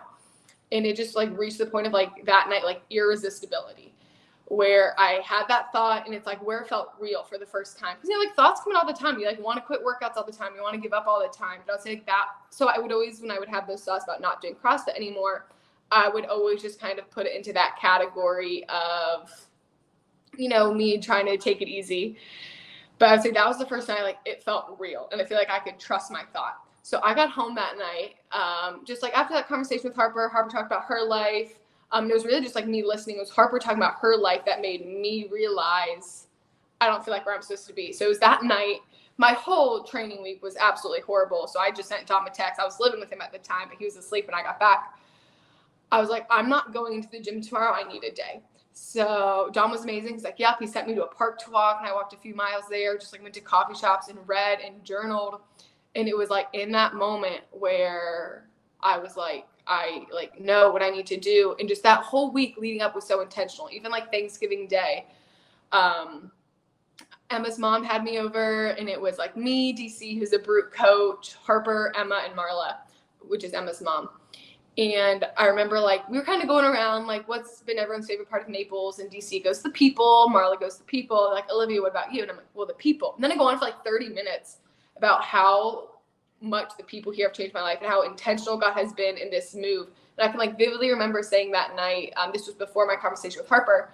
And 0.71 0.85
it 0.85 0.95
just 0.95 1.15
like 1.15 1.37
reached 1.37 1.57
the 1.57 1.65
point 1.65 1.87
of 1.87 1.93
like 1.93 2.25
that 2.25 2.47
night, 2.49 2.63
like 2.63 2.81
irresistibility, 2.89 3.93
where 4.45 4.97
I 4.97 5.21
had 5.23 5.47
that 5.49 5.71
thought 5.73 6.05
and 6.05 6.15
it's 6.15 6.25
like 6.25 6.45
where 6.45 6.61
it 6.61 6.69
felt 6.69 6.93
real 6.97 7.23
for 7.23 7.37
the 7.37 7.45
first 7.45 7.77
time. 7.77 7.97
Cause 7.97 8.07
you 8.07 8.17
know, 8.17 8.25
like 8.25 8.35
thoughts 8.35 8.61
come 8.63 8.71
in 8.71 8.77
all 8.77 8.87
the 8.87 8.93
time. 8.93 9.19
You 9.19 9.25
like 9.25 9.43
want 9.43 9.57
to 9.57 9.65
quit 9.65 9.81
workouts 9.83 10.15
all 10.15 10.25
the 10.25 10.31
time. 10.31 10.51
You 10.55 10.61
want 10.61 10.75
to 10.75 10.81
give 10.81 10.93
up 10.93 11.07
all 11.07 11.21
the 11.21 11.37
time. 11.37 11.59
But 11.65 11.73
I 11.73 11.75
would 11.75 11.83
say 11.83 11.89
like 11.91 12.05
that. 12.05 12.27
So 12.51 12.69
I 12.69 12.79
would 12.79 12.93
always, 12.93 13.19
when 13.19 13.31
I 13.31 13.39
would 13.39 13.49
have 13.49 13.67
those 13.67 13.83
thoughts 13.83 14.05
about 14.05 14.21
not 14.21 14.41
doing 14.41 14.55
CrossFit 14.55 14.95
anymore, 14.95 15.47
I 15.91 16.09
would 16.09 16.25
always 16.25 16.61
just 16.61 16.79
kind 16.79 16.99
of 16.99 17.09
put 17.09 17.25
it 17.25 17.35
into 17.35 17.53
that 17.53 17.77
category 17.79 18.65
of, 18.69 19.31
you 20.37 20.49
know, 20.49 20.73
me 20.73 20.97
trying 20.97 21.25
to 21.27 21.37
take 21.37 21.61
it 21.61 21.67
easy. 21.67 22.17
But 22.99 23.09
I'd 23.09 23.21
say 23.21 23.31
that 23.31 23.47
was 23.47 23.59
the 23.59 23.65
first 23.65 23.87
night 23.87 24.01
like 24.03 24.17
it 24.25 24.43
felt 24.43 24.75
real, 24.79 25.07
and 25.11 25.21
I 25.21 25.25
feel 25.25 25.37
like 25.37 25.49
I 25.49 25.59
could 25.59 25.79
trust 25.79 26.11
my 26.11 26.23
thought. 26.33 26.57
So 26.81 26.99
I 27.03 27.13
got 27.13 27.29
home 27.29 27.53
that 27.55 27.77
night, 27.77 28.15
um, 28.31 28.85
just 28.85 29.03
like 29.03 29.15
after 29.15 29.33
that 29.33 29.47
conversation 29.47 29.89
with 29.89 29.95
Harper. 29.95 30.29
Harper 30.29 30.49
talked 30.49 30.67
about 30.67 30.85
her 30.85 31.03
life. 31.03 31.59
Um, 31.91 32.09
it 32.09 32.13
was 32.13 32.25
really 32.25 32.41
just 32.41 32.55
like 32.55 32.67
me 32.67 32.83
listening. 32.83 33.17
It 33.17 33.19
was 33.19 33.29
Harper 33.29 33.59
talking 33.59 33.77
about 33.77 33.95
her 34.01 34.17
life 34.17 34.41
that 34.45 34.61
made 34.61 34.85
me 34.85 35.27
realize 35.31 36.27
I 36.81 36.87
don't 36.87 37.03
feel 37.03 37.13
like 37.13 37.25
where 37.25 37.35
I'm 37.35 37.41
supposed 37.41 37.67
to 37.67 37.73
be. 37.73 37.91
So 37.91 38.05
it 38.05 38.09
was 38.09 38.19
that 38.19 38.43
night. 38.43 38.79
My 39.17 39.33
whole 39.33 39.83
training 39.83 40.21
week 40.21 40.43
was 40.43 40.55
absolutely 40.57 41.01
horrible. 41.01 41.47
So 41.47 41.59
I 41.59 41.71
just 41.71 41.89
sent 41.89 42.05
Dom 42.05 42.27
a 42.27 42.29
text. 42.29 42.59
I 42.59 42.65
was 42.65 42.79
living 42.79 42.99
with 42.99 43.11
him 43.11 43.21
at 43.21 43.31
the 43.31 43.39
time, 43.39 43.67
but 43.69 43.77
he 43.77 43.85
was 43.85 43.95
asleep 43.95 44.27
when 44.27 44.35
I 44.35 44.43
got 44.43 44.59
back. 44.59 44.97
I 45.91 45.99
was 45.99 46.09
like, 46.09 46.27
I'm 46.29 46.49
not 46.49 46.73
going 46.73 46.93
into 46.93 47.09
the 47.09 47.19
gym 47.19 47.41
tomorrow. 47.41 47.73
I 47.73 47.87
need 47.91 48.03
a 48.03 48.11
day. 48.11 48.41
So 48.73 49.49
Dom 49.53 49.71
was 49.71 49.83
amazing. 49.83 50.13
He's 50.13 50.23
like, 50.23 50.37
yep. 50.37 50.57
He 50.59 50.67
sent 50.67 50.87
me 50.87 50.93
to 50.95 51.05
a 51.05 51.07
park 51.07 51.39
to 51.39 51.51
walk, 51.51 51.77
and 51.79 51.89
I 51.89 51.93
walked 51.93 52.13
a 52.13 52.17
few 52.17 52.35
miles 52.35 52.65
there. 52.69 52.97
Just 52.97 53.11
like 53.11 53.23
went 53.23 53.33
to 53.35 53.41
coffee 53.41 53.73
shops 53.73 54.09
and 54.09 54.19
read 54.27 54.59
and 54.59 54.83
journaled. 54.83 55.41
And 55.95 56.07
it 56.07 56.15
was 56.15 56.29
like 56.29 56.47
in 56.53 56.71
that 56.73 56.93
moment 56.93 57.41
where 57.51 58.47
I 58.81 58.99
was 58.99 59.17
like, 59.17 59.47
I 59.65 60.05
like 60.13 60.39
know 60.39 60.71
what 60.71 60.83
I 60.83 60.89
need 60.89 61.07
to 61.07 61.17
do. 61.17 61.55
And 61.59 61.67
just 61.67 61.83
that 61.83 62.01
whole 62.03 62.31
week 62.31 62.55
leading 62.57 62.81
up 62.81 62.93
was 62.93 63.07
so 63.07 63.21
intentional. 63.21 63.69
Even 63.71 63.91
like 63.91 64.11
Thanksgiving 64.11 64.67
Day. 64.67 65.07
Um, 65.71 66.31
Emma's 67.29 67.59
mom 67.59 67.83
had 67.83 68.03
me 68.03 68.19
over, 68.19 68.67
and 68.67 68.87
it 68.87 68.99
was 68.99 69.17
like 69.17 69.35
me, 69.35 69.73
DC, 69.73 70.17
who's 70.17 70.33
a 70.33 70.39
brute 70.39 70.71
coach, 70.71 71.35
Harper, 71.35 71.91
Emma, 71.97 72.21
and 72.25 72.33
Marla, 72.37 72.77
which 73.21 73.43
is 73.43 73.53
Emma's 73.53 73.81
mom. 73.81 74.09
And 74.77 75.25
I 75.37 75.45
remember 75.47 75.79
like 75.79 76.07
we 76.07 76.17
were 76.17 76.23
kind 76.23 76.41
of 76.41 76.47
going 76.47 76.65
around 76.65 77.07
like 77.07 77.27
what's 77.27 77.61
been 77.61 77.79
everyone's 77.79 78.07
favorite 78.07 78.29
part 78.29 78.43
of 78.43 78.49
Naples, 78.49 78.99
and 78.99 79.09
DC 79.09 79.43
goes 79.43 79.61
the 79.61 79.71
people, 79.71 80.29
Marla 80.31 80.59
goes 80.59 80.77
the 80.77 80.83
people. 80.83 81.31
Like 81.33 81.51
Olivia, 81.51 81.81
what 81.81 81.91
about 81.91 82.13
you? 82.13 82.21
And 82.21 82.31
I'm 82.31 82.37
like, 82.37 82.45
well, 82.53 82.67
the 82.67 82.73
people. 82.73 83.13
And 83.15 83.23
then 83.23 83.31
I 83.31 83.35
go 83.35 83.47
on 83.47 83.57
for 83.57 83.65
like 83.65 83.83
30 83.83 84.09
minutes 84.09 84.57
about 84.95 85.23
how 85.23 85.89
much 86.41 86.71
the 86.77 86.83
people 86.83 87.11
here 87.11 87.27
have 87.27 87.35
changed 87.35 87.53
my 87.53 87.61
life 87.61 87.79
and 87.81 87.89
how 87.89 88.03
intentional 88.03 88.57
God 88.57 88.73
has 88.73 88.93
been 88.93 89.17
in 89.17 89.31
this 89.31 89.55
move. 89.55 89.87
And 90.17 90.27
I 90.27 90.29
can 90.29 90.39
like 90.39 90.57
vividly 90.57 90.89
remember 90.91 91.23
saying 91.23 91.51
that 91.51 91.75
night. 91.75 92.13
Um, 92.15 92.31
this 92.31 92.45
was 92.45 92.55
before 92.55 92.85
my 92.85 92.95
conversation 92.95 93.39
with 93.41 93.49
Harper. 93.49 93.89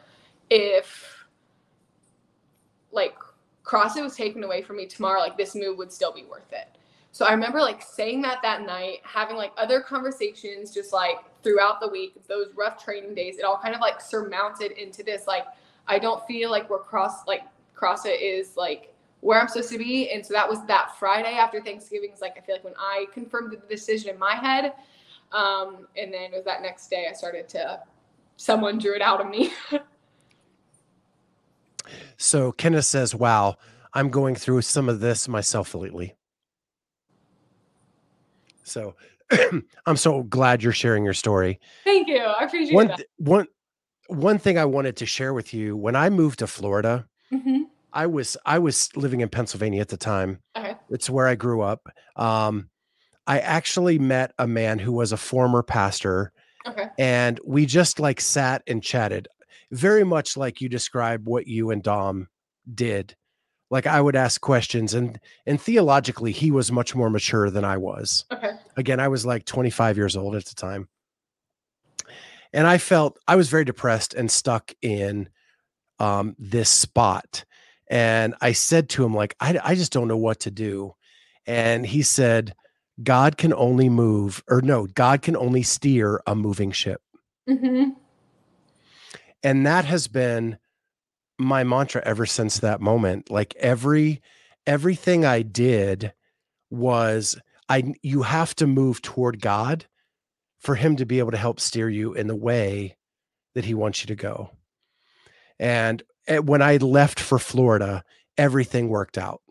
If 0.50 1.26
like 2.92 3.16
CrossFit 3.64 4.04
was 4.04 4.16
taken 4.16 4.44
away 4.44 4.62
from 4.62 4.78
me 4.78 4.86
tomorrow, 4.86 5.20
like 5.20 5.38
this 5.38 5.56
move 5.56 5.78
would 5.78 5.94
still 5.94 6.12
be 6.12 6.24
worth 6.24 6.52
it. 6.52 6.78
So 7.14 7.26
I 7.26 7.32
remember 7.32 7.62
like 7.62 7.82
saying 7.82 8.24
that 8.24 8.40
that 8.42 8.66
night, 8.66 8.98
having 9.04 9.38
like 9.38 9.54
other 9.56 9.80
conversations 9.80 10.74
just 10.74 10.92
like 10.92 11.18
throughout 11.44 11.80
the 11.80 11.88
week, 11.88 12.16
those 12.28 12.48
rough 12.56 12.84
training 12.84 13.14
days, 13.14 13.38
it 13.38 13.46
all 13.46 13.60
kind 13.60 13.76
of 13.76 13.82
like 13.82 14.02
surmounted 14.02 14.72
into 14.72 15.04
this 15.04 15.28
like 15.28 15.46
I 15.88 16.00
don't 16.00 16.26
feel 16.26 16.50
like 16.50 16.70
we're 16.70 16.80
cross 16.80 17.28
like 17.28 17.44
CrossFit 17.76 18.18
is 18.20 18.58
like 18.58 18.94
where 19.22 19.40
I'm 19.40 19.48
supposed 19.48 19.72
to 19.72 19.78
be. 19.78 20.12
And 20.12 20.26
so 20.26 20.34
that 20.34 20.50
was 20.50 20.66
that 20.66 20.98
Friday 20.98 21.38
after 21.38 21.62
Thanksgiving. 21.62 22.10
It's 22.12 22.22
like 22.22 22.36
I 22.38 22.42
feel 22.42 22.56
like 22.56 22.64
when 22.64 22.74
I 22.80 23.06
confirmed 23.14 23.52
the 23.52 23.58
decision 23.68 24.10
in 24.10 24.18
my 24.18 24.36
head. 24.36 24.74
Um, 25.32 25.88
and 25.96 26.12
then 26.12 26.34
it 26.34 26.34
was 26.34 26.46
that 26.46 26.62
next 26.62 26.90
day 26.90 27.08
I 27.10 27.14
started 27.14 27.48
to 27.50 27.80
someone 28.38 28.80
drew 28.80 28.96
it 28.96 29.02
out 29.02 29.22
of 29.22 29.30
me. 29.30 29.54
So 32.18 32.52
Kenneth 32.54 32.86
says, 32.86 33.14
Wow, 33.14 33.58
I'm 33.94 34.10
going 34.10 34.36
through 34.36 34.62
some 34.62 34.90
of 34.90 35.00
this 35.00 35.28
myself 35.28 35.76
lately. 35.76 36.16
So 38.64 38.96
I'm 39.86 39.98
so 39.98 40.24
glad 40.24 40.64
you're 40.64 40.72
sharing 40.74 41.04
your 41.04 41.14
story. 41.14 41.60
Thank 41.84 42.08
you. 42.08 42.18
I 42.20 42.44
appreciate 42.46 42.74
one, 42.76 42.88
that. 42.88 42.98
th- 42.98 43.10
one, 43.18 43.48
one 44.08 44.38
thing 44.40 44.58
I 44.58 44.66
wanted 44.66 44.98
to 44.98 45.06
share 45.06 45.34
with 45.34 45.54
you 45.54 45.76
when 45.78 45.96
I 45.96 46.10
moved 46.10 46.40
to 46.40 46.48
Florida, 46.48 47.06
Mhm. 47.32 47.64
I 47.94 48.08
was 48.08 48.36
I 48.46 48.60
was 48.60 48.90
living 48.96 49.22
in 49.22 49.30
Pennsylvania 49.30 49.82
at 49.82 49.90
the 49.90 49.98
time. 49.98 50.40
Okay. 50.58 50.76
It's 50.90 51.10
where 51.10 51.28
I 51.28 51.36
grew 51.36 51.62
up. 51.62 51.88
Um, 52.16 52.70
I 53.28 53.40
actually 53.40 54.00
met 54.00 54.34
a 54.40 54.48
man 54.48 54.80
who 54.80 54.92
was 54.92 55.12
a 55.12 55.18
former 55.18 55.62
pastor, 55.64 56.32
Okay. 56.68 56.88
and 57.00 57.40
we 57.46 57.66
just 57.66 58.00
like 58.00 58.20
sat 58.20 58.62
and 58.68 58.82
chatted, 58.84 59.28
very 59.72 60.04
much 60.04 60.36
like 60.38 60.60
you 60.60 60.70
described 60.70 61.26
what 61.28 61.46
you 61.48 61.70
and 61.72 61.82
Dom 61.84 62.28
did. 62.74 63.16
Like 63.74 63.88
I 63.88 64.00
would 64.00 64.16
ask 64.16 64.40
questions, 64.40 64.94
and 64.94 65.20
and 65.48 65.60
theologically, 65.60 66.32
he 66.32 66.52
was 66.52 66.72
much 66.72 66.94
more 66.94 67.10
mature 67.10 67.50
than 67.50 67.66
I 67.66 67.78
was. 67.78 68.24
Okay. 68.32 68.52
Again, 68.78 69.00
I 69.00 69.08
was 69.08 69.26
like 69.26 69.46
25 69.46 69.98
years 69.98 70.16
old 70.16 70.36
at 70.36 70.46
the 70.46 70.54
time, 70.54 70.90
and 72.54 72.68
I 72.68 72.78
felt 72.78 73.18
I 73.28 73.36
was 73.36 73.50
very 73.50 73.66
depressed 73.66 74.14
and 74.14 74.30
stuck 74.30 74.74
in 74.84 75.28
um, 75.98 76.36
this 76.38 76.70
spot. 76.70 77.46
And 77.90 78.36
I 78.42 78.52
said 78.52 78.90
to 78.90 79.04
him, 79.04 79.16
like, 79.16 79.36
I, 79.40 79.60
I 79.64 79.74
just 79.74 79.92
don't 79.92 80.08
know 80.08 80.18
what 80.18 80.42
to 80.42 80.52
do. 80.52 80.94
And 81.48 81.84
he 81.84 82.04
said, 82.04 82.54
God 83.02 83.38
can 83.38 83.54
only 83.56 83.90
move, 83.90 84.44
or 84.48 84.62
no, 84.62 84.86
God 84.86 85.24
can 85.24 85.36
only 85.36 85.64
steer 85.64 86.22
a 86.28 86.36
moving 86.36 86.72
ship. 86.72 87.02
hmm 87.48 87.90
And 89.42 89.66
that 89.66 89.86
has 89.86 90.08
been 90.08 90.60
my 91.38 91.64
mantra 91.64 92.02
ever 92.06 92.26
since 92.26 92.60
that 92.60 92.82
moment. 92.82 93.30
Like 93.30 93.56
every 93.58 94.22
everything 94.66 95.26
I 95.26 95.42
did 95.42 96.14
was 96.70 97.38
I 97.70 97.94
you 98.02 98.24
have 98.24 98.56
to 98.56 98.68
move 98.68 99.02
toward 99.02 99.42
God 99.42 99.86
for 100.60 100.76
him 100.76 100.96
to 100.96 101.06
be 101.06 101.20
able 101.20 101.32
to 101.32 101.38
help 101.38 101.60
steer 101.60 101.90
you 101.90 102.14
in 102.14 102.28
the 102.28 102.36
way 102.36 102.98
that 103.56 103.66
he 103.66 103.74
wants 103.74 104.02
you 104.02 104.08
to 104.08 104.16
go. 104.16 104.52
And 105.60 106.02
eh, 106.28 106.40
when 106.40 106.62
I 106.62 106.78
left 106.78 107.20
for 107.20 107.38
Florida, 107.38 108.04
everything 108.38 108.90
worked 108.90 109.18
out. 109.18 109.42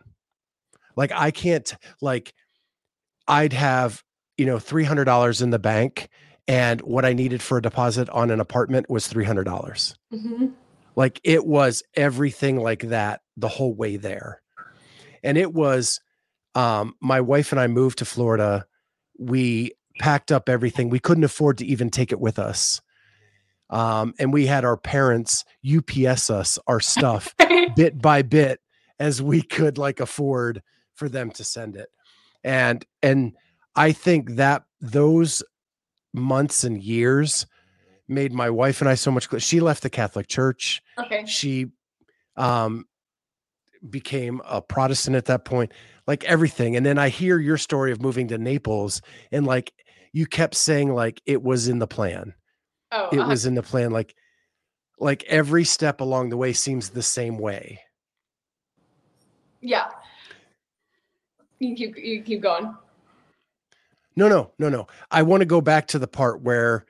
Like 0.97 1.13
I 1.13 1.31
can't 1.31 1.75
like 2.01 2.35
I'd 3.29 3.53
have, 3.53 4.03
you 4.37 4.47
know, 4.47 4.57
$300 4.57 5.43
in 5.43 5.51
the 5.51 5.59
bank 5.59 6.09
and 6.49 6.81
what 6.81 7.05
I 7.05 7.13
needed 7.13 7.41
for 7.41 7.59
a 7.59 7.63
deposit 7.63 8.11
on 8.11 8.31
an 8.31 8.41
apartment 8.41 8.91
was 8.91 9.07
$300. 9.09 9.95
hmm 10.11 10.47
Like 10.97 11.21
it 11.25 11.47
was 11.47 11.83
everything 11.95 12.61
like 12.61 12.83
that 12.89 13.21
the 13.37 13.49
whole 13.49 13.75
way 13.75 13.97
there. 13.97 14.43
And 15.23 15.39
it 15.39 15.53
was 15.53 16.01
um 16.55 16.95
my 17.01 17.21
wife 17.21 17.53
and 17.53 17.61
I 17.61 17.67
moved 17.67 17.99
to 17.99 18.05
Florida. 18.05 18.67
We 19.19 19.73
packed 19.99 20.33
up 20.33 20.49
everything. 20.49 20.91
We 20.91 20.99
couldn't 20.99 21.25
afford 21.25 21.59
to 21.59 21.67
even 21.67 21.91
take 21.91 22.13
it 22.13 22.21
with 22.21 22.39
us. 22.39 22.81
Um 23.71 24.15
and 24.19 24.33
we 24.33 24.47
had 24.47 24.65
our 24.65 24.77
parents 24.77 25.45
UPS 25.67 26.31
us 26.31 26.59
our 26.67 26.81
stuff 26.81 27.35
bit 27.77 28.01
by 28.01 28.23
bit 28.23 28.61
as 28.99 29.23
we 29.23 29.43
could 29.43 29.79
like 29.79 30.01
afford 30.01 30.63
for 30.95 31.09
them 31.09 31.31
to 31.33 31.45
send 31.45 31.77
it. 31.77 31.89
And 32.45 32.85
and 33.03 33.33
I 33.75 33.93
think 33.93 34.33
that 34.33 34.65
those 34.81 35.43
months 36.13 36.65
and 36.65 36.83
years 36.83 37.47
made 38.09 38.33
my 38.33 38.51
wife 38.51 38.81
and 38.81 38.89
I 38.91 38.95
so 38.95 39.11
much 39.11 39.29
she 39.43 39.61
left 39.61 39.83
the 39.83 39.91
Catholic 39.91 40.29
Church 40.29 40.83
okay. 40.99 41.25
she 41.27 41.69
um 42.37 42.87
became 43.89 44.41
a 44.45 44.63
protestant 44.63 45.17
at 45.17 45.27
that 45.27 45.45
point 45.45 45.73
like 46.07 46.25
everything 46.25 46.77
and 46.77 46.87
then 46.87 46.99
i 46.99 47.09
hear 47.09 47.39
your 47.39 47.59
story 47.59 47.91
of 47.91 48.01
moving 48.01 48.29
to 48.29 48.39
naples 48.39 49.03
and 49.33 49.45
like 49.47 49.73
you 50.13 50.25
kept 50.25 50.55
saying 50.55 50.95
like 50.95 51.21
it 51.27 51.43
was 51.43 51.69
in 51.69 51.79
the 51.79 51.87
plan 51.87 52.33
Oh, 52.95 53.09
it 53.11 53.19
uh, 53.19 53.27
was 53.27 53.47
in 53.47 53.55
the 53.55 53.63
plan 53.63 53.91
like 53.91 54.15
like 55.01 55.25
every 55.25 55.65
step 55.65 56.01
along 56.01 56.29
the 56.29 56.37
way 56.37 56.53
seems 56.53 56.91
the 56.91 57.03
same 57.03 57.39
way 57.39 57.81
yeah. 59.65 59.89
You 61.61 61.77
keep 61.77 61.97
you 61.97 62.23
keep 62.23 62.43
going. 62.43 62.75
no 64.17 64.29
no 64.29 64.51
no 64.59 64.69
no 64.69 64.87
i 65.11 65.23
want 65.23 65.41
to 65.41 65.47
go 65.47 65.61
back 65.61 65.87
to 65.89 65.99
the 65.99 66.09
part 66.09 66.43
where 66.43 66.85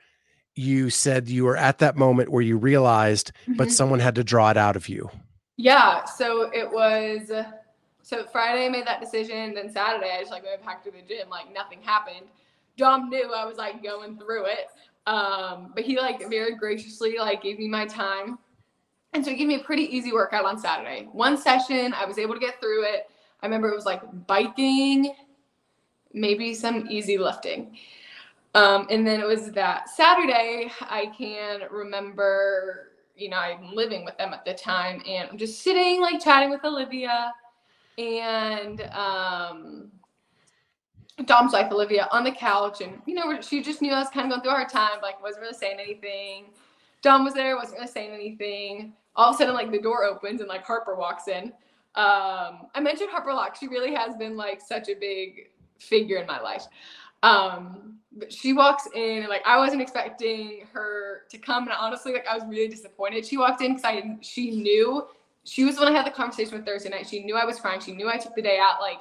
you 0.55 0.89
said 0.89 1.27
you 1.29 1.43
were 1.45 1.57
at 1.57 1.79
that 1.79 1.95
moment 1.97 2.29
where 2.29 2.41
you 2.41 2.57
realized 2.57 3.31
but 3.57 3.67
Mhm. 3.67 3.71
someone 3.71 3.99
had 3.99 4.15
to 4.15 4.23
draw 4.23 4.49
it 4.49 4.57
out 4.57 4.75
of 4.75 4.87
you 4.89 5.09
Yeah, 5.57 6.03
so 6.05 6.49
it 6.51 6.69
was 6.71 7.31
so 8.01 8.25
Friday 8.25 8.65
I 8.65 8.69
made 8.69 8.85
that 8.85 8.99
decision, 8.99 9.53
then 9.53 9.71
Saturday 9.71 10.11
I 10.11 10.19
just 10.19 10.31
like 10.31 10.43
went 10.43 10.65
back 10.65 10.83
to 10.83 10.91
the 10.91 11.01
gym, 11.01 11.29
like 11.29 11.51
nothing 11.53 11.81
happened. 11.81 12.27
Dom 12.75 13.09
knew 13.09 13.31
I 13.33 13.45
was 13.45 13.57
like 13.57 13.81
going 13.81 14.17
through 14.17 14.45
it. 14.45 14.67
Um, 15.05 15.71
but 15.75 15.83
he 15.83 15.97
like 15.97 16.27
very 16.29 16.55
graciously 16.55 17.17
like 17.17 17.41
gave 17.41 17.59
me 17.59 17.67
my 17.67 17.85
time. 17.85 18.39
And 19.13 19.23
so 19.23 19.31
he 19.31 19.37
gave 19.37 19.47
me 19.47 19.55
a 19.55 19.63
pretty 19.63 19.83
easy 19.95 20.11
workout 20.11 20.43
on 20.43 20.57
Saturday. 20.57 21.07
One 21.11 21.37
session, 21.37 21.93
I 21.93 22.05
was 22.05 22.17
able 22.17 22.33
to 22.33 22.39
get 22.39 22.59
through 22.59 22.83
it. 22.85 23.09
I 23.41 23.45
remember 23.45 23.69
it 23.69 23.75
was 23.75 23.85
like 23.85 24.01
biking, 24.27 25.13
maybe 26.13 26.53
some 26.53 26.87
easy 26.89 27.17
lifting. 27.17 27.77
Um, 28.55 28.87
and 28.89 29.05
then 29.05 29.19
it 29.19 29.25
was 29.25 29.51
that 29.51 29.89
Saturday, 29.89 30.71
I 30.81 31.11
can 31.17 31.61
remember, 31.71 32.91
you 33.15 33.29
know, 33.29 33.37
I'm 33.37 33.73
living 33.73 34.05
with 34.05 34.17
them 34.17 34.33
at 34.33 34.45
the 34.45 34.53
time 34.53 35.01
and 35.07 35.29
I'm 35.29 35.37
just 35.37 35.63
sitting 35.63 36.01
like 36.01 36.23
chatting 36.23 36.51
with 36.51 36.63
Olivia 36.63 37.33
and 37.97 38.81
um, 38.91 39.91
Dom's 41.25 41.53
wife, 41.53 41.71
Olivia, 41.71 42.07
on 42.11 42.23
the 42.23 42.31
couch. 42.31 42.81
And, 42.81 43.01
you 43.05 43.15
know, 43.15 43.41
she 43.41 43.61
just 43.61 43.81
knew 43.81 43.91
I 43.91 43.99
was 43.99 44.09
kind 44.09 44.25
of 44.25 44.29
going 44.31 44.41
through 44.41 44.51
a 44.51 44.55
hard 44.55 44.69
time, 44.69 45.01
like, 45.01 45.21
wasn't 45.21 45.41
really 45.41 45.57
saying 45.57 45.79
anything. 45.79 46.45
Dom 47.01 47.23
was 47.23 47.33
there, 47.33 47.55
wasn't 47.55 47.79
really 47.79 47.91
saying 47.91 48.11
anything. 48.11 48.93
All 49.15 49.29
of 49.29 49.35
a 49.35 49.37
sudden, 49.37 49.53
like, 49.53 49.71
the 49.71 49.81
door 49.81 50.03
opens 50.03 50.41
and 50.41 50.49
like 50.49 50.63
Harper 50.63 50.95
walks 50.95 51.27
in. 51.27 51.53
Um, 51.95 52.67
I 52.73 52.79
mentioned 52.81 53.11
Harper 53.11 53.33
Locke. 53.33 53.55
She 53.55 53.67
really 53.67 53.93
has 53.93 54.15
been 54.15 54.35
like 54.35 54.61
such 54.61 54.89
a 54.89 54.95
big 54.95 55.49
figure 55.77 56.17
in 56.17 56.25
my 56.25 56.39
life. 56.39 56.65
Um, 57.21 57.92
she 58.29 58.53
walks 58.53 58.87
in 58.93 59.19
and 59.19 59.27
like 59.27 59.41
I 59.45 59.57
wasn't 59.57 59.81
expecting 59.81 60.65
her 60.73 61.23
to 61.29 61.37
come, 61.37 61.63
and 61.63 61.73
honestly, 61.77 62.13
like 62.13 62.27
I 62.27 62.35
was 62.35 62.43
really 62.47 62.67
disappointed. 62.67 63.25
She 63.25 63.37
walked 63.37 63.61
in 63.61 63.75
because 63.75 63.85
I 63.85 64.17
she 64.21 64.51
knew 64.51 65.07
she 65.43 65.65
was 65.65 65.75
the 65.75 65.83
one 65.83 65.93
I 65.93 65.97
had 65.97 66.05
the 66.05 66.11
conversation 66.11 66.55
with 66.55 66.65
Thursday 66.65 66.89
night. 66.89 67.07
She 67.07 67.23
knew 67.23 67.35
I 67.35 67.45
was 67.45 67.59
crying. 67.59 67.81
She 67.81 67.91
knew 67.91 68.09
I 68.09 68.17
took 68.17 68.35
the 68.35 68.41
day 68.41 68.59
out. 68.61 68.79
Like 68.81 68.99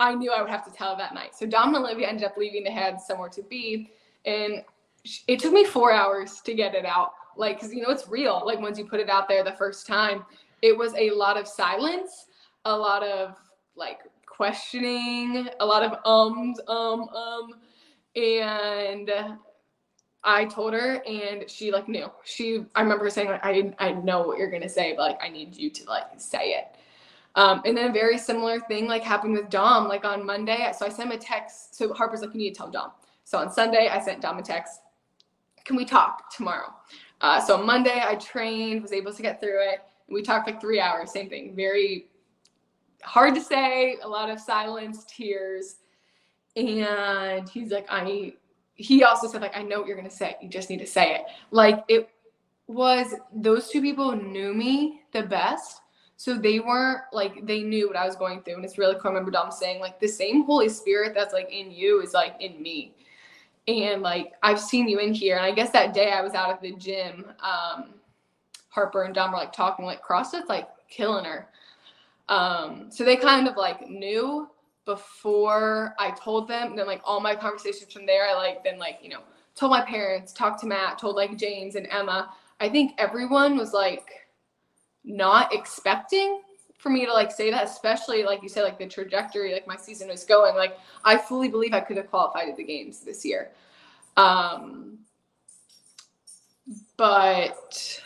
I 0.00 0.14
knew 0.14 0.32
I 0.32 0.40
would 0.40 0.50
have 0.50 0.64
to 0.64 0.72
tell 0.72 0.96
that 0.96 1.14
night. 1.14 1.34
So 1.34 1.46
Dom 1.46 1.74
and 1.74 1.84
Olivia 1.84 2.08
ended 2.08 2.24
up 2.24 2.36
leaving. 2.36 2.64
They 2.64 2.72
had 2.72 3.00
somewhere 3.00 3.28
to 3.30 3.42
be, 3.42 3.90
and 4.24 4.64
it 5.28 5.38
took 5.38 5.52
me 5.52 5.64
four 5.64 5.92
hours 5.92 6.40
to 6.42 6.54
get 6.54 6.74
it 6.74 6.84
out. 6.84 7.12
Like, 7.36 7.60
cause 7.60 7.72
you 7.72 7.82
know 7.82 7.90
it's 7.90 8.08
real. 8.08 8.42
Like 8.44 8.60
once 8.60 8.78
you 8.78 8.86
put 8.86 9.00
it 9.00 9.10
out 9.10 9.28
there 9.28 9.44
the 9.44 9.52
first 9.52 9.86
time, 9.86 10.24
it 10.62 10.76
was 10.76 10.94
a 10.94 11.10
lot 11.10 11.36
of 11.36 11.46
silence, 11.46 12.26
a 12.64 12.76
lot 12.76 13.02
of 13.02 13.36
like 13.76 14.00
questioning, 14.26 15.48
a 15.60 15.66
lot 15.66 15.82
of 15.82 15.98
ums, 16.04 16.60
um, 16.68 17.08
um, 17.10 17.54
and 18.16 19.10
I 20.22 20.46
told 20.46 20.72
her, 20.72 21.02
and 21.06 21.48
she 21.48 21.70
like 21.70 21.88
knew. 21.88 22.10
She, 22.24 22.64
I 22.74 22.82
remember 22.82 23.10
saying 23.10 23.28
like, 23.28 23.44
I, 23.44 23.74
I 23.78 23.92
know 23.92 24.22
what 24.22 24.38
you're 24.38 24.50
gonna 24.50 24.68
say, 24.68 24.94
but 24.96 25.10
like 25.10 25.22
I 25.22 25.28
need 25.28 25.56
you 25.56 25.70
to 25.70 25.84
like 25.84 26.04
say 26.16 26.54
it. 26.54 26.76
Um, 27.36 27.62
and 27.64 27.76
then 27.76 27.90
a 27.90 27.92
very 27.92 28.16
similar 28.16 28.60
thing 28.60 28.86
like 28.86 29.02
happened 29.02 29.34
with 29.34 29.50
Dom, 29.50 29.88
like 29.88 30.04
on 30.04 30.24
Monday. 30.24 30.72
So 30.76 30.86
I 30.86 30.88
sent 30.88 31.10
him 31.10 31.18
a 31.18 31.20
text. 31.20 31.74
So 31.74 31.92
Harper's 31.92 32.20
like, 32.20 32.32
you 32.32 32.38
need 32.38 32.50
to 32.50 32.58
tell 32.58 32.70
Dom. 32.70 32.92
So 33.24 33.38
on 33.38 33.52
Sunday, 33.52 33.88
I 33.88 34.00
sent 34.00 34.20
Dom 34.20 34.38
a 34.38 34.42
text. 34.42 34.80
Can 35.64 35.76
we 35.76 35.84
talk 35.84 36.30
tomorrow? 36.30 36.72
Uh, 37.20 37.40
so 37.40 37.62
Monday, 37.62 38.02
I 38.06 38.14
trained, 38.16 38.82
was 38.82 38.92
able 38.92 39.12
to 39.12 39.22
get 39.22 39.40
through 39.40 39.62
it. 39.62 39.80
And 40.06 40.14
we 40.14 40.22
talked 40.22 40.46
like 40.46 40.60
three 40.60 40.78
hours, 40.78 41.10
same 41.10 41.28
thing. 41.28 41.56
Very 41.56 42.06
hard 43.02 43.34
to 43.34 43.40
say, 43.40 43.96
a 44.02 44.08
lot 44.08 44.30
of 44.30 44.38
silence, 44.38 45.04
tears. 45.04 45.76
And 46.56 47.48
he's 47.48 47.70
like, 47.70 47.86
I, 47.90 48.34
he 48.74 49.04
also 49.04 49.26
said, 49.26 49.42
like, 49.42 49.56
I 49.56 49.62
know 49.62 49.80
what 49.80 49.88
you're 49.88 50.00
to 50.00 50.10
say. 50.10 50.36
You 50.40 50.48
just 50.48 50.70
need 50.70 50.78
to 50.78 50.86
say 50.86 51.14
it. 51.16 51.22
Like, 51.50 51.84
it 51.88 52.08
was, 52.66 53.14
those 53.34 53.68
two 53.68 53.80
people 53.80 54.14
knew 54.14 54.54
me 54.54 55.02
the 55.12 55.22
best 55.22 55.80
so 56.16 56.38
they 56.38 56.60
weren't 56.60 57.02
like 57.12 57.44
they 57.46 57.62
knew 57.62 57.88
what 57.88 57.96
I 57.96 58.06
was 58.06 58.16
going 58.16 58.42
through. 58.42 58.54
And 58.54 58.64
it's 58.64 58.78
really 58.78 58.94
cool. 58.94 59.06
I 59.06 59.08
remember 59.08 59.30
Dom 59.30 59.50
saying, 59.50 59.80
like, 59.80 59.98
the 60.00 60.08
same 60.08 60.44
Holy 60.44 60.68
Spirit 60.68 61.12
that's 61.14 61.34
like 61.34 61.50
in 61.50 61.70
you 61.70 62.00
is 62.00 62.14
like 62.14 62.36
in 62.40 62.62
me. 62.62 62.94
And 63.66 64.02
like 64.02 64.32
I've 64.42 64.60
seen 64.60 64.88
you 64.88 64.98
in 64.98 65.12
here. 65.12 65.36
And 65.36 65.44
I 65.44 65.50
guess 65.50 65.70
that 65.70 65.94
day 65.94 66.12
I 66.12 66.22
was 66.22 66.34
out 66.34 66.50
of 66.50 66.60
the 66.60 66.72
gym. 66.76 67.26
Um, 67.40 67.94
Harper 68.68 69.04
and 69.04 69.14
Dom 69.14 69.32
were 69.32 69.38
like 69.38 69.52
talking 69.52 69.84
like 69.84 70.02
CrossFit's 70.02 70.48
like 70.48 70.68
killing 70.88 71.24
her. 71.24 71.48
Um, 72.28 72.86
so 72.90 73.04
they 73.04 73.16
kind 73.16 73.48
of 73.48 73.56
like 73.56 73.88
knew 73.88 74.48
before 74.84 75.94
I 75.98 76.10
told 76.12 76.48
them. 76.48 76.76
Then 76.76 76.86
like 76.86 77.00
all 77.04 77.20
my 77.20 77.34
conversations 77.34 77.92
from 77.92 78.06
there, 78.06 78.28
I 78.28 78.34
like 78.34 78.64
then 78.64 78.78
like, 78.78 78.98
you 79.02 79.08
know, 79.08 79.20
told 79.54 79.70
my 79.70 79.82
parents, 79.82 80.32
talked 80.32 80.60
to 80.60 80.66
Matt, 80.66 80.98
told 80.98 81.16
like 81.16 81.36
James 81.36 81.74
and 81.74 81.86
Emma. 81.90 82.34
I 82.60 82.68
think 82.68 82.92
everyone 82.98 83.56
was 83.56 83.72
like 83.72 84.28
not 85.04 85.52
expecting 85.54 86.40
for 86.78 86.90
me 86.90 87.06
to 87.06 87.12
like 87.12 87.32
say 87.32 87.50
that, 87.50 87.64
especially 87.64 88.24
like 88.24 88.42
you 88.42 88.48
said, 88.48 88.62
like 88.62 88.78
the 88.78 88.86
trajectory, 88.86 89.52
like 89.52 89.66
my 89.66 89.76
season 89.76 90.08
was 90.08 90.24
going. 90.24 90.54
Like 90.54 90.78
I 91.04 91.16
fully 91.16 91.48
believe 91.48 91.72
I 91.72 91.80
could 91.80 91.96
have 91.96 92.10
qualified 92.10 92.48
at 92.48 92.56
the 92.56 92.64
games 92.64 93.00
this 93.00 93.24
year. 93.24 93.52
Um, 94.16 94.98
but 96.96 98.00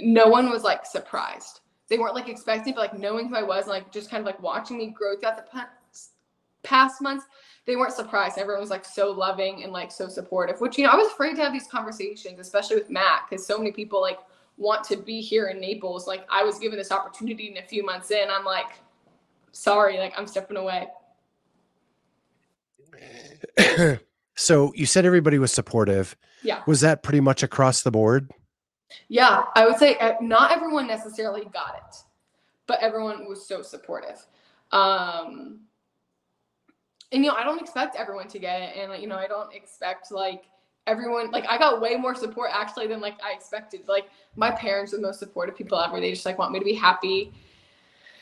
no 0.00 0.26
one 0.26 0.50
was 0.50 0.62
like 0.62 0.84
surprised. 0.86 1.60
They 1.88 1.98
weren't 1.98 2.14
like 2.14 2.28
expecting, 2.28 2.74
but 2.74 2.80
like 2.80 2.98
knowing 2.98 3.28
who 3.28 3.36
I 3.36 3.42
was, 3.42 3.68
like 3.68 3.92
just 3.92 4.10
kind 4.10 4.20
of 4.20 4.26
like 4.26 4.42
watching 4.42 4.78
me 4.78 4.88
grow 4.88 5.16
throughout 5.16 5.36
the 5.36 5.50
past 6.66 7.00
months. 7.00 7.24
They 7.64 7.76
weren't 7.76 7.92
surprised. 7.92 8.38
Everyone 8.38 8.60
was 8.60 8.70
like 8.70 8.84
so 8.84 9.10
loving 9.10 9.64
and 9.64 9.72
like 9.72 9.90
so 9.90 10.08
supportive, 10.08 10.60
which 10.60 10.78
you 10.78 10.84
know 10.84 10.90
I 10.90 10.96
was 10.96 11.08
afraid 11.08 11.36
to 11.36 11.42
have 11.42 11.52
these 11.52 11.66
conversations, 11.66 12.38
especially 12.38 12.76
with 12.76 12.90
Matt, 12.90 13.22
because 13.28 13.44
so 13.46 13.58
many 13.58 13.72
people 13.72 14.00
like 14.00 14.18
want 14.56 14.84
to 14.84 14.96
be 14.96 15.20
here 15.20 15.48
in 15.48 15.60
Naples. 15.60 16.06
Like 16.06 16.26
I 16.30 16.44
was 16.44 16.58
given 16.58 16.78
this 16.78 16.92
opportunity 16.92 17.48
and 17.48 17.58
a 17.58 17.62
few 17.62 17.84
months 17.84 18.10
in, 18.10 18.28
I'm 18.30 18.44
like, 18.44 18.80
sorry, 19.52 19.98
like 19.98 20.14
I'm 20.16 20.26
stepping 20.26 20.56
away. 20.56 20.88
so 24.36 24.72
you 24.74 24.86
said 24.86 25.04
everybody 25.04 25.38
was 25.38 25.52
supportive. 25.52 26.16
Yeah. 26.42 26.62
Was 26.66 26.80
that 26.82 27.02
pretty 27.02 27.20
much 27.20 27.42
across 27.42 27.82
the 27.82 27.90
board? 27.90 28.30
Yeah, 29.08 29.44
I 29.54 29.66
would 29.66 29.76
say 29.76 29.96
uh, 29.98 30.14
not 30.20 30.52
everyone 30.52 30.86
necessarily 30.86 31.44
got 31.52 31.74
it, 31.76 31.96
but 32.66 32.80
everyone 32.80 33.28
was 33.28 33.46
so 33.46 33.62
supportive. 33.62 34.24
Um, 34.72 35.60
and 37.12 37.24
you 37.24 37.30
know, 37.30 37.36
I 37.36 37.44
don't 37.44 37.60
expect 37.60 37.96
everyone 37.96 38.28
to 38.28 38.38
get 38.38 38.62
it, 38.62 38.76
and 38.76 38.90
like 38.90 39.00
you 39.00 39.08
know, 39.08 39.16
I 39.16 39.26
don't 39.26 39.52
expect 39.54 40.10
like 40.10 40.44
everyone 40.86 41.30
like 41.30 41.46
I 41.48 41.58
got 41.58 41.80
way 41.80 41.96
more 41.96 42.14
support 42.14 42.50
actually 42.52 42.86
than 42.86 43.00
like 43.00 43.16
I 43.22 43.32
expected. 43.32 43.88
Like 43.88 44.08
my 44.36 44.50
parents 44.50 44.92
are 44.92 44.96
the 44.96 45.02
most 45.02 45.18
supportive 45.18 45.56
people 45.56 45.78
ever. 45.78 46.00
They 46.00 46.12
just 46.12 46.26
like 46.26 46.38
want 46.38 46.52
me 46.52 46.58
to 46.58 46.64
be 46.64 46.74
happy. 46.74 47.32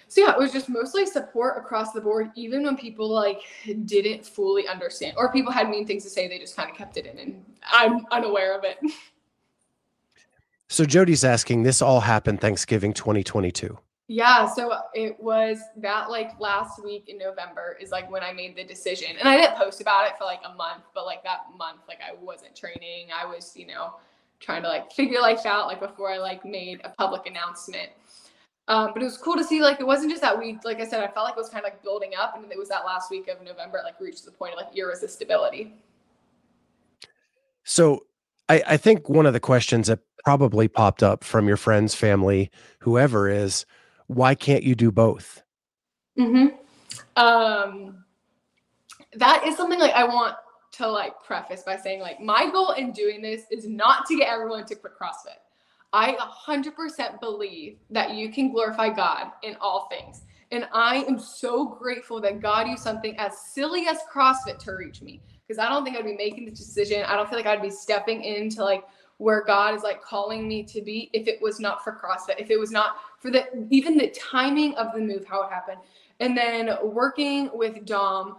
So 0.09 0.21
yeah, 0.21 0.33
it 0.33 0.39
was 0.39 0.53
just 0.53 0.69
mostly 0.69 1.07
support 1.07 1.57
across 1.59 1.93
the 1.93 2.01
board, 2.01 2.31
even 2.37 2.63
when 2.63 2.77
people 2.77 3.09
like 3.09 3.41
didn't 3.87 4.25
fully 4.25 4.69
understand 4.69 5.15
or 5.17 5.33
people 5.33 5.51
had 5.51 5.69
mean 5.69 5.87
things 5.87 6.05
to 6.05 6.11
say, 6.11 6.29
they 6.29 6.39
just 6.39 6.55
kind 6.57 6.71
of 6.71 6.77
kept 6.77 6.97
it 6.97 7.07
in 7.07 7.19
and 7.19 7.45
I'm 7.67 8.07
unaware 8.13 8.57
of 8.57 8.65
it. 8.65 8.79
So 10.71 10.85
Jody's 10.85 11.25
asking, 11.25 11.63
this 11.63 11.83
all 11.83 12.01
happened 12.01 12.41
Thanksgiving 12.41 12.95
2022. 12.95 13.79
Yeah, 14.07 14.47
so 14.47 14.77
it 14.93 15.19
was 15.19 15.61
that 15.79 16.11
like 16.11 16.39
last 16.39 16.85
week 16.85 17.09
in 17.09 17.17
November 17.17 17.77
is 17.81 17.91
like 17.91 18.11
when 18.11 18.23
I 18.23 18.33
made 18.33 18.55
the 18.55 18.65
decision. 18.65 19.17
And 19.19 19.27
I 19.27 19.37
didn't 19.37 19.57
post 19.57 19.81
about 19.81 20.07
it 20.07 20.19
for 20.19 20.25
like 20.25 20.41
a 20.45 20.55
month, 20.55 20.83
but 20.95 21.07
like 21.07 21.23
that 21.25 21.47
month 21.57 21.81
like 21.89 22.01
I 22.07 22.15
wasn't 22.15 22.55
training. 22.55 23.09
I 23.19 23.25
was, 23.25 23.57
you 23.57 23.67
know, 23.67 23.95
trying 24.41 24.63
to 24.63 24.69
like 24.69 24.93
figure 24.93 25.21
life 25.21 25.47
out 25.47 25.69
like 25.69 25.81
before 25.81 26.11
I 26.11 26.19
like 26.19 26.45
made 26.45 26.83
a 26.85 26.91
public 26.91 27.27
announcement. 27.27 27.91
Um, 28.69 28.91
but 28.93 29.03
it 29.03 29.07
was 29.07 29.17
cool 29.17 29.37
to 29.37 29.45
see 29.45 29.63
like 29.63 29.81
it 29.81 29.87
wasn't 29.87 30.11
just 30.11 30.23
that 30.23 30.39
week. 30.39 30.59
Like 30.65 30.81
I 30.81 30.87
said, 30.87 31.03
I 31.03 31.09
felt 31.09 31.25
like 31.25 31.37
it 31.37 31.41
was 31.41 31.49
kind 31.49 31.65
of 31.65 31.71
like 31.71 31.83
building 31.83 32.13
up, 32.19 32.35
and 32.37 32.51
it 32.51 32.59
was 32.59 32.69
that 32.71 32.85
last 32.85 33.11
week 33.11 33.29
of 33.29 33.43
November 33.43 33.81
like 33.85 34.01
reached 34.01 34.25
the 34.25 34.31
point 34.31 34.55
of 34.55 34.59
like 34.59 34.77
irresistibility. 34.77 35.75
So 37.65 38.07
I, 38.49 38.63
I 38.67 38.77
think 38.77 39.09
one 39.09 39.27
of 39.27 39.33
the 39.33 39.41
questions 39.41 39.89
that 39.89 40.01
probably 40.25 40.69
popped 40.69 41.03
up 41.03 41.25
from 41.25 41.47
your 41.47 41.57
friends, 41.57 41.95
family, 41.95 42.51
whoever 42.81 43.29
is 43.29 43.67
why 44.07 44.35
can't 44.35 44.63
you 44.63 44.75
do 44.75 44.91
both? 44.91 45.43
hmm 46.17 46.47
Um, 47.17 48.05
that 49.15 49.47
is 49.47 49.57
something 49.57 49.79
like 49.79 49.93
I 49.93 50.05
want 50.05 50.37
to 50.73 50.89
like 50.89 51.23
preface 51.23 51.63
by 51.63 51.77
saying 51.77 52.01
like 52.01 52.21
my 52.21 52.51
goal 52.51 52.73
in 52.73 52.91
doing 52.91 53.23
this 53.23 53.43
is 53.51 53.67
not 53.67 54.07
to 54.07 54.17
get 54.17 54.29
everyone 54.29 54.65
to 54.67 54.75
quit 54.75 54.95
CrossFit. 55.01 55.39
I 55.93 56.17
100% 56.49 57.21
believe 57.21 57.79
that 57.91 58.15
you 58.15 58.33
can 58.33 58.51
glorify 58.51 58.89
God 58.89 59.31
in 59.45 59.57
all 59.61 59.89
things. 59.89 60.23
And 60.51 60.67
I 60.73 61.05
am 61.05 61.21
so 61.21 61.67
grateful 61.67 62.21
that 62.23 62.41
God 62.41 62.67
used 62.67 62.83
something 62.83 63.17
as 63.19 63.39
silly 63.53 63.87
as 63.87 63.99
CrossFit 64.13 64.59
to 64.61 64.73
reach 64.73 65.03
me 65.03 65.21
because 65.47 65.59
I 65.59 65.69
don't 65.69 65.85
think 65.85 65.97
I'd 65.97 66.05
be 66.05 66.17
making 66.17 66.47
this 66.47 66.59
decision. 66.59 67.05
I 67.05 67.15
don't 67.15 67.29
feel 67.29 67.39
like 67.39 67.47
I'd 67.47 67.63
be 67.63 67.71
stepping 67.71 68.23
into 68.25 68.65
like 68.65 68.83
where 69.19 69.45
God 69.45 69.75
is 69.75 69.83
like 69.83 70.03
calling 70.03 70.49
me 70.49 70.65
to 70.65 70.83
be 70.83 71.11
if 71.13 71.29
it 71.29 71.41
was 71.41 71.61
not 71.61 71.85
for 71.85 71.93
CrossFit, 71.93 72.41
if 72.41 72.51
it 72.51 72.59
was 72.59 72.73
not 72.73 72.97
for 73.25 73.31
the 73.31 73.67
even 73.71 73.97
the 73.97 74.09
timing 74.09 74.75
of 74.75 74.93
the 74.93 75.01
move, 75.01 75.25
how 75.25 75.43
it 75.45 75.51
happened. 75.51 75.81
And 76.21 76.37
then 76.37 76.77
working 76.83 77.49
with 77.55 77.87
Dom, 77.87 78.37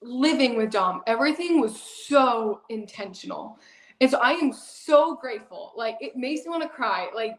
living 0.00 0.56
with 0.56 0.70
Dom, 0.70 1.02
everything 1.06 1.60
was 1.60 1.78
so 1.78 2.62
intentional. 2.70 3.58
And 4.00 4.10
so 4.10 4.18
I 4.18 4.32
am 4.32 4.50
so 4.54 5.14
grateful. 5.14 5.74
Like 5.76 5.98
it 6.00 6.16
makes 6.16 6.46
me 6.46 6.50
want 6.50 6.62
to 6.62 6.70
cry. 6.70 7.08
Like 7.14 7.36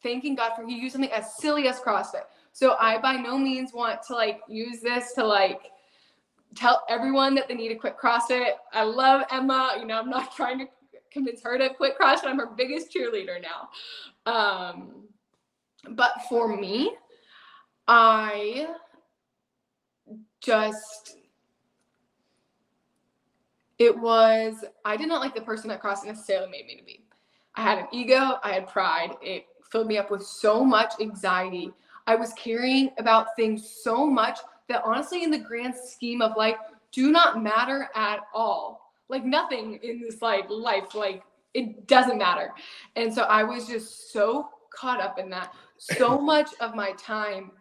thanking 0.00 0.36
God 0.36 0.52
for 0.54 0.64
he 0.64 0.78
used 0.78 0.92
something 0.92 1.10
as 1.10 1.34
silly 1.34 1.66
as 1.66 1.80
CrossFit. 1.80 2.22
So 2.52 2.76
I 2.78 2.98
by 2.98 3.16
no 3.16 3.36
means 3.36 3.72
want 3.74 4.00
to 4.04 4.14
like 4.14 4.42
use 4.48 4.80
this 4.80 5.12
to 5.14 5.26
like 5.26 5.72
tell 6.54 6.84
everyone 6.88 7.34
that 7.34 7.48
they 7.48 7.54
need 7.54 7.70
to 7.70 7.74
quit 7.74 7.96
CrossFit. 7.98 8.52
I 8.72 8.84
love 8.84 9.22
Emma. 9.32 9.74
You 9.80 9.86
know, 9.86 9.98
I'm 9.98 10.08
not 10.08 10.36
trying 10.36 10.60
to 10.60 10.66
convince 11.10 11.42
her 11.42 11.58
to 11.58 11.74
quit 11.74 11.98
CrossFit. 11.98 12.26
I'm 12.26 12.38
her 12.38 12.46
biggest 12.46 12.94
cheerleader 12.94 13.42
now. 13.42 13.70
Um, 14.32 15.08
but 15.90 16.12
for 16.28 16.56
me, 16.56 16.94
I 17.88 18.68
just 20.40 21.16
it 23.78 23.98
was 23.98 24.64
I 24.84 24.96
did 24.96 25.08
not 25.08 25.20
like 25.20 25.34
the 25.34 25.40
person 25.40 25.68
that 25.68 25.82
CrossFit 25.82 26.06
necessarily 26.06 26.50
made 26.50 26.66
me 26.66 26.76
to 26.76 26.84
be. 26.84 27.04
I 27.54 27.62
had 27.62 27.78
an 27.78 27.86
ego, 27.92 28.38
I 28.42 28.52
had 28.52 28.68
pride. 28.68 29.16
It 29.22 29.46
filled 29.70 29.86
me 29.86 29.98
up 29.98 30.10
with 30.10 30.22
so 30.22 30.64
much 30.64 30.92
anxiety. 31.00 31.72
I 32.06 32.14
was 32.14 32.32
caring 32.34 32.90
about 32.98 33.36
things 33.36 33.68
so 33.68 34.06
much 34.06 34.38
that 34.68 34.82
honestly, 34.84 35.24
in 35.24 35.30
the 35.30 35.38
grand 35.38 35.74
scheme 35.74 36.22
of 36.22 36.36
life, 36.36 36.56
do 36.92 37.10
not 37.10 37.42
matter 37.42 37.88
at 37.94 38.20
all 38.34 38.80
like 39.10 39.24
nothing 39.24 39.78
in 39.82 40.00
this 40.00 40.22
like 40.22 40.48
life 40.48 40.94
like 40.94 41.22
it 41.52 41.86
doesn't 41.86 42.16
matter 42.16 42.52
and 42.96 43.12
so 43.12 43.22
i 43.22 43.42
was 43.42 43.66
just 43.66 44.12
so 44.12 44.48
caught 44.72 45.00
up 45.00 45.18
in 45.18 45.28
that 45.28 45.52
so 45.80 46.20
much 46.20 46.50
of 46.60 46.74
my 46.74 46.92
time 46.92 47.52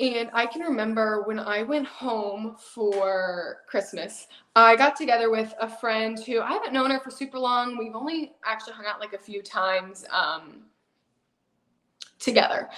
And 0.00 0.30
I 0.32 0.46
can 0.46 0.62
remember 0.62 1.22
when 1.22 1.40
I 1.40 1.62
went 1.64 1.86
home 1.88 2.56
for 2.58 3.58
Christmas, 3.66 4.28
I 4.54 4.76
got 4.76 4.94
together 4.94 5.28
with 5.30 5.52
a 5.60 5.68
friend 5.68 6.18
who 6.24 6.40
I 6.40 6.52
haven't 6.52 6.72
known 6.72 6.90
her 6.92 7.00
for 7.00 7.10
super 7.10 7.38
long. 7.38 7.76
We've 7.76 7.96
only 7.96 8.32
actually 8.44 8.74
hung 8.74 8.86
out 8.86 9.00
like 9.00 9.12
a 9.12 9.18
few 9.18 9.42
times 9.42 10.04
um, 10.12 10.66
together. 12.20 12.68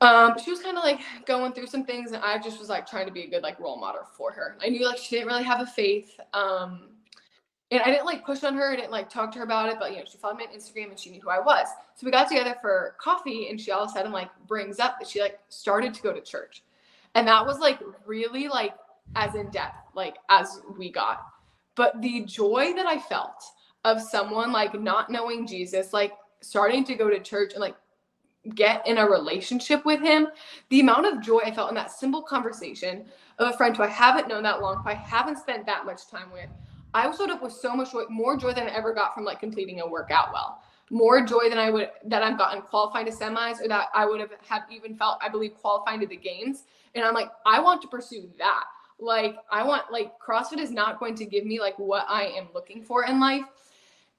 Um, 0.00 0.34
she 0.42 0.50
was 0.50 0.60
kind 0.60 0.76
of 0.76 0.84
like 0.84 1.00
going 1.26 1.52
through 1.52 1.68
some 1.68 1.84
things, 1.84 2.12
and 2.12 2.22
I 2.24 2.38
just 2.38 2.58
was 2.58 2.68
like 2.68 2.86
trying 2.88 3.06
to 3.06 3.12
be 3.12 3.22
a 3.22 3.28
good 3.30 3.42
like 3.44 3.60
role 3.60 3.78
model 3.78 4.02
for 4.16 4.32
her. 4.32 4.58
I 4.62 4.68
knew 4.68 4.84
like 4.84 4.98
she 4.98 5.16
didn't 5.16 5.28
really 5.28 5.44
have 5.44 5.60
a 5.60 5.66
faith. 5.66 6.18
Um, 6.34 6.88
and 7.70 7.82
I 7.82 7.86
didn't 7.86 8.06
like 8.06 8.24
push 8.24 8.44
on 8.44 8.54
her, 8.54 8.72
I 8.72 8.76
didn't 8.76 8.92
like 8.92 9.10
talk 9.10 9.32
to 9.32 9.38
her 9.38 9.44
about 9.44 9.68
it, 9.68 9.76
but 9.80 9.90
you 9.90 9.98
know, 9.98 10.04
she 10.10 10.18
followed 10.18 10.36
me 10.36 10.44
on 10.44 10.56
Instagram 10.56 10.90
and 10.90 10.98
she 10.98 11.10
knew 11.10 11.20
who 11.20 11.30
I 11.30 11.40
was. 11.40 11.66
So 11.96 12.04
we 12.04 12.12
got 12.12 12.28
together 12.28 12.56
for 12.60 12.94
coffee 13.00 13.48
and 13.48 13.60
she 13.60 13.72
all 13.72 13.82
of 13.82 13.90
a 13.90 13.92
sudden 13.92 14.12
like 14.12 14.30
brings 14.46 14.78
up 14.78 14.98
that 15.00 15.08
she 15.08 15.20
like 15.20 15.40
started 15.48 15.92
to 15.94 16.02
go 16.02 16.12
to 16.12 16.20
church. 16.20 16.62
And 17.14 17.26
that 17.26 17.44
was 17.44 17.58
like 17.58 17.80
really 18.04 18.46
like 18.46 18.74
as 19.16 19.34
in 19.34 19.50
depth, 19.50 19.76
like 19.94 20.16
as 20.30 20.60
we 20.78 20.92
got. 20.92 21.24
But 21.74 22.00
the 22.02 22.24
joy 22.24 22.72
that 22.74 22.86
I 22.86 22.98
felt 22.98 23.42
of 23.84 24.00
someone 24.00 24.52
like 24.52 24.80
not 24.80 25.10
knowing 25.10 25.46
Jesus, 25.46 25.92
like 25.92 26.12
starting 26.42 26.84
to 26.84 26.94
go 26.94 27.10
to 27.10 27.18
church 27.18 27.52
and 27.52 27.60
like 27.60 27.76
get 28.54 28.86
in 28.86 28.98
a 28.98 29.08
relationship 29.08 29.84
with 29.84 30.00
him, 30.00 30.28
the 30.68 30.80
amount 30.80 31.06
of 31.06 31.20
joy 31.20 31.40
I 31.44 31.50
felt 31.50 31.70
in 31.70 31.74
that 31.74 31.90
simple 31.90 32.22
conversation 32.22 33.06
of 33.38 33.52
a 33.52 33.56
friend 33.56 33.76
who 33.76 33.82
I 33.82 33.88
haven't 33.88 34.28
known 34.28 34.44
that 34.44 34.62
long, 34.62 34.82
who 34.82 34.88
I 34.88 34.94
haven't 34.94 35.38
spent 35.38 35.66
that 35.66 35.84
much 35.84 36.08
time 36.08 36.30
with 36.32 36.48
I 36.94 37.14
showed 37.14 37.30
up 37.30 37.42
with 37.42 37.52
so 37.52 37.74
much 37.74 37.92
joy, 37.92 38.04
more 38.08 38.36
joy 38.36 38.52
than 38.52 38.68
I 38.68 38.70
ever 38.70 38.94
got 38.94 39.14
from 39.14 39.24
like 39.24 39.40
completing 39.40 39.80
a 39.80 39.86
workout 39.86 40.32
well. 40.32 40.62
More 40.90 41.24
joy 41.24 41.48
than 41.48 41.58
I 41.58 41.70
would 41.70 41.90
that 42.04 42.22
I've 42.22 42.38
gotten 42.38 42.62
qualified 42.62 43.06
to 43.06 43.12
semis 43.12 43.60
or 43.60 43.68
that 43.68 43.88
I 43.94 44.06
would 44.06 44.20
have 44.20 44.30
had 44.46 44.62
even 44.70 44.94
felt, 44.94 45.18
I 45.20 45.28
believe, 45.28 45.54
qualifying 45.54 46.00
to 46.00 46.06
the 46.06 46.16
games. 46.16 46.64
And 46.94 47.04
I'm 47.04 47.12
like, 47.14 47.28
I 47.44 47.60
want 47.60 47.82
to 47.82 47.88
pursue 47.88 48.30
that. 48.38 48.64
Like, 48.98 49.36
I 49.50 49.64
want 49.64 49.90
like 49.90 50.12
CrossFit 50.18 50.58
is 50.58 50.70
not 50.70 50.98
going 50.98 51.14
to 51.16 51.26
give 51.26 51.44
me 51.44 51.60
like 51.60 51.78
what 51.78 52.06
I 52.08 52.26
am 52.36 52.48
looking 52.54 52.82
for 52.82 53.04
in 53.04 53.20
life. 53.20 53.44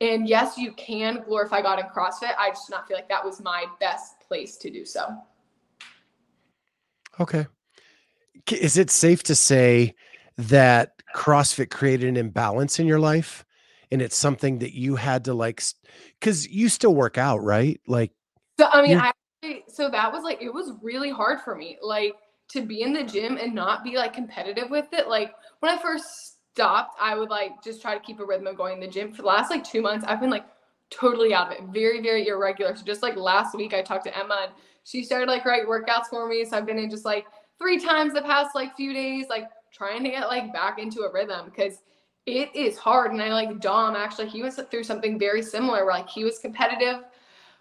And 0.02 0.28
yes, 0.28 0.58
you 0.58 0.74
can 0.74 1.24
glorify 1.24 1.62
God 1.62 1.80
in 1.80 1.86
CrossFit. 1.86 2.36
I 2.38 2.50
just 2.50 2.70
not 2.70 2.88
feel 2.88 2.98
like 2.98 3.10
that 3.10 3.24
was 3.24 3.42
my 3.42 3.66
best 3.80 4.20
place 4.20 4.58
to 4.58 4.70
do 4.70 4.86
so. 4.86 5.18
Okay. 7.20 7.48
Is 8.52 8.78
it 8.78 8.92
safe 8.92 9.24
to 9.24 9.36
say 9.36 9.96
that 10.38 10.97
CrossFit 11.16 11.70
created 11.70 12.10
an 12.10 12.18
imbalance 12.18 12.80
in 12.80 12.88
your 12.88 13.00
life 13.00 13.46
and 13.92 14.02
it's 14.02 14.18
something 14.18 14.60
that 14.60 14.74
you 14.74 14.96
had 14.96 15.26
to 15.26 15.34
like 15.34 15.64
because 16.20 16.48
you 16.48 16.70
still 16.70 16.94
work 16.94 17.18
out, 17.18 17.44
right? 17.44 17.80
Like 17.88 18.12
so 18.60 18.68
I 18.72 18.82
mean 18.82 18.98
I 18.98 19.12
so 19.68 19.90
that 19.90 20.12
was 20.12 20.24
like 20.24 20.42
it 20.42 20.54
was 20.54 20.74
really 20.82 21.10
hard 21.10 21.42
for 21.42 21.56
me. 21.56 21.78
Like 21.82 22.14
to 22.50 22.62
be 22.62 22.82
in 22.82 22.94
the 22.94 23.04
gym 23.04 23.38
and 23.38 23.54
not 23.54 23.84
be 23.84 23.96
like 23.96 24.14
competitive 24.14 24.70
with 24.70 24.88
it. 24.94 25.08
Like 25.08 25.34
when 25.60 25.72
I 25.72 25.82
first 25.82 26.38
stopped, 26.54 26.98
I 27.00 27.16
would 27.16 27.30
like 27.30 27.64
just 27.64 27.82
try 27.82 27.94
to 27.94 28.00
keep 28.00 28.20
a 28.20 28.26
rhythm 28.26 28.48
of 28.48 28.58
going 28.58 28.76
in 28.76 28.80
the 28.80 28.88
gym. 28.88 29.12
For 29.12 29.22
the 29.22 29.28
last 29.28 29.50
like 29.50 29.64
two 29.64 29.82
months, 29.82 30.06
I've 30.08 30.20
been 30.20 30.30
like 30.30 30.46
totally 30.90 31.34
out 31.34 31.48
of 31.48 31.54
it. 31.54 31.64
Very, 31.74 32.02
very 32.02 32.28
irregular. 32.28 32.76
So 32.76 32.84
just 32.84 33.04
like 33.04 33.16
last 33.16 33.56
week 33.56 33.74
I 33.74 33.82
talked 33.82 34.06
to 34.06 34.18
Emma 34.18 34.40
and 34.44 34.52
she 34.84 35.04
started 35.04 35.28
like 35.28 35.46
write 35.46 35.68
workouts 35.68 36.08
for 36.10 36.28
me. 36.28 36.46
So 36.46 36.58
I've 36.58 36.66
been 36.66 36.80
in 36.80 36.90
just 36.90 37.06
like 37.06 37.26
three 37.60 37.80
times 37.80 38.14
the 38.14 38.22
past 38.22 38.56
like 38.56 38.76
few 38.76 38.94
days, 38.94 39.26
like 39.30 39.50
trying 39.72 40.04
to 40.04 40.10
get 40.10 40.28
like 40.28 40.54
back 40.54 40.80
into 40.80 41.02
a 41.02 41.12
rhythm 41.12 41.46
because 41.46 41.80
it 42.26 42.54
is 42.54 42.78
hard. 42.78 43.12
And 43.12 43.22
I 43.22 43.30
like 43.30 43.60
Dom 43.62 43.96
actually, 43.96 44.28
he 44.28 44.42
went 44.42 44.56
through 44.70 44.84
something 44.84 45.18
very 45.18 45.42
similar 45.42 45.86
where 45.86 45.94
like 45.94 46.10
he 46.10 46.24
was 46.24 46.40
competitive 46.40 47.04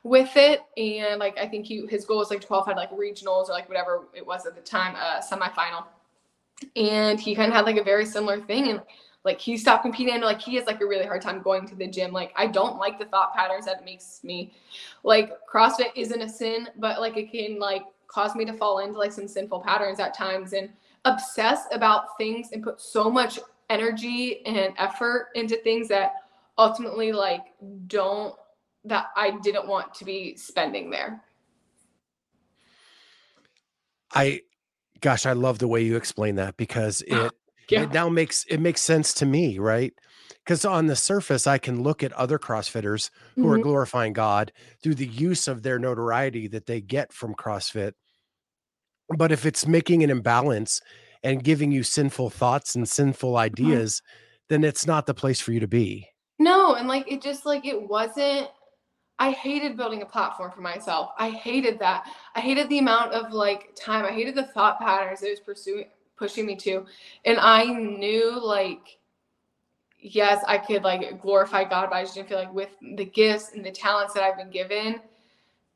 with 0.02 0.36
it. 0.36 0.62
And 0.76 1.20
like 1.20 1.38
I 1.38 1.46
think 1.46 1.66
he 1.66 1.86
his 1.86 2.04
goal 2.04 2.18
was 2.18 2.30
like 2.30 2.40
to 2.40 2.46
qualify 2.46 2.72
like 2.72 2.90
regionals 2.90 3.48
or 3.48 3.52
like 3.52 3.68
whatever 3.68 4.08
it 4.14 4.26
was 4.26 4.46
at 4.46 4.54
the 4.54 4.60
time, 4.60 4.94
uh 4.96 5.20
semifinal. 5.20 5.84
And 6.74 7.20
he 7.20 7.34
kind 7.34 7.48
of 7.48 7.54
had 7.54 7.64
like 7.64 7.76
a 7.76 7.84
very 7.84 8.06
similar 8.06 8.40
thing. 8.40 8.68
And 8.68 8.82
like 9.24 9.40
he 9.40 9.56
stopped 9.56 9.82
competing 9.82 10.14
and 10.14 10.22
like 10.22 10.40
he 10.40 10.54
has 10.54 10.66
like 10.66 10.80
a 10.80 10.86
really 10.86 11.04
hard 11.04 11.20
time 11.20 11.42
going 11.42 11.66
to 11.66 11.74
the 11.74 11.88
gym. 11.88 12.12
Like 12.12 12.32
I 12.36 12.46
don't 12.46 12.78
like 12.78 12.98
the 12.98 13.06
thought 13.06 13.34
patterns 13.34 13.66
that 13.66 13.80
it 13.80 13.84
makes 13.84 14.20
me 14.22 14.54
like 15.02 15.32
CrossFit 15.52 15.90
isn't 15.96 16.22
a 16.22 16.28
sin, 16.28 16.68
but 16.76 17.00
like 17.00 17.16
it 17.16 17.32
can 17.32 17.58
like 17.58 17.82
cause 18.06 18.34
me 18.36 18.44
to 18.44 18.52
fall 18.52 18.78
into 18.78 18.98
like 18.98 19.12
some 19.12 19.26
sinful 19.26 19.60
patterns 19.60 19.98
at 19.98 20.14
times. 20.14 20.52
And 20.52 20.70
obsess 21.06 21.60
about 21.72 22.18
things 22.18 22.48
and 22.52 22.62
put 22.62 22.80
so 22.80 23.08
much 23.08 23.38
energy 23.70 24.44
and 24.44 24.74
effort 24.76 25.28
into 25.34 25.56
things 25.56 25.88
that 25.88 26.12
ultimately 26.58 27.12
like 27.12 27.42
don't 27.86 28.34
that 28.84 29.06
I 29.16 29.32
didn't 29.42 29.66
want 29.66 29.94
to 29.94 30.04
be 30.04 30.36
spending 30.36 30.90
there. 30.90 31.22
I 34.14 34.42
gosh, 35.00 35.26
I 35.26 35.32
love 35.32 35.58
the 35.58 35.68
way 35.68 35.82
you 35.82 35.96
explain 35.96 36.36
that 36.36 36.56
because 36.56 37.02
it 37.02 37.32
yeah. 37.68 37.82
it 37.82 37.92
now 37.92 38.08
makes 38.08 38.44
it 38.48 38.60
makes 38.60 38.80
sense 38.80 39.14
to 39.14 39.26
me, 39.26 39.58
right? 39.58 39.92
Because 40.44 40.64
on 40.64 40.86
the 40.86 40.96
surface, 40.96 41.46
I 41.46 41.58
can 41.58 41.82
look 41.82 42.04
at 42.04 42.12
other 42.12 42.38
CrossFitters 42.38 43.10
who 43.34 43.42
mm-hmm. 43.42 43.50
are 43.50 43.58
glorifying 43.58 44.12
God 44.12 44.52
through 44.80 44.94
the 44.94 45.06
use 45.06 45.48
of 45.48 45.62
their 45.62 45.78
notoriety 45.78 46.46
that 46.48 46.66
they 46.66 46.80
get 46.80 47.12
from 47.12 47.34
CrossFit 47.34 47.92
but 49.16 49.32
if 49.32 49.46
it's 49.46 49.66
making 49.66 50.02
an 50.02 50.10
imbalance 50.10 50.80
and 51.22 51.44
giving 51.44 51.72
you 51.72 51.82
sinful 51.82 52.30
thoughts 52.30 52.74
and 52.74 52.88
sinful 52.88 53.30
mm-hmm. 53.30 53.38
ideas, 53.38 54.02
then 54.48 54.64
it's 54.64 54.86
not 54.86 55.06
the 55.06 55.14
place 55.14 55.40
for 55.40 55.52
you 55.52 55.60
to 55.60 55.68
be. 55.68 56.08
No, 56.38 56.74
and 56.74 56.86
like 56.88 57.10
it 57.10 57.22
just 57.22 57.46
like 57.46 57.66
it 57.66 57.88
wasn't 57.88 58.48
I 59.18 59.30
hated 59.30 59.78
building 59.78 60.02
a 60.02 60.06
platform 60.06 60.52
for 60.52 60.60
myself. 60.60 61.10
I 61.18 61.30
hated 61.30 61.78
that. 61.78 62.06
I 62.34 62.40
hated 62.40 62.68
the 62.68 62.78
amount 62.78 63.12
of 63.12 63.32
like 63.32 63.74
time. 63.74 64.04
I 64.04 64.12
hated 64.12 64.34
the 64.34 64.44
thought 64.44 64.78
patterns 64.78 65.22
it 65.22 65.30
was 65.30 65.40
pursuing 65.40 65.86
pushing 66.16 66.46
me 66.46 66.56
to. 66.56 66.84
And 67.24 67.38
I 67.38 67.64
knew 67.64 68.38
like 68.42 68.98
yes, 69.98 70.44
I 70.46 70.58
could 70.58 70.84
like 70.84 71.20
glorify 71.20 71.64
God, 71.64 71.88
but 71.90 71.96
I 71.96 72.02
just 72.02 72.14
didn't 72.14 72.28
feel 72.28 72.38
like 72.38 72.52
with 72.52 72.70
the 72.96 73.04
gifts 73.04 73.52
and 73.54 73.64
the 73.64 73.72
talents 73.72 74.14
that 74.14 74.22
I've 74.22 74.36
been 74.36 74.50
given, 74.50 75.00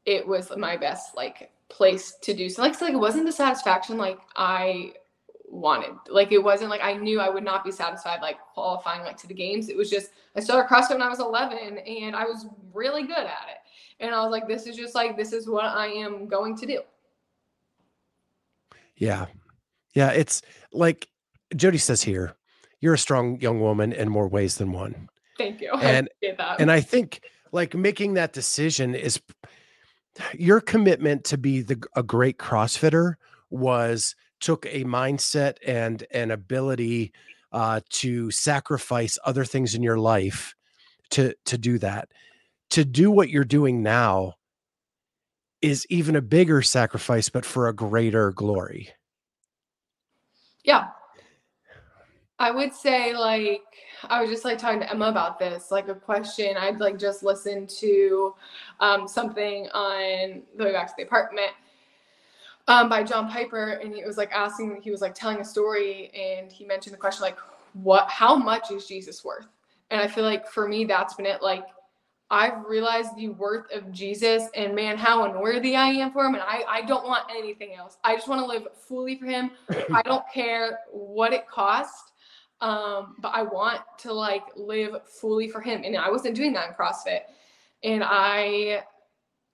it 0.04 0.26
was 0.26 0.52
my 0.56 0.76
best 0.76 1.16
like 1.16 1.50
place 1.70 2.16
to 2.22 2.34
do 2.34 2.48
so. 2.48 2.62
Like, 2.62 2.74
so 2.74 2.84
like 2.84 2.94
it 2.94 2.98
wasn't 2.98 3.26
the 3.26 3.32
satisfaction 3.32 3.96
like 3.96 4.18
I 4.36 4.92
wanted. 5.50 5.94
Like 6.08 6.32
it 6.32 6.42
wasn't 6.42 6.70
like 6.70 6.82
I 6.82 6.94
knew 6.94 7.20
I 7.20 7.28
would 7.28 7.44
not 7.44 7.64
be 7.64 7.72
satisfied 7.72 8.20
like 8.20 8.36
qualifying 8.54 9.02
like 9.02 9.16
to 9.18 9.26
the 9.26 9.34
games. 9.34 9.68
It 9.68 9.76
was 9.76 9.90
just 9.90 10.10
I 10.36 10.40
started 10.40 10.68
CrossFit 10.68 10.90
when 10.90 11.02
I 11.02 11.08
was 11.08 11.20
11 11.20 11.78
and 11.78 12.14
I 12.14 12.24
was 12.24 12.46
really 12.72 13.02
good 13.02 13.18
at 13.18 13.46
it. 13.48 13.58
And 14.00 14.14
I 14.14 14.22
was 14.22 14.30
like, 14.30 14.48
this 14.48 14.66
is 14.66 14.76
just 14.76 14.94
like 14.94 15.16
this 15.16 15.32
is 15.32 15.48
what 15.48 15.64
I 15.64 15.86
am 15.86 16.26
going 16.26 16.56
to 16.58 16.66
do. 16.66 16.80
Yeah. 18.96 19.26
Yeah, 19.94 20.10
it's 20.10 20.42
like 20.72 21.08
Jody 21.56 21.78
says 21.78 22.02
here, 22.02 22.36
you're 22.80 22.94
a 22.94 22.98
strong 22.98 23.40
young 23.40 23.60
woman 23.60 23.92
in 23.92 24.08
more 24.08 24.28
ways 24.28 24.56
than 24.56 24.72
one. 24.72 25.08
Thank 25.36 25.60
you. 25.60 25.72
And 25.80 26.08
I 26.38 26.56
and 26.58 26.70
I 26.70 26.80
think 26.80 27.22
like 27.52 27.74
making 27.74 28.14
that 28.14 28.32
decision 28.32 28.94
is 28.94 29.20
your 30.34 30.60
commitment 30.60 31.24
to 31.24 31.38
be 31.38 31.62
the 31.62 31.82
a 31.96 32.02
great 32.02 32.38
crossfitter 32.38 33.14
was 33.50 34.14
took 34.40 34.66
a 34.66 34.84
mindset 34.84 35.56
and 35.66 36.04
an 36.12 36.30
ability 36.30 37.12
uh, 37.52 37.80
to 37.90 38.30
sacrifice 38.30 39.18
other 39.24 39.44
things 39.44 39.74
in 39.74 39.82
your 39.82 39.98
life 39.98 40.54
to 41.10 41.34
to 41.46 41.58
do 41.58 41.78
that. 41.78 42.08
To 42.70 42.84
do 42.84 43.10
what 43.10 43.30
you're 43.30 43.44
doing 43.44 43.82
now 43.82 44.34
is 45.60 45.86
even 45.90 46.16
a 46.16 46.22
bigger 46.22 46.62
sacrifice 46.62 47.28
but 47.28 47.44
for 47.44 47.68
a 47.68 47.74
greater 47.74 48.32
glory. 48.32 48.90
Yeah. 50.64 50.88
I 52.38 52.50
would 52.50 52.72
say 52.72 53.14
like 53.14 53.62
I 54.08 54.20
was 54.20 54.30
just 54.30 54.44
like 54.44 54.58
talking 54.58 54.80
to 54.80 54.90
Emma 54.90 55.08
about 55.08 55.38
this, 55.38 55.70
like 55.70 55.88
a 55.88 55.94
question. 55.94 56.56
I'd 56.56 56.80
like 56.80 56.98
just 56.98 57.22
listened 57.22 57.68
to 57.80 58.34
um, 58.80 59.06
something 59.06 59.68
on 59.74 60.42
the 60.56 60.64
way 60.64 60.72
back 60.72 60.88
to 60.88 60.94
the 60.96 61.02
apartment 61.02 61.52
um, 62.68 62.88
by 62.88 63.02
John 63.02 63.28
Piper, 63.28 63.80
and 63.82 63.94
he 63.94 64.04
was 64.04 64.16
like 64.16 64.32
asking, 64.32 64.80
he 64.82 64.90
was 64.90 65.00
like 65.00 65.14
telling 65.14 65.38
a 65.40 65.44
story, 65.44 66.10
and 66.14 66.50
he 66.50 66.64
mentioned 66.64 66.94
the 66.94 66.98
question 66.98 67.22
like, 67.22 67.38
what, 67.74 68.08
how 68.08 68.34
much 68.36 68.70
is 68.70 68.86
Jesus 68.86 69.24
worth? 69.24 69.46
And 69.90 70.00
I 70.00 70.06
feel 70.06 70.24
like 70.24 70.48
for 70.48 70.68
me, 70.68 70.84
that's 70.84 71.14
been 71.14 71.26
it. 71.26 71.42
Like, 71.42 71.64
I've 72.32 72.64
realized 72.64 73.16
the 73.16 73.30
worth 73.30 73.72
of 73.72 73.90
Jesus 73.90 74.44
and 74.54 74.72
man, 74.72 74.96
how 74.96 75.24
unworthy 75.24 75.74
I 75.74 75.88
am 75.88 76.12
for 76.12 76.24
him. 76.24 76.34
And 76.34 76.44
I, 76.44 76.62
I 76.68 76.82
don't 76.82 77.04
want 77.04 77.24
anything 77.28 77.74
else. 77.74 77.98
I 78.04 78.14
just 78.14 78.28
want 78.28 78.40
to 78.40 78.46
live 78.46 78.68
fully 78.72 79.16
for 79.16 79.26
him. 79.26 79.50
I 79.92 80.02
don't 80.02 80.24
care 80.32 80.78
what 80.92 81.32
it 81.32 81.48
costs 81.48 82.12
um, 82.60 83.16
but 83.18 83.32
I 83.34 83.42
want 83.42 83.80
to 83.98 84.12
like 84.12 84.44
live 84.56 84.96
fully 85.06 85.48
for 85.48 85.60
him. 85.60 85.82
And 85.84 85.96
I 85.96 86.10
wasn't 86.10 86.34
doing 86.34 86.52
that 86.54 86.68
in 86.68 86.74
CrossFit. 86.74 87.20
And 87.82 88.02
I 88.04 88.82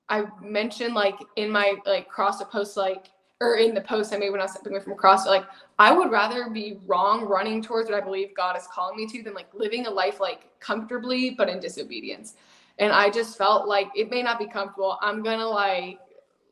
I 0.08 0.24
mentioned 0.42 0.94
like 0.94 1.16
in 1.36 1.50
my 1.50 1.76
like 1.86 2.10
CrossFit 2.10 2.50
post 2.50 2.76
like 2.76 3.06
or 3.40 3.56
in 3.56 3.74
the 3.74 3.80
post 3.80 4.14
I 4.14 4.16
made 4.16 4.30
when 4.30 4.40
I 4.40 4.44
was 4.44 4.52
stepping 4.52 4.72
away 4.72 4.82
from 4.82 4.94
CrossFit, 4.94 5.26
like 5.26 5.44
I 5.78 5.92
would 5.92 6.10
rather 6.10 6.48
be 6.50 6.78
wrong 6.86 7.24
running 7.24 7.62
towards 7.62 7.90
what 7.90 8.00
I 8.00 8.04
believe 8.04 8.34
God 8.34 8.56
is 8.56 8.66
calling 8.72 8.96
me 8.96 9.06
to 9.08 9.22
than 9.22 9.34
like 9.34 9.48
living 9.54 9.86
a 9.86 9.90
life 9.90 10.20
like 10.20 10.48
comfortably 10.58 11.30
but 11.30 11.48
in 11.48 11.60
disobedience. 11.60 12.34
And 12.78 12.92
I 12.92 13.10
just 13.10 13.38
felt 13.38 13.68
like 13.68 13.88
it 13.94 14.10
may 14.10 14.22
not 14.22 14.38
be 14.38 14.46
comfortable. 14.46 14.98
I'm 15.00 15.22
gonna 15.22 15.46
like 15.46 15.98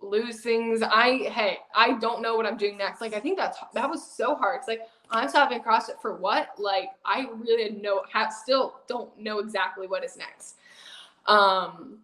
lose 0.00 0.40
things. 0.40 0.82
I 0.82 1.28
hey, 1.32 1.58
I 1.74 1.98
don't 1.98 2.22
know 2.22 2.36
what 2.36 2.46
I'm 2.46 2.56
doing 2.56 2.76
next. 2.76 3.00
Like 3.00 3.14
I 3.14 3.20
think 3.20 3.38
that's 3.38 3.58
that 3.72 3.90
was 3.90 4.06
so 4.06 4.36
hard. 4.36 4.58
It's 4.58 4.68
like 4.68 4.82
I'm 5.14 5.28
stopping 5.28 5.60
CrossFit 5.60 6.00
for 6.00 6.16
what? 6.16 6.48
Like 6.58 6.90
I 7.04 7.26
really 7.36 7.70
know 7.70 8.02
have 8.12 8.32
still 8.32 8.80
don't 8.88 9.16
know 9.18 9.38
exactly 9.38 9.86
what 9.86 10.04
is 10.04 10.16
next. 10.16 10.56
Um 11.26 11.98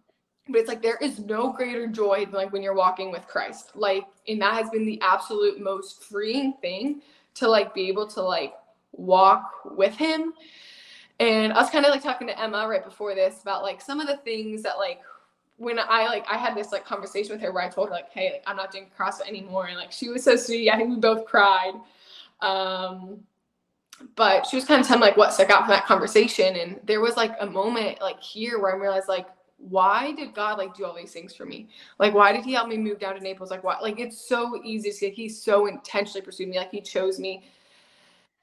but 0.49 0.59
it's 0.59 0.67
like 0.67 0.81
there 0.81 0.97
is 1.01 1.19
no 1.19 1.53
greater 1.53 1.87
joy 1.87 2.25
than 2.25 2.33
like 2.33 2.51
when 2.51 2.63
you're 2.63 2.73
walking 2.73 3.11
with 3.11 3.27
Christ. 3.27 3.71
Like 3.75 4.05
and 4.27 4.41
that 4.41 4.55
has 4.55 4.69
been 4.69 4.85
the 4.85 4.99
absolute 5.01 5.61
most 5.61 6.03
freeing 6.03 6.53
thing 6.61 7.01
to 7.35 7.47
like 7.47 7.73
be 7.73 7.87
able 7.87 8.07
to 8.07 8.21
like 8.21 8.53
walk 8.93 9.51
with 9.65 9.95
him. 9.95 10.33
And 11.19 11.53
I 11.53 11.61
was 11.61 11.69
kind 11.69 11.85
of 11.85 11.91
like 11.91 12.01
talking 12.01 12.27
to 12.27 12.39
Emma 12.39 12.67
right 12.67 12.83
before 12.83 13.13
this 13.13 13.41
about 13.41 13.61
like 13.61 13.81
some 13.81 13.99
of 13.99 14.07
the 14.07 14.17
things 14.17 14.63
that 14.63 14.77
like 14.77 15.01
when 15.57 15.77
I 15.77 16.07
like 16.07 16.25
I 16.27 16.37
had 16.37 16.55
this 16.55 16.71
like 16.71 16.85
conversation 16.85 17.33
with 17.33 17.41
her 17.41 17.51
where 17.51 17.63
I 17.63 17.69
told 17.69 17.89
her 17.89 17.93
like, 17.93 18.09
hey, 18.09 18.31
like, 18.33 18.43
I'm 18.47 18.55
not 18.55 18.71
doing 18.71 18.87
CrossFit 18.97 19.27
anymore, 19.27 19.67
and 19.67 19.77
like 19.77 19.91
she 19.91 20.09
was 20.09 20.23
so 20.23 20.35
sweet. 20.35 20.71
I 20.71 20.77
think 20.77 20.89
we 20.89 20.95
both 20.95 21.25
cried. 21.25 21.73
Um, 22.41 23.19
but 24.15 24.47
she 24.47 24.55
was 24.55 24.65
kind 24.65 24.81
of 24.81 24.87
telling 24.87 25.01
like 25.01 25.17
what 25.17 25.33
stuck 25.33 25.49
out 25.49 25.61
from 25.61 25.69
that 25.69 25.85
conversation, 25.85 26.55
and 26.55 26.79
there 26.83 27.01
was 27.01 27.17
like 27.17 27.35
a 27.39 27.45
moment 27.45 28.01
like 28.01 28.19
here 28.21 28.59
where 28.59 28.75
I 28.75 28.77
realized 28.77 29.07
like 29.07 29.27
why 29.69 30.11
did 30.13 30.33
God 30.33 30.57
like 30.57 30.75
do 30.75 30.85
all 30.85 30.95
these 30.95 31.11
things 31.11 31.35
for 31.35 31.45
me? 31.45 31.67
Like, 31.99 32.13
why 32.13 32.31
did 32.33 32.43
He 32.43 32.53
help 32.53 32.67
me 32.67 32.77
move 32.77 32.99
down 32.99 33.15
to 33.15 33.21
Naples? 33.21 33.51
Like, 33.51 33.63
why? 33.63 33.77
Like, 33.79 33.99
it's 33.99 34.19
so 34.19 34.61
easy 34.63 34.89
to 34.89 34.95
see. 34.95 35.05
Like, 35.07 35.15
He 35.15 35.29
so 35.29 35.67
intentionally 35.67 36.21
pursued 36.21 36.49
me. 36.49 36.57
Like, 36.57 36.71
He 36.71 36.81
chose 36.81 37.19
me 37.19 37.43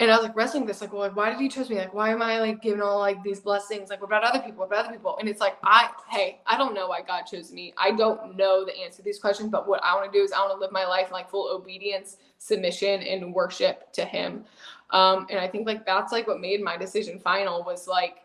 and 0.01 0.13
I 0.13 0.17
was 0.17 0.27
like 0.27 0.37
wrestling 0.37 0.65
this, 0.65 0.81
like, 0.81 0.93
well, 0.93 1.03
like, 1.03 1.17
why 1.17 1.31
did 1.31 1.41
he 1.41 1.49
choose 1.49 1.69
me? 1.69 1.77
Like, 1.77 1.93
why 1.93 2.11
am 2.11 2.23
I 2.23 2.39
like 2.39 2.63
giving 2.63 2.81
all 2.81 3.01
like 3.01 3.21
these 3.25 3.41
blessings? 3.41 3.91
Like, 3.91 4.01
what 4.01 4.07
about 4.07 4.23
other 4.23 4.39
people? 4.39 4.61
What 4.61 4.67
about 4.67 4.85
other 4.85 4.93
people? 4.95 5.19
And 5.19 5.29
it's 5.29 5.41
like, 5.41 5.57
I, 5.65 5.91
hey, 6.09 6.41
I 6.47 6.57
don't 6.57 6.73
know 6.73 6.87
why 6.87 7.03
God 7.03 7.23
chose 7.23 7.51
me. 7.51 7.75
I 7.77 7.91
don't 7.91 8.37
know 8.37 8.65
the 8.65 8.79
answer 8.79 8.99
to 8.99 9.03
these 9.03 9.19
questions, 9.19 9.51
but 9.51 9.67
what 9.67 9.83
I 9.83 9.97
want 9.97 10.11
to 10.11 10.17
do 10.17 10.23
is 10.23 10.31
I 10.31 10.39
want 10.39 10.53
to 10.53 10.61
live 10.61 10.71
my 10.71 10.87
life 10.87 11.09
in 11.09 11.13
like 11.13 11.29
full 11.29 11.53
obedience, 11.53 12.19
submission, 12.39 13.03
and 13.03 13.35
worship 13.35 13.93
to 13.95 14.05
Him. 14.05 14.45
Um, 14.91 15.27
and 15.31 15.41
I 15.41 15.49
think 15.49 15.67
like 15.67 15.85
that's 15.85 16.13
like 16.13 16.29
what 16.29 16.41
made 16.41 16.63
my 16.63 16.77
decision 16.77 17.19
final 17.19 17.65
was 17.65 17.89
like, 17.89 18.19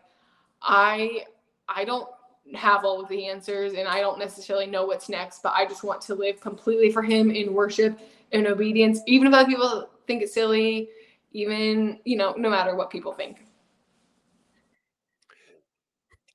I, 0.62 1.24
I 1.68 1.84
don't 1.84 2.08
have 2.54 2.84
all 2.84 3.02
of 3.02 3.08
the 3.08 3.26
answers 3.26 3.72
and 3.72 3.88
I 3.88 4.00
don't 4.00 4.20
necessarily 4.20 4.66
know 4.66 4.86
what's 4.86 5.08
next, 5.08 5.42
but 5.42 5.54
I 5.56 5.66
just 5.66 5.82
want 5.82 6.02
to 6.02 6.14
live 6.14 6.40
completely 6.40 6.92
for 6.92 7.02
Him 7.02 7.32
in 7.32 7.52
worship 7.52 7.98
and 8.30 8.46
obedience, 8.46 9.00
even 9.08 9.26
if 9.26 9.34
other 9.34 9.48
people 9.48 9.90
think 10.06 10.22
it's 10.22 10.34
silly 10.34 10.88
even 11.34 11.98
you 12.04 12.16
know 12.16 12.32
no 12.38 12.48
matter 12.48 12.74
what 12.74 12.88
people 12.88 13.12
think. 13.12 13.44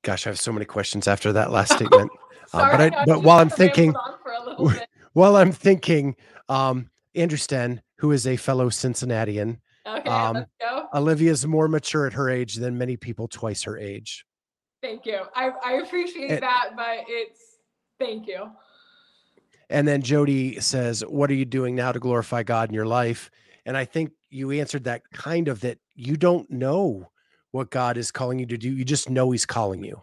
Gosh 0.04 0.28
i 0.28 0.30
have 0.30 0.40
so 0.40 0.54
many 0.54 0.66
questions 0.66 1.08
after 1.08 1.34
that 1.34 1.52
last 1.52 1.74
statement. 1.76 2.12
Uh, 2.54 2.78
but 2.78 2.94
I, 2.94 3.06
but 3.06 3.24
while 3.24 3.40
i'm 3.40 3.50
thinking 3.50 3.96
while 5.14 5.36
i'm 5.36 5.52
thinking 5.52 6.16
um 6.48 6.90
andrew 7.16 7.38
sten 7.38 7.82
who 7.98 8.12
is 8.12 8.26
a 8.26 8.38
fellow 8.38 8.70
cincinnatian 8.70 9.62
okay, 9.86 10.10
um, 10.10 10.46
olivia's 10.94 11.46
more 11.46 11.68
mature 11.68 12.08
at 12.08 12.14
her 12.14 12.30
age 12.30 12.56
than 12.56 12.78
many 12.78 12.98
people 12.98 13.28
twice 13.28 13.64
her 13.64 13.78
age. 13.78 14.26
Thank 14.82 15.06
you. 15.06 15.20
I, 15.36 15.52
I 15.64 15.74
appreciate 15.74 16.32
and, 16.32 16.42
that 16.42 16.72
but 16.76 17.00
it's 17.08 17.40
thank 18.00 18.28
you. 18.28 18.50
And 19.70 19.88
then 19.88 20.02
jody 20.02 20.60
says 20.60 21.02
what 21.02 21.30
are 21.30 21.36
you 21.36 21.46
doing 21.46 21.76
now 21.76 21.92
to 21.92 22.00
glorify 22.00 22.44
god 22.44 22.70
in 22.70 22.76
your 22.76 22.88
life? 22.88 23.30
And 23.66 23.78
i 23.78 23.86
think 23.86 24.12
you 24.30 24.52
answered 24.52 24.84
that 24.86 25.10
kind 25.12 25.48
of 25.48 25.62
that 25.62 25.80
you 25.96 26.18
don't 26.18 26.50
know 26.50 27.10
what 27.52 27.70
God 27.70 27.98
is 27.98 28.12
calling 28.12 28.40
you 28.40 28.46
to 28.48 28.58
do. 28.58 28.70
You 28.70 28.86
just 28.86 29.10
know 29.10 29.32
He's 29.32 29.46
calling 29.46 29.84
you. 29.84 30.02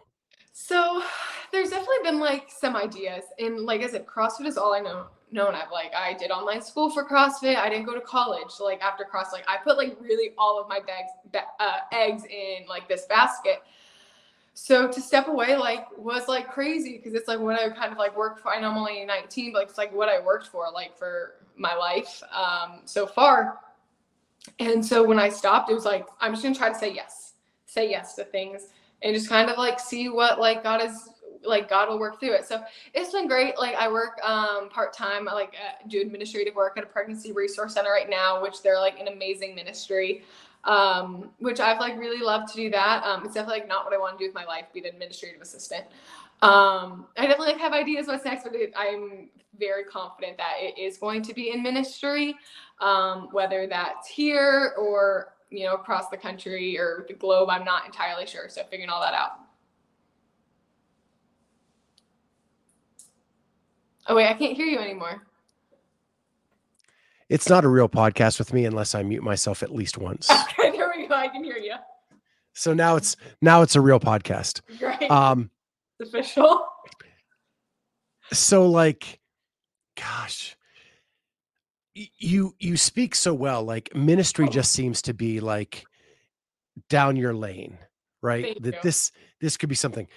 So 0.53 1.01
there's 1.51 1.69
definitely 1.69 2.03
been 2.03 2.19
like 2.19 2.49
some 2.49 2.75
ideas, 2.75 3.23
and 3.39 3.59
like 3.61 3.81
I 3.81 3.87
said, 3.87 4.05
CrossFit 4.05 4.45
is 4.45 4.57
all 4.57 4.73
I 4.73 4.79
know. 4.79 5.07
Known 5.29 5.55
I've 5.55 5.71
like 5.71 5.93
I 5.93 6.13
did 6.13 6.31
online 6.31 6.61
school 6.61 6.89
for 6.89 7.03
CrossFit. 7.03 7.57
I 7.57 7.69
didn't 7.69 7.85
go 7.85 7.93
to 7.93 7.99
college. 7.99 8.49
So, 8.49 8.63
like 8.63 8.81
after 8.81 9.03
CrossFit, 9.03 9.33
like 9.33 9.49
I 9.49 9.57
put 9.57 9.77
like 9.77 9.97
really 9.99 10.31
all 10.37 10.57
of 10.57 10.69
my 10.69 10.79
bags, 10.79 11.09
uh, 11.59 11.79
eggs 11.91 12.23
in 12.23 12.65
like 12.69 12.87
this 12.87 13.05
basket. 13.07 13.61
So 14.59 14.87
to 14.87 15.01
step 15.01 15.27
away 15.27 15.55
like 15.55 15.85
was 15.97 16.27
like 16.27 16.49
crazy 16.49 16.97
because 16.97 17.13
it's 17.13 17.27
like 17.27 17.39
what 17.39 17.59
I 17.59 17.69
kind 17.69 17.91
of 17.91 17.97
like 17.97 18.17
worked 18.17 18.39
for. 18.39 18.49
I 18.51 18.59
know 18.59 18.71
I'm 18.71 18.77
only 18.77 19.05
19, 19.05 19.51
but 19.51 19.59
like, 19.59 19.69
it's 19.69 19.77
like 19.77 19.93
what 19.93 20.09
I 20.09 20.19
worked 20.19 20.47
for 20.47 20.65
like 20.73 20.97
for 20.97 21.35
my 21.57 21.75
life 21.75 22.23
um, 22.33 22.79
so 22.85 23.05
far. 23.05 23.59
And 24.59 24.85
so 24.85 25.03
when 25.03 25.19
I 25.19 25.29
stopped, 25.29 25.69
it 25.69 25.73
was 25.73 25.85
like, 25.85 26.07
I'm 26.19 26.31
just 26.33 26.43
gonna 26.43 26.55
try 26.55 26.69
to 26.69 26.77
say 26.77 26.93
yes, 26.93 27.33
say 27.65 27.89
yes 27.89 28.15
to 28.15 28.23
things 28.23 28.67
and 29.03 29.15
just 29.15 29.29
kind 29.29 29.49
of 29.49 29.57
like 29.57 29.79
see 29.79 30.09
what 30.09 30.39
like 30.39 30.63
God 30.63 30.81
is 30.83 31.09
like 31.43 31.69
God 31.69 31.89
will 31.89 31.99
work 31.99 32.19
through 32.19 32.33
it. 32.33 32.45
So 32.45 32.61
it's 32.93 33.11
been 33.11 33.27
great. 33.27 33.57
Like 33.57 33.75
I 33.75 33.87
work 33.91 34.19
um, 34.23 34.69
part 34.69 34.93
time, 34.93 35.29
I 35.29 35.33
like 35.33 35.53
uh, 35.53 35.87
do 35.87 36.01
administrative 36.01 36.55
work 36.55 36.77
at 36.77 36.83
a 36.83 36.87
pregnancy 36.87 37.31
resource 37.31 37.75
center 37.75 37.91
right 37.91 38.09
now, 38.09 38.41
which 38.41 38.61
they're 38.61 38.79
like 38.79 38.99
an 38.99 39.07
amazing 39.07 39.55
ministry. 39.55 40.23
Um, 40.63 41.29
which 41.39 41.61
I've 41.61 41.79
like 41.79 41.97
really 41.97 42.21
loved 42.21 42.49
to 42.49 42.55
do 42.55 42.69
that. 42.71 43.01
Um, 43.03 43.23
it's 43.23 43.35
definitely 43.35 43.61
like 43.61 43.69
not 43.69 43.85
what 43.85 43.93
I 43.93 43.97
want 43.97 44.17
to 44.17 44.21
do 44.21 44.27
with 44.27 44.35
my 44.35 44.43
life, 44.43 44.65
be 44.73 44.81
an 44.81 44.87
administrative 44.87 45.39
assistant. 45.39 45.85
Um, 46.41 47.05
I 47.15 47.25
definitely 47.25 47.53
like, 47.53 47.61
have 47.61 47.71
ideas 47.71 48.07
what's 48.07 48.25
next, 48.25 48.43
but 48.43 48.53
I'm 48.75 49.29
very 49.57 49.85
confident 49.85 50.35
that 50.37 50.53
it 50.57 50.77
is 50.77 50.97
going 50.97 51.21
to 51.21 51.33
be 51.33 51.51
in 51.51 51.63
ministry 51.63 52.35
um, 52.79 53.29
whether 53.31 53.67
that's 53.67 54.07
here 54.07 54.73
or 54.77 55.33
you 55.49 55.65
know 55.65 55.73
across 55.73 56.09
the 56.09 56.17
country 56.17 56.77
or 56.77 57.05
the 57.07 57.13
globe. 57.13 57.49
I'm 57.49 57.63
not 57.63 57.85
entirely 57.85 58.25
sure. 58.25 58.49
So 58.49 58.63
figuring 58.63 58.89
all 58.89 59.01
that 59.01 59.13
out. 59.13 59.31
Oh 64.07 64.15
wait, 64.15 64.27
I 64.27 64.33
can't 64.33 64.55
hear 64.55 64.67
you 64.67 64.79
anymore. 64.79 65.23
It's 67.29 67.49
not 67.49 67.65
a 67.65 67.67
real 67.67 67.89
podcast 67.89 68.39
with 68.39 68.53
me 68.53 68.63
unless 68.65 68.95
I 68.95 69.03
mute 69.03 69.23
myself 69.23 69.61
at 69.63 69.73
least 69.73 69.97
once. 69.97 70.29
Okay, 70.59 70.75
there 70.75 70.91
we 70.95 71.07
go. 71.07 71.13
I 71.13 71.27
can 71.27 71.43
hear 71.43 71.57
you. 71.57 71.75
So 72.53 72.73
now 72.73 72.95
it's 72.95 73.15
now 73.41 73.61
it's 73.61 73.75
a 73.75 73.81
real 73.81 73.99
podcast. 73.99 74.61
Great. 74.79 75.11
Um, 75.11 75.51
it's 75.99 76.09
official. 76.09 76.65
So 78.33 78.67
like, 78.67 79.19
gosh, 79.95 80.56
you 82.17 82.55
you 82.59 82.77
speak 82.77 83.15
so 83.15 83.33
well 83.33 83.63
like 83.63 83.93
ministry 83.95 84.45
oh. 84.47 84.51
just 84.51 84.71
seems 84.71 85.01
to 85.01 85.13
be 85.13 85.39
like 85.39 85.85
down 86.89 87.15
your 87.15 87.33
lane 87.33 87.77
right 88.21 88.43
Thank 88.43 88.63
that 88.63 88.75
you. 88.75 88.79
this 88.83 89.11
this 89.41 89.57
could 89.57 89.69
be 89.69 89.75
something 89.75 90.07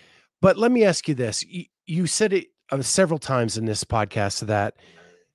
but 0.41 0.57
let 0.57 0.70
me 0.70 0.85
ask 0.85 1.09
you 1.09 1.14
this 1.14 1.43
you, 1.43 1.64
you 1.87 2.07
said 2.07 2.33
it 2.33 2.49
uh, 2.70 2.83
several 2.83 3.18
times 3.18 3.57
in 3.57 3.64
this 3.64 3.85
podcast 3.85 4.47
that 4.47 4.74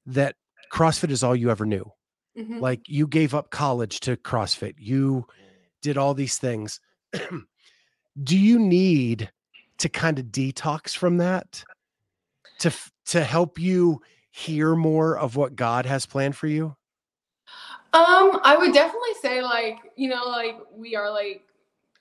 that 0.06 0.36
crossfit 0.72 1.10
is 1.10 1.24
all 1.24 1.36
you 1.36 1.50
ever 1.50 1.66
knew 1.66 1.92
mm-hmm. 2.38 2.60
like 2.60 2.88
you 2.88 3.08
gave 3.08 3.34
up 3.34 3.50
college 3.50 4.00
to 4.02 4.16
crossfit 4.18 4.76
you 4.78 5.26
did 5.82 5.98
all 5.98 6.14
these 6.14 6.38
things 6.38 6.80
do 8.24 8.38
you 8.38 8.60
need 8.60 9.32
to 9.78 9.90
kind 9.90 10.20
of 10.20 10.26
detox 10.26 10.96
from 10.96 11.18
that 11.18 11.64
to 12.60 12.72
to 13.06 13.24
help 13.24 13.60
you 13.60 14.02
hear 14.36 14.76
more 14.76 15.18
of 15.18 15.38
what 15.38 15.56
God 15.56 15.86
has 15.86 16.06
planned 16.06 16.36
for 16.36 16.48
you? 16.48 16.76
Um, 17.94 18.42
I 18.44 18.58
would 18.60 18.74
definitely 18.74 19.14
say 19.22 19.42
like, 19.42 19.78
you 19.96 20.10
know, 20.10 20.26
like 20.26 20.58
we 20.76 20.94
are 20.94 21.10
like 21.10 21.44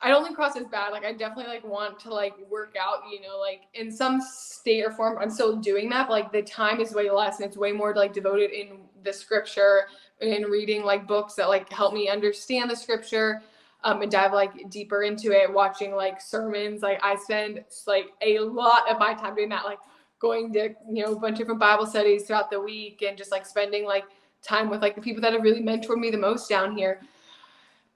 I 0.01 0.09
don't 0.09 0.24
think 0.24 0.35
cross 0.35 0.57
is 0.57 0.66
bad. 0.66 0.91
Like 0.91 1.05
I 1.05 1.12
definitely 1.12 1.55
like 1.55 1.64
want 1.64 2.01
to 2.01 2.12
like 2.12 2.35
work 2.51 2.74
out, 2.78 3.05
you 3.11 3.20
know, 3.20 3.39
like 3.39 3.62
in 3.74 3.93
some 3.93 4.20
state 4.20 4.82
or 4.82 4.91
form. 4.91 5.16
I'm 5.20 5.30
still 5.30 5.57
doing 5.57 5.89
that, 5.91 6.09
but 6.09 6.12
like 6.12 6.32
the 6.32 6.43
time 6.43 6.80
is 6.80 6.93
way 6.93 7.09
less 7.09 7.39
and 7.39 7.47
it's 7.47 7.57
way 7.57 7.70
more 7.70 7.95
like 7.95 8.12
devoted 8.12 8.51
in 8.51 8.80
the 9.05 9.12
scripture 9.12 9.85
and 10.20 10.47
reading 10.47 10.82
like 10.82 11.07
books 11.07 11.35
that 11.35 11.49
like 11.49 11.70
help 11.72 11.95
me 11.95 12.09
understand 12.09 12.68
the 12.68 12.76
scripture 12.76 13.43
um 13.85 14.03
and 14.03 14.11
dive 14.11 14.32
like 14.32 14.68
deeper 14.70 15.05
into 15.05 15.30
it, 15.30 15.51
watching 15.53 15.95
like 15.95 16.20
sermons. 16.20 16.82
Like 16.82 16.99
I 17.05 17.14
spend 17.14 17.62
like 17.87 18.07
a 18.22 18.41
lot 18.41 18.91
of 18.91 18.99
my 18.99 19.14
time 19.14 19.37
doing 19.37 19.51
that. 19.51 19.64
Like 19.64 19.78
going 20.25 20.51
to 20.55 20.70
you 20.91 21.05
know 21.05 21.12
a 21.12 21.20
bunch 21.20 21.35
of 21.35 21.39
different 21.41 21.61
bible 21.61 21.85
studies 21.85 22.25
throughout 22.25 22.51
the 22.51 22.59
week 22.59 23.05
and 23.07 23.18
just 23.18 23.31
like 23.31 23.45
spending 23.45 23.85
like 23.85 24.05
time 24.43 24.70
with 24.70 24.81
like 24.81 24.95
the 24.95 25.01
people 25.01 25.20
that 25.20 25.35
have 25.35 25.43
really 25.43 25.62
mentored 25.62 25.99
me 25.99 26.11
the 26.11 26.18
most 26.18 26.49
down 26.49 26.77
here. 26.77 27.01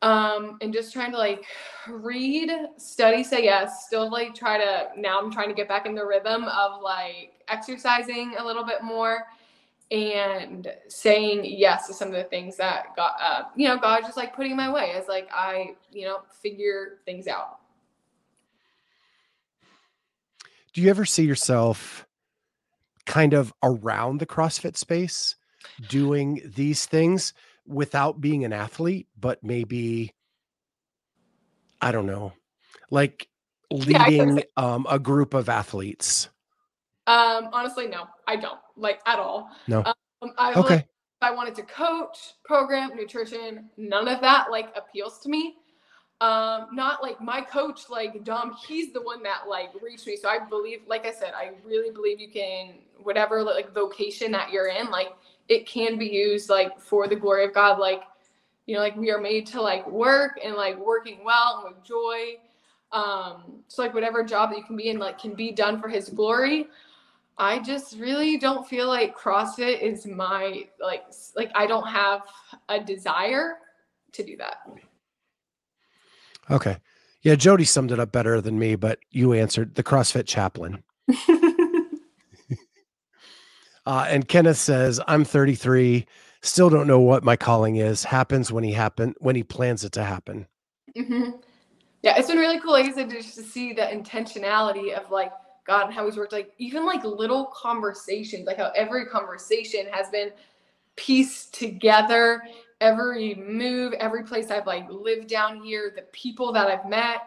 Um 0.00 0.58
and 0.60 0.72
just 0.72 0.92
trying 0.92 1.10
to 1.10 1.18
like 1.18 1.44
read 1.88 2.50
study 2.76 3.24
say 3.24 3.42
yes 3.44 3.86
still 3.86 4.08
like 4.10 4.32
try 4.32 4.56
to 4.56 4.90
now 4.96 5.18
i'm 5.20 5.32
trying 5.32 5.48
to 5.48 5.54
get 5.54 5.66
back 5.66 5.86
in 5.86 5.94
the 5.96 6.06
rhythm 6.06 6.44
of 6.44 6.80
like 6.80 7.32
exercising 7.48 8.36
a 8.38 8.44
little 8.44 8.64
bit 8.64 8.84
more 8.84 9.24
and 9.90 10.72
saying 10.86 11.44
yes 11.44 11.88
to 11.88 11.94
some 11.94 12.08
of 12.08 12.14
the 12.14 12.24
things 12.24 12.56
that 12.56 12.94
god 12.94 13.14
uh, 13.20 13.42
you 13.56 13.66
know 13.66 13.76
god 13.76 14.02
just 14.02 14.16
like 14.16 14.36
putting 14.36 14.54
my 14.54 14.72
way 14.72 14.92
as 14.92 15.08
like 15.08 15.28
i 15.32 15.74
you 15.90 16.04
know 16.04 16.20
figure 16.30 16.98
things 17.04 17.26
out. 17.26 17.58
Do 20.72 20.82
you 20.82 20.90
ever 20.90 21.04
see 21.04 21.24
yourself 21.24 22.06
kind 23.08 23.32
of 23.34 23.52
around 23.64 24.18
the 24.18 24.26
CrossFit 24.26 24.76
space 24.76 25.34
doing 25.86 26.42
these 26.54 26.86
things 26.86 27.32
without 27.66 28.20
being 28.20 28.44
an 28.44 28.52
athlete, 28.52 29.08
but 29.18 29.42
maybe 29.42 30.14
I 31.80 31.90
don't 31.90 32.06
know, 32.06 32.32
like 32.90 33.28
leading 33.70 34.36
yeah, 34.36 34.42
um, 34.56 34.86
a 34.88 34.98
group 34.98 35.34
of 35.34 35.48
athletes. 35.48 36.28
Um, 37.06 37.48
honestly, 37.52 37.86
no, 37.88 38.04
I 38.26 38.36
don't 38.36 38.60
like 38.76 39.00
at 39.06 39.18
all. 39.18 39.50
No. 39.66 39.86
Um, 39.86 40.32
I 40.36 40.54
Okay. 40.54 40.74
like, 40.74 40.88
I 41.22 41.30
wanted 41.30 41.54
to 41.56 41.62
coach, 41.62 42.34
program, 42.44 42.94
nutrition, 42.94 43.70
none 43.76 44.06
of 44.06 44.20
that 44.20 44.50
like 44.50 44.68
appeals 44.76 45.18
to 45.20 45.28
me. 45.28 45.56
Um, 46.20 46.68
not 46.72 47.00
like 47.00 47.20
my 47.20 47.40
coach, 47.40 47.88
like 47.88 48.24
Dom, 48.24 48.56
he's 48.66 48.92
the 48.92 49.00
one 49.00 49.22
that 49.22 49.48
like 49.48 49.70
reached 49.80 50.06
me. 50.06 50.16
So 50.16 50.28
I 50.28 50.40
believe, 50.40 50.80
like 50.88 51.06
I 51.06 51.12
said, 51.12 51.32
I 51.36 51.52
really 51.64 51.90
believe 51.90 52.18
you 52.18 52.28
can 52.28 52.74
whatever 53.02 53.42
like 53.42 53.72
vocation 53.72 54.32
that 54.32 54.50
you're 54.50 54.66
in, 54.66 54.90
like 54.90 55.08
it 55.48 55.66
can 55.66 55.96
be 55.96 56.06
used 56.06 56.50
like 56.50 56.80
for 56.80 57.06
the 57.06 57.14
glory 57.14 57.44
of 57.44 57.54
God. 57.54 57.78
Like, 57.78 58.02
you 58.66 58.74
know, 58.74 58.80
like 58.80 58.96
we 58.96 59.10
are 59.12 59.20
made 59.20 59.46
to 59.48 59.62
like 59.62 59.88
work 59.88 60.40
and 60.44 60.54
like 60.54 60.76
working 60.76 61.24
well 61.24 61.64
and 61.64 61.76
with 61.76 61.84
joy. 61.84 62.34
Um, 62.90 63.62
so 63.68 63.82
like 63.82 63.94
whatever 63.94 64.24
job 64.24 64.50
that 64.50 64.58
you 64.58 64.64
can 64.64 64.76
be 64.76 64.88
in, 64.88 64.98
like 64.98 65.20
can 65.20 65.34
be 65.34 65.52
done 65.52 65.80
for 65.80 65.88
his 65.88 66.08
glory. 66.08 66.66
I 67.38 67.60
just 67.60 67.96
really 67.96 68.36
don't 68.36 68.66
feel 68.66 68.88
like 68.88 69.16
CrossFit 69.16 69.80
is 69.80 70.04
my 70.06 70.66
like 70.80 71.04
like 71.36 71.52
I 71.54 71.66
don't 71.66 71.86
have 71.86 72.22
a 72.68 72.80
desire 72.80 73.58
to 74.12 74.24
do 74.24 74.36
that. 74.38 74.68
Okay. 76.50 76.78
Yeah, 77.22 77.34
Jody 77.34 77.64
summed 77.64 77.92
it 77.92 78.00
up 78.00 78.12
better 78.12 78.40
than 78.40 78.58
me, 78.58 78.76
but 78.76 79.00
you 79.10 79.32
answered 79.32 79.74
the 79.74 79.82
CrossFit 79.82 80.26
chaplain. 80.26 80.82
Uh, 83.86 84.04
and 84.10 84.28
Kenneth 84.28 84.58
says, 84.58 85.00
I'm 85.08 85.24
33, 85.24 86.04
still 86.42 86.68
don't 86.68 86.86
know 86.86 87.00
what 87.00 87.24
my 87.24 87.36
calling 87.36 87.76
is. 87.76 88.04
Happens 88.04 88.52
when 88.52 88.62
he 88.62 88.72
happen 88.72 89.14
when 89.18 89.34
he 89.34 89.42
plans 89.42 89.82
it 89.82 89.92
to 89.92 90.04
happen. 90.04 90.46
hmm 90.94 91.30
Yeah, 92.02 92.18
it's 92.18 92.28
been 92.28 92.38
really 92.38 92.60
cool, 92.60 92.72
like 92.72 92.84
I 92.84 92.92
said, 92.92 93.10
just 93.10 93.34
to 93.36 93.42
see 93.42 93.72
the 93.72 93.82
intentionality 93.82 94.92
of 94.92 95.10
like 95.10 95.32
God 95.66 95.86
and 95.86 95.94
how 95.94 96.04
He's 96.04 96.18
worked. 96.18 96.34
Like 96.34 96.52
even 96.58 96.84
like 96.84 97.02
little 97.02 97.46
conversations, 97.46 98.46
like 98.46 98.58
how 98.58 98.72
every 98.76 99.06
conversation 99.06 99.86
has 99.90 100.10
been 100.10 100.30
pieced 100.96 101.54
together. 101.54 102.42
Every 102.80 103.34
move, 103.34 103.92
every 103.94 104.22
place 104.22 104.50
I've 104.50 104.66
like 104.66 104.88
lived 104.90 105.28
down 105.28 105.62
here, 105.62 105.92
the 105.94 106.02
people 106.12 106.52
that 106.52 106.68
I've 106.68 106.88
met, 106.88 107.22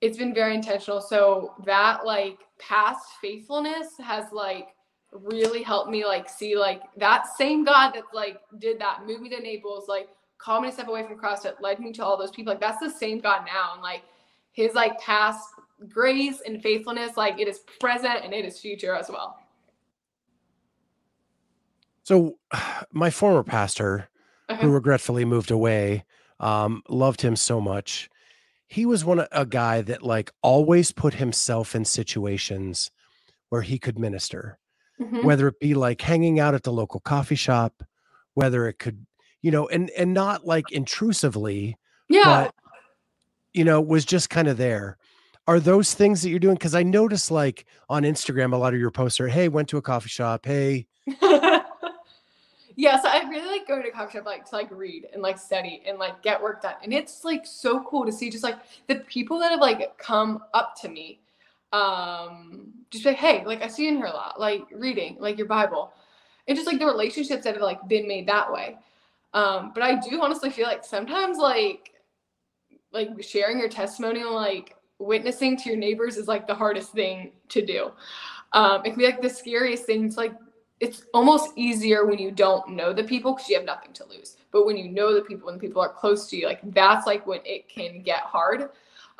it's 0.00 0.18
been 0.18 0.34
very 0.34 0.54
intentional. 0.54 1.00
So 1.00 1.54
that 1.64 2.04
like 2.04 2.38
past 2.58 3.04
faithfulness 3.20 3.88
has 4.02 4.32
like 4.32 4.68
really 5.12 5.62
helped 5.62 5.90
me 5.90 6.04
like 6.04 6.28
see 6.28 6.56
like 6.56 6.82
that 6.96 7.26
same 7.36 7.64
God 7.64 7.92
that 7.92 8.04
like 8.12 8.40
did 8.58 8.80
that, 8.80 9.06
moved 9.06 9.22
me 9.22 9.28
to 9.30 9.40
Naples, 9.40 9.84
like 9.88 10.08
called 10.38 10.62
me 10.62 10.68
to 10.68 10.74
step 10.74 10.88
away 10.88 11.06
from 11.06 11.16
CrossFit, 11.16 11.60
led 11.60 11.78
me 11.78 11.92
to 11.92 12.04
all 12.04 12.16
those 12.16 12.30
people. 12.30 12.52
Like 12.52 12.60
that's 12.60 12.80
the 12.80 12.90
same 12.90 13.20
God 13.20 13.44
now. 13.46 13.74
And 13.74 13.82
like 13.82 14.02
his 14.52 14.74
like 14.74 14.98
past 15.00 15.48
grace 15.88 16.42
and 16.44 16.62
faithfulness, 16.62 17.16
like 17.16 17.38
it 17.38 17.48
is 17.48 17.60
present 17.80 18.24
and 18.24 18.32
it 18.32 18.44
is 18.44 18.58
future 18.58 18.94
as 18.94 19.08
well. 19.08 19.38
So 22.02 22.38
my 22.92 23.10
former 23.10 23.42
pastor, 23.42 24.08
Who 24.60 24.70
regretfully 24.70 25.24
moved 25.24 25.50
away, 25.50 26.04
um, 26.40 26.82
loved 26.88 27.22
him 27.22 27.36
so 27.36 27.60
much. 27.60 28.08
He 28.66 28.86
was 28.86 29.04
one 29.04 29.26
a 29.32 29.44
guy 29.46 29.82
that 29.82 30.02
like 30.02 30.32
always 30.42 30.92
put 30.92 31.14
himself 31.14 31.74
in 31.74 31.84
situations 31.84 32.90
where 33.50 33.62
he 33.62 33.78
could 33.78 33.98
minister. 33.98 34.58
Mhm. 35.00 35.24
whether 35.24 35.48
it 35.48 35.58
be 35.58 35.74
like 35.74 36.00
hanging 36.02 36.38
out 36.38 36.54
at 36.54 36.62
the 36.62 36.70
local 36.72 37.00
coffee 37.00 37.34
shop, 37.34 37.82
whether 38.34 38.68
it 38.68 38.78
could, 38.78 39.04
you 39.40 39.50
know, 39.50 39.66
and 39.68 39.90
and 39.90 40.14
not 40.14 40.46
like 40.46 40.70
intrusively, 40.70 41.76
Yeah. 42.08 42.22
but 42.24 42.54
you 43.52 43.64
know, 43.64 43.80
was 43.80 44.04
just 44.04 44.30
kind 44.30 44.46
of 44.48 44.58
there. 44.58 44.96
Are 45.48 45.58
those 45.58 45.92
things 45.94 46.22
that 46.22 46.30
you're 46.30 46.38
doing? 46.38 46.54
Because 46.54 46.74
I 46.74 46.84
notice 46.84 47.30
like 47.32 47.64
on 47.88 48.04
Instagram, 48.04 48.52
a 48.52 48.56
lot 48.56 48.74
of 48.74 48.80
your 48.80 48.90
posts 48.92 49.18
are, 49.18 49.28
hey, 49.28 49.48
went 49.48 49.68
to 49.70 49.76
a 49.78 49.82
coffee 49.82 50.08
shop, 50.10 50.46
hey, 50.46 50.86
yeah, 52.76 53.00
so 53.00 53.08
I 53.08 53.28
really 53.28 53.58
like 53.58 53.68
going 53.68 53.82
to 53.82 53.90
coffee 53.90 54.18
shop 54.18 54.26
like 54.26 54.48
to 54.50 54.56
like 54.56 54.70
read 54.70 55.06
and 55.12 55.22
like 55.22 55.38
study 55.38 55.82
and 55.86 55.98
like 55.98 56.22
get 56.22 56.40
work 56.40 56.62
done. 56.62 56.74
And 56.82 56.92
it's 56.92 57.24
like 57.24 57.46
so 57.46 57.84
cool 57.84 58.04
to 58.06 58.12
see 58.12 58.30
just 58.30 58.44
like 58.44 58.58
the 58.88 58.96
people 58.96 59.38
that 59.40 59.50
have 59.50 59.60
like 59.60 59.96
come 59.98 60.42
up 60.54 60.74
to 60.82 60.88
me. 60.88 61.20
Um 61.72 62.72
just 62.90 63.06
like, 63.06 63.16
hey, 63.16 63.44
like 63.44 63.62
I 63.62 63.68
see 63.68 63.88
in 63.88 63.96
here 63.96 64.06
a 64.06 64.10
lot, 64.10 64.38
like 64.38 64.64
reading, 64.72 65.16
like 65.18 65.38
your 65.38 65.46
Bible. 65.46 65.92
And 66.46 66.56
just 66.56 66.66
like 66.66 66.78
the 66.78 66.86
relationships 66.86 67.44
that 67.44 67.54
have 67.54 67.62
like 67.62 67.86
been 67.88 68.06
made 68.06 68.26
that 68.28 68.52
way. 68.52 68.76
Um, 69.34 69.72
but 69.74 69.82
I 69.82 69.98
do 69.98 70.20
honestly 70.20 70.50
feel 70.50 70.66
like 70.66 70.84
sometimes 70.84 71.38
like 71.38 71.92
like 72.92 73.08
sharing 73.22 73.58
your 73.58 73.70
testimony 73.70 74.20
and 74.20 74.30
like 74.30 74.76
witnessing 74.98 75.56
to 75.56 75.70
your 75.70 75.78
neighbors 75.78 76.16
is 76.16 76.28
like 76.28 76.46
the 76.46 76.54
hardest 76.54 76.92
thing 76.92 77.32
to 77.48 77.64
do. 77.64 77.90
Um, 78.52 78.82
it 78.84 78.90
can 78.90 78.98
be 78.98 79.06
like 79.06 79.22
the 79.22 79.30
scariest 79.30 79.86
thing. 79.86 80.04
It's 80.04 80.18
like 80.18 80.34
it's 80.82 81.04
almost 81.14 81.52
easier 81.54 82.04
when 82.06 82.18
you 82.18 82.32
don't 82.32 82.68
know 82.70 82.92
the 82.92 83.04
people 83.04 83.34
because 83.34 83.48
you 83.48 83.54
have 83.54 83.64
nothing 83.64 83.92
to 83.92 84.04
lose. 84.06 84.36
But 84.50 84.66
when 84.66 84.76
you 84.76 84.90
know 84.90 85.14
the 85.14 85.20
people 85.20 85.48
and 85.48 85.56
the 85.56 85.64
people 85.64 85.80
are 85.80 85.88
close 85.88 86.28
to 86.30 86.36
you, 86.36 86.46
like 86.46 86.58
that's 86.74 87.06
like 87.06 87.24
when 87.24 87.38
it 87.44 87.68
can 87.68 88.02
get 88.02 88.18
hard. 88.18 88.68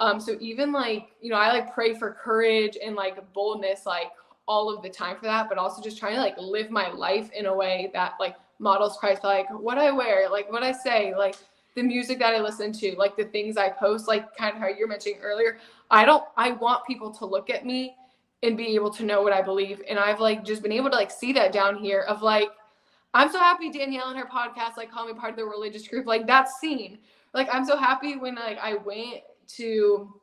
Um, 0.01 0.19
so 0.19 0.37
even 0.41 0.73
like, 0.73 1.13
you 1.21 1.31
know, 1.31 1.37
I 1.37 1.53
like 1.53 1.73
pray 1.73 1.95
for 1.95 2.19
courage 2.21 2.77
and 2.85 2.97
like 2.97 3.33
boldness 3.33 3.87
like 3.87 4.11
all 4.49 4.75
of 4.75 4.83
the 4.83 4.89
time 4.89 5.15
for 5.17 5.27
that, 5.27 5.49
but 5.49 5.57
also 5.57 5.81
just 5.81 5.99
trying 5.99 6.17
to 6.17 6.21
like 6.21 6.37
live 6.37 6.69
my 6.69 6.91
life 6.91 7.31
in 7.31 7.47
a 7.47 7.55
way 7.55 7.91
that 7.93 8.15
like 8.19 8.35
models 8.59 8.97
Christ, 8.99 9.23
like 9.23 9.49
what 9.49 9.79
I 9.79 9.93
wear, 9.93 10.29
like 10.29 10.51
what 10.51 10.65
I 10.65 10.73
say, 10.73 11.15
like 11.15 11.37
the 11.77 11.85
music 11.85 12.19
that 12.19 12.35
I 12.35 12.41
listen 12.41 12.73
to, 12.73 12.97
like 12.99 13.17
the 13.17 13.27
things 13.27 13.57
I 13.57 13.69
post, 13.69 14.09
like 14.09 14.37
kind 14.37 14.57
of 14.57 14.61
how 14.61 14.67
you're 14.67 14.89
mentioning 14.89 15.21
earlier. 15.23 15.59
I 15.93 16.07
don't 16.07 16.25
I 16.37 16.51
want 16.51 16.85
people 16.89 17.13
to 17.13 17.25
look 17.25 17.51
at 17.51 17.65
me 17.65 17.95
and 18.43 18.57
be 18.57 18.75
able 18.75 18.91
to 18.91 19.05
know 19.05 19.23
what 19.23 19.33
I 19.33 19.43
believe. 19.43 19.83
And 19.89 19.99
I've 19.99 20.21
like 20.21 20.45
just 20.45 20.63
been 20.63 20.73
able 20.73 20.91
to 20.91 20.97
like 20.97 21.11
see 21.11 21.33
that 21.35 21.53
down 21.53 21.77
here 21.77 22.01
of 22.03 22.23
like, 22.23 22.49
I'm 23.15 23.31
so 23.31 23.39
happy 23.39 23.71
Danielle 23.71 24.09
and 24.09 24.19
her 24.19 24.27
podcast 24.27 24.77
like 24.77 24.91
call 24.91 25.07
me 25.07 25.13
part 25.13 25.31
of 25.31 25.37
the 25.37 25.45
religious 25.45 25.87
group. 25.87 26.07
Like 26.07 26.27
that 26.27 26.49
scene. 26.49 26.99
Like 27.35 27.49
I'm 27.53 27.65
so 27.65 27.77
happy 27.77 28.17
when 28.17 28.35
like 28.35 28.59
I 28.59 28.75
went 28.75 29.23
to 29.57 30.21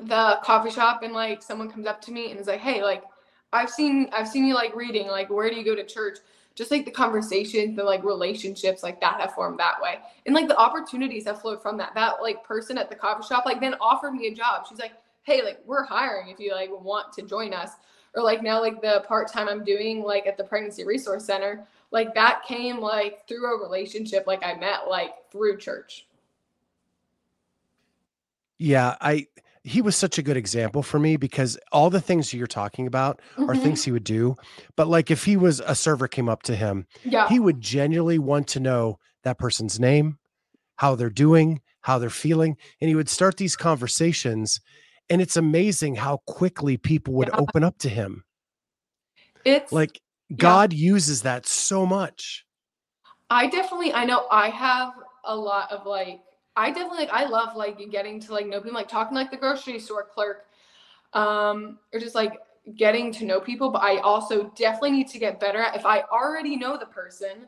the 0.00 0.38
coffee 0.42 0.70
shop 0.70 1.02
and 1.02 1.12
like 1.12 1.42
someone 1.42 1.70
comes 1.70 1.86
up 1.86 2.00
to 2.02 2.12
me 2.12 2.30
and 2.30 2.40
is 2.40 2.46
like, 2.48 2.60
hey, 2.60 2.82
like 2.82 3.04
I've 3.52 3.70
seen 3.70 4.08
I've 4.12 4.28
seen 4.28 4.44
you 4.46 4.54
like 4.54 4.74
reading, 4.74 5.06
like 5.06 5.30
where 5.30 5.48
do 5.48 5.56
you 5.56 5.64
go 5.64 5.76
to 5.76 5.84
church? 5.84 6.18
Just 6.56 6.70
like 6.70 6.84
the 6.84 6.90
conversations, 6.90 7.76
the 7.76 7.84
like 7.84 8.04
relationships 8.04 8.82
like 8.82 9.00
that 9.00 9.20
have 9.20 9.34
formed 9.34 9.58
that 9.60 9.80
way. 9.80 9.98
And 10.26 10.34
like 10.34 10.48
the 10.48 10.56
opportunities 10.56 11.26
have 11.26 11.40
flowed 11.40 11.62
from 11.62 11.76
that. 11.78 11.94
That 11.94 12.22
like 12.22 12.44
person 12.44 12.78
at 12.78 12.88
the 12.88 12.96
coffee 12.96 13.26
shop 13.26 13.44
like 13.46 13.60
then 13.60 13.74
offered 13.80 14.12
me 14.12 14.26
a 14.26 14.34
job. 14.34 14.66
She's 14.68 14.78
like, 14.78 14.92
hey, 15.24 15.42
like 15.42 15.60
we're 15.66 15.84
hiring 15.84 16.28
if 16.28 16.38
you 16.38 16.52
like 16.52 16.70
want 16.70 17.12
to 17.14 17.22
join 17.22 17.52
us. 17.52 17.70
Or 18.14 18.22
like 18.22 18.42
now 18.42 18.60
like 18.60 18.80
the 18.80 19.04
part-time 19.08 19.48
I'm 19.48 19.64
doing 19.64 20.02
like 20.02 20.26
at 20.26 20.36
the 20.36 20.44
pregnancy 20.44 20.84
resource 20.84 21.24
center, 21.24 21.66
like 21.90 22.14
that 22.14 22.42
came 22.46 22.78
like 22.80 23.26
through 23.26 23.44
a 23.56 23.60
relationship 23.62 24.24
like 24.26 24.44
I 24.44 24.54
met 24.54 24.88
like 24.88 25.14
through 25.32 25.58
church. 25.58 26.06
yeah, 28.58 28.96
I 29.00 29.26
he 29.66 29.80
was 29.80 29.96
such 29.96 30.18
a 30.18 30.22
good 30.22 30.36
example 30.36 30.82
for 30.82 30.98
me 30.98 31.16
because 31.16 31.58
all 31.72 31.88
the 31.88 32.00
things 32.00 32.34
you're 32.34 32.46
talking 32.46 32.86
about 32.86 33.20
are 33.48 33.54
Mhm. 33.54 33.62
things 33.62 33.82
he 33.82 33.92
would 33.92 34.04
do. 34.04 34.36
But 34.76 34.88
like 34.88 35.10
if 35.10 35.24
he 35.24 35.36
was 35.38 35.60
a 35.60 35.74
server 35.74 36.06
came 36.06 36.28
up 36.28 36.42
to 36.44 36.54
him, 36.56 36.86
Yeah. 37.02 37.28
he 37.28 37.40
would 37.40 37.60
genuinely 37.62 38.18
want 38.18 38.46
to 38.48 38.60
know 38.60 38.98
that 39.22 39.38
person's 39.38 39.80
name, 39.80 40.18
how 40.76 40.94
they're 40.96 41.10
doing, 41.10 41.62
how 41.82 41.98
they're 41.98 42.10
feeling, 42.10 42.58
and 42.80 42.88
he 42.88 42.94
would 42.94 43.08
start 43.08 43.38
these 43.38 43.56
conversations. 43.56 44.60
And 45.10 45.20
it's 45.20 45.36
amazing 45.36 45.96
how 45.96 46.18
quickly 46.26 46.76
people 46.76 47.14
would 47.14 47.28
Yeah. 47.28 47.36
open 47.38 47.62
up 47.62 47.78
to 47.78 47.88
him. 47.88 48.24
It's 49.44 49.72
Like 49.72 50.00
God 50.36 50.72
uses 50.72 51.22
that 51.22 51.46
so 51.46 51.84
much. 51.84 52.46
I 53.30 53.46
definitely 53.46 53.92
I 53.92 54.04
know 54.04 54.26
I 54.30 54.48
have 54.48 54.94
a 55.24 55.36
lot 55.36 55.70
of 55.72 55.86
like 55.86 56.20
I 56.56 56.70
definitely 56.70 56.98
like 57.06 57.12
I 57.12 57.26
love 57.26 57.56
like 57.56 57.78
getting 57.90 58.20
to 58.20 58.32
like 58.32 58.46
know 58.46 58.60
people 58.60 58.74
like 58.74 58.88
talking 58.88 59.14
like 59.14 59.30
the 59.30 59.36
grocery 59.36 59.78
store 59.78 60.04
clerk 60.04 60.46
um 61.12 61.78
or 61.92 62.00
just 62.00 62.14
like 62.14 62.38
getting 62.76 63.12
to 63.12 63.24
know 63.24 63.40
people 63.40 63.70
but 63.70 63.82
I 63.82 63.98
also 63.98 64.50
definitely 64.56 64.92
need 64.92 65.08
to 65.08 65.18
get 65.18 65.40
better 65.40 65.58
at 65.58 65.76
if 65.76 65.84
I 65.84 66.02
already 66.02 66.56
know 66.56 66.76
the 66.76 66.86
person 66.86 67.46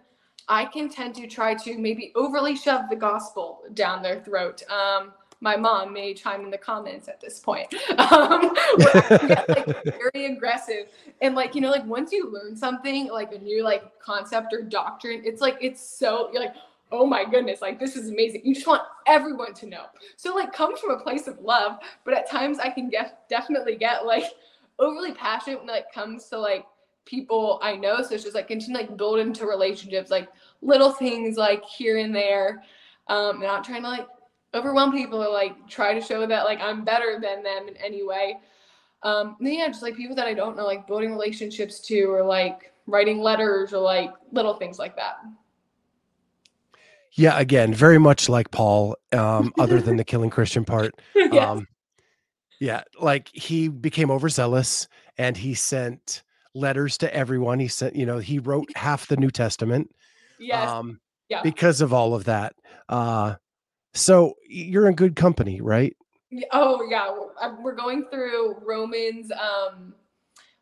I 0.48 0.64
can 0.66 0.88
tend 0.88 1.14
to 1.16 1.26
try 1.26 1.54
to 1.54 1.78
maybe 1.78 2.12
overly 2.14 2.56
shove 2.56 2.88
the 2.90 2.96
gospel 2.96 3.62
down 3.74 4.02
their 4.02 4.20
throat 4.20 4.62
um 4.70 5.12
my 5.40 5.56
mom 5.56 5.92
may 5.92 6.14
chime 6.14 6.42
in 6.42 6.50
the 6.50 6.58
comments 6.58 7.08
at 7.08 7.20
this 7.20 7.40
point. 7.40 7.74
Um 7.98 8.54
get, 8.78 9.48
like 9.48 9.84
very 10.12 10.26
aggressive. 10.26 10.88
And 11.20 11.34
like 11.34 11.54
you 11.54 11.60
know 11.60 11.70
like 11.70 11.84
once 11.86 12.12
you 12.12 12.30
learn 12.30 12.56
something 12.56 13.08
like 13.08 13.32
a 13.32 13.38
new 13.38 13.62
like 13.64 13.98
concept 13.98 14.52
or 14.52 14.62
doctrine 14.62 15.22
it's 15.24 15.40
like 15.40 15.56
it's 15.60 15.80
so 15.80 16.30
you're 16.32 16.42
like 16.42 16.54
oh 16.92 17.04
my 17.04 17.24
goodness 17.24 17.60
like 17.60 17.80
this 17.80 17.96
is 17.96 18.10
amazing. 18.10 18.42
You 18.44 18.54
just 18.54 18.66
want 18.66 18.82
everyone 19.06 19.54
to 19.54 19.66
know. 19.66 19.86
So 20.16 20.34
like 20.34 20.52
comes 20.52 20.78
from 20.78 20.90
a 20.90 21.00
place 21.00 21.26
of 21.26 21.38
love 21.40 21.78
but 22.04 22.14
at 22.14 22.30
times 22.30 22.58
i 22.58 22.70
can 22.70 22.88
get 22.88 23.28
definitely 23.28 23.76
get 23.76 24.06
like 24.06 24.24
overly 24.78 25.12
passionate 25.12 25.60
when 25.64 25.74
it 25.74 25.86
comes 25.92 26.26
to 26.26 26.38
like 26.38 26.64
people 27.04 27.58
i 27.62 27.74
know. 27.74 28.02
So 28.02 28.14
it's 28.14 28.24
just 28.24 28.36
like 28.36 28.48
continue 28.48 28.78
like 28.78 28.96
build 28.96 29.18
into 29.18 29.46
relationships 29.46 30.10
like 30.10 30.28
little 30.62 30.92
things 30.92 31.36
like 31.36 31.64
here 31.64 31.98
and 31.98 32.14
there. 32.14 32.62
Um 33.08 33.40
not 33.40 33.64
trying 33.64 33.82
to 33.82 33.88
like 33.88 34.08
overwhelm 34.56 34.90
people 34.90 35.22
or 35.22 35.30
like 35.30 35.54
try 35.68 35.94
to 35.94 36.00
show 36.00 36.26
that 36.26 36.44
like 36.44 36.60
i'm 36.60 36.84
better 36.84 37.18
than 37.20 37.42
them 37.42 37.68
in 37.68 37.76
any 37.76 38.04
way 38.04 38.36
Um, 39.02 39.36
then, 39.40 39.52
yeah, 39.54 39.68
just 39.68 39.82
like 39.82 39.94
people 39.96 40.16
that 40.16 40.26
I 40.26 40.34
don't 40.34 40.56
know, 40.56 40.64
like 40.64 40.86
building 40.86 41.12
relationships 41.12 41.80
to, 41.82 42.04
or 42.06 42.24
like 42.24 42.72
writing 42.86 43.20
letters, 43.20 43.72
or 43.72 43.78
like 43.78 44.10
little 44.32 44.54
things 44.54 44.78
like 44.78 44.96
that. 44.96 45.18
Yeah, 47.12 47.38
again, 47.38 47.72
very 47.72 47.98
much 47.98 48.28
like 48.28 48.50
Paul, 48.50 48.96
um, 49.12 49.52
other 49.58 49.80
than 49.80 49.96
the 49.96 50.04
killing 50.12 50.30
Christian 50.30 50.64
part. 50.64 50.94
yes. 51.14 51.32
Um, 51.32 51.68
yeah, 52.58 52.82
like 52.98 53.28
he 53.32 53.68
became 53.68 54.10
overzealous 54.10 54.88
and 55.18 55.36
he 55.36 55.54
sent 55.54 56.22
letters 56.54 56.98
to 56.98 57.14
everyone. 57.14 57.60
He 57.60 57.68
sent, 57.68 57.94
you 57.94 58.06
know, 58.06 58.18
he 58.18 58.38
wrote 58.38 58.68
half 58.74 59.06
the 59.08 59.16
New 59.18 59.30
Testament 59.30 59.94
yes. 60.38 60.68
um, 60.68 61.00
yeah. 61.28 61.42
because 61.42 61.80
of 61.80 61.92
all 61.92 62.14
of 62.14 62.24
that. 62.24 62.54
Uh, 62.88 63.36
so 63.96 64.36
you're 64.48 64.88
in 64.88 64.94
good 64.94 65.16
company, 65.16 65.60
right? 65.60 65.96
Oh 66.52 66.86
yeah, 66.88 67.10
we're- 67.62 67.76
going 67.76 68.04
through 68.06 68.56
Romans, 68.64 69.30
um, 69.32 69.94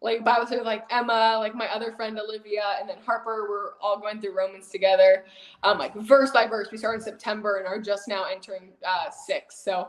like 0.02 0.24
Bible 0.24 0.46
study 0.46 0.62
like 0.62 0.84
Emma, 0.90 1.36
like 1.38 1.54
my 1.54 1.66
other 1.68 1.92
friend 1.92 2.18
Olivia, 2.18 2.76
and 2.78 2.88
then 2.88 2.96
Harper. 3.04 3.46
We're 3.48 3.70
all 3.80 3.98
going 3.98 4.20
through 4.20 4.36
Romans 4.36 4.68
together, 4.68 5.24
um, 5.62 5.78
like 5.78 5.94
verse 5.94 6.30
by 6.30 6.46
verse. 6.46 6.68
We 6.70 6.78
started 6.78 7.02
September 7.02 7.56
and 7.56 7.66
are 7.66 7.80
just 7.80 8.06
now 8.08 8.24
entering 8.24 8.72
uh, 8.86 9.10
six. 9.10 9.56
So 9.56 9.88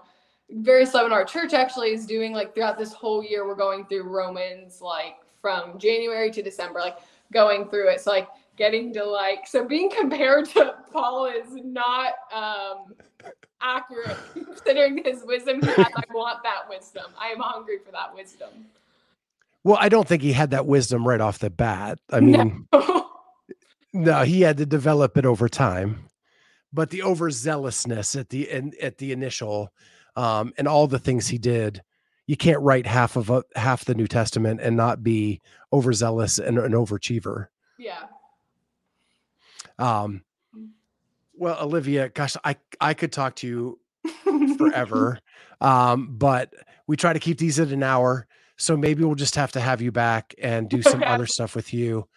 very 0.50 0.86
slow. 0.86 1.06
And 1.06 1.14
our 1.14 1.26
church 1.26 1.54
actually 1.54 1.92
is 1.92 2.06
doing 2.06 2.32
like 2.32 2.54
throughout 2.54 2.78
this 2.78 2.94
whole 2.94 3.24
year. 3.24 3.46
We're 3.46 3.56
going 3.56 3.86
through 3.86 4.04
Romans 4.04 4.80
like 4.82 5.18
from 5.42 5.78
January 5.78 6.32
to 6.32 6.42
December, 6.42 6.80
like 6.80 6.98
going 7.34 7.68
through 7.70 7.90
it. 7.90 8.02
So 8.02 8.12
like 8.12 8.30
getting 8.58 8.94
to 8.94 9.04
like 9.04 9.48
so 9.48 9.66
being 9.66 9.90
compared 9.90 10.46
to 10.50 10.76
Paul 10.92 11.26
is 11.26 11.48
not 11.54 12.14
um 12.34 12.96
accurate 13.62 14.18
considering 14.34 15.04
his 15.04 15.24
wisdom. 15.26 15.62
Had, 15.62 15.88
I 15.96 16.04
want 16.14 16.44
that 16.44 16.70
wisdom. 16.70 17.06
I 17.20 17.30
am 17.30 17.40
hungry 17.40 17.78
for 17.86 17.92
that 17.92 18.14
wisdom. 18.16 18.50
Well, 19.64 19.78
I 19.80 19.90
don't 19.90 20.08
think 20.08 20.22
he 20.22 20.32
had 20.34 20.52
that 20.52 20.68
wisdom 20.68 21.08
right 21.08 21.20
off 21.22 21.40
the 21.40 21.50
bat. 21.50 21.98
I 22.12 22.20
mean, 22.20 22.68
No. 22.72 23.10
no, 23.94 24.24
he 24.24 24.42
had 24.42 24.58
to 24.58 24.66
develop 24.66 25.18
it 25.18 25.26
over 25.26 25.50
time. 25.50 26.10
But 26.72 26.90
the 26.92 27.00
overzealousness 27.00 28.20
at 28.20 28.30
the 28.30 28.50
in, 28.50 28.74
at 28.82 28.98
the 29.00 29.12
initial 29.12 29.72
um, 30.16 30.54
and 30.58 30.68
all 30.68 30.88
the 30.88 31.00
things 31.00 31.28
he 31.28 31.38
did, 31.38 31.82
you 32.28 32.36
can't 32.38 32.60
write 32.62 32.86
half 32.86 33.16
of 33.16 33.30
a, 33.30 33.44
half 33.56 33.86
the 33.86 33.96
New 33.96 34.08
Testament 34.08 34.60
and 34.62 34.76
not 34.78 35.02
be 35.04 35.42
overzealous 35.74 36.38
and 36.38 36.58
an 36.60 36.74
overachiever. 36.74 37.48
yeah. 37.80 38.04
Um, 39.80 40.24
well, 41.38 41.58
Olivia, 41.62 42.10
gosh, 42.10 42.36
I 42.44 42.56
I 42.80 42.94
could 42.94 43.12
talk 43.12 43.36
to 43.38 43.48
you 43.48 43.80
forever. 44.58 45.20
um, 45.62 46.16
but 46.18 46.54
we 46.88 46.96
try 46.98 47.14
to 47.14 47.20
keep 47.20 47.38
these 47.38 47.60
at 47.60 47.70
an 47.70 47.84
hour. 47.84 48.28
So 48.58 48.78
maybe 48.78 49.04
we'll 49.04 49.16
just 49.16 49.36
have 49.36 49.52
to 49.54 49.60
have 49.60 49.82
you 49.82 49.92
back 49.92 50.34
and 50.42 50.70
do 50.70 50.82
some 50.82 51.04
other 51.06 51.26
stuff 51.26 51.56
with 51.56 51.74
you 51.74 52.08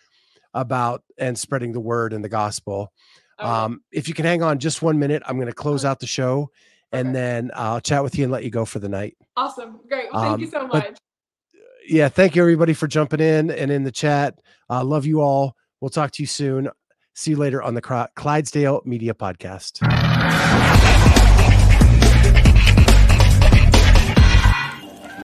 about 0.55 1.03
and 1.19 1.37
spreading 1.37 1.73
the 1.73 1.81
word 1.81 2.13
and 2.13 2.23
the 2.25 2.29
gospel. 2.29 2.93
Okay. 3.41 3.49
Um, 3.49 3.83
if 3.91 4.07
you 4.09 4.15
can 4.15 4.25
hang 4.25 4.43
on 4.43 4.59
just 4.61 4.81
one 4.83 4.99
minute, 5.01 5.23
I'm 5.27 5.37
going 5.37 5.49
to 5.49 5.53
close 5.55 5.85
out 5.85 5.99
the 5.99 6.07
show 6.07 6.51
and 6.93 7.09
Okay. 7.09 7.13
then 7.15 7.51
I'll 7.55 7.81
chat 7.81 8.03
with 8.05 8.17
you 8.17 8.25
and 8.25 8.33
let 8.33 8.45
you 8.45 8.51
go 8.51 8.65
for 8.65 8.79
the 8.79 8.89
night. 8.89 9.17
awesome. 9.37 9.81
Great. 9.89 10.13
Well, 10.13 10.23
thank 10.23 10.41
you 10.41 10.47
um, 10.47 10.51
so 10.53 10.69
but- 10.69 10.91
much. 10.91 10.99
Yeah. 11.87 12.09
Thank 12.09 12.37
you, 12.37 12.43
everybody, 12.43 12.73
for 12.75 12.87
jumping 12.87 13.21
in 13.21 13.51
and 13.51 13.71
in 13.71 13.83
the 13.83 13.93
chat. 13.93 14.39
Uh, 14.71 14.85
love 14.85 15.07
you 15.07 15.21
all. 15.23 15.57
We'll 15.81 15.89
talk 15.91 16.11
to 16.13 16.23
you 16.23 16.27
soon. 16.27 16.69
See 17.19 17.33
you 17.33 17.37
later 17.37 17.61
on 17.61 17.75
the 17.75 17.81
Clydesdale 18.14 18.81
Media 18.85 19.12
Podcast. 19.12 19.83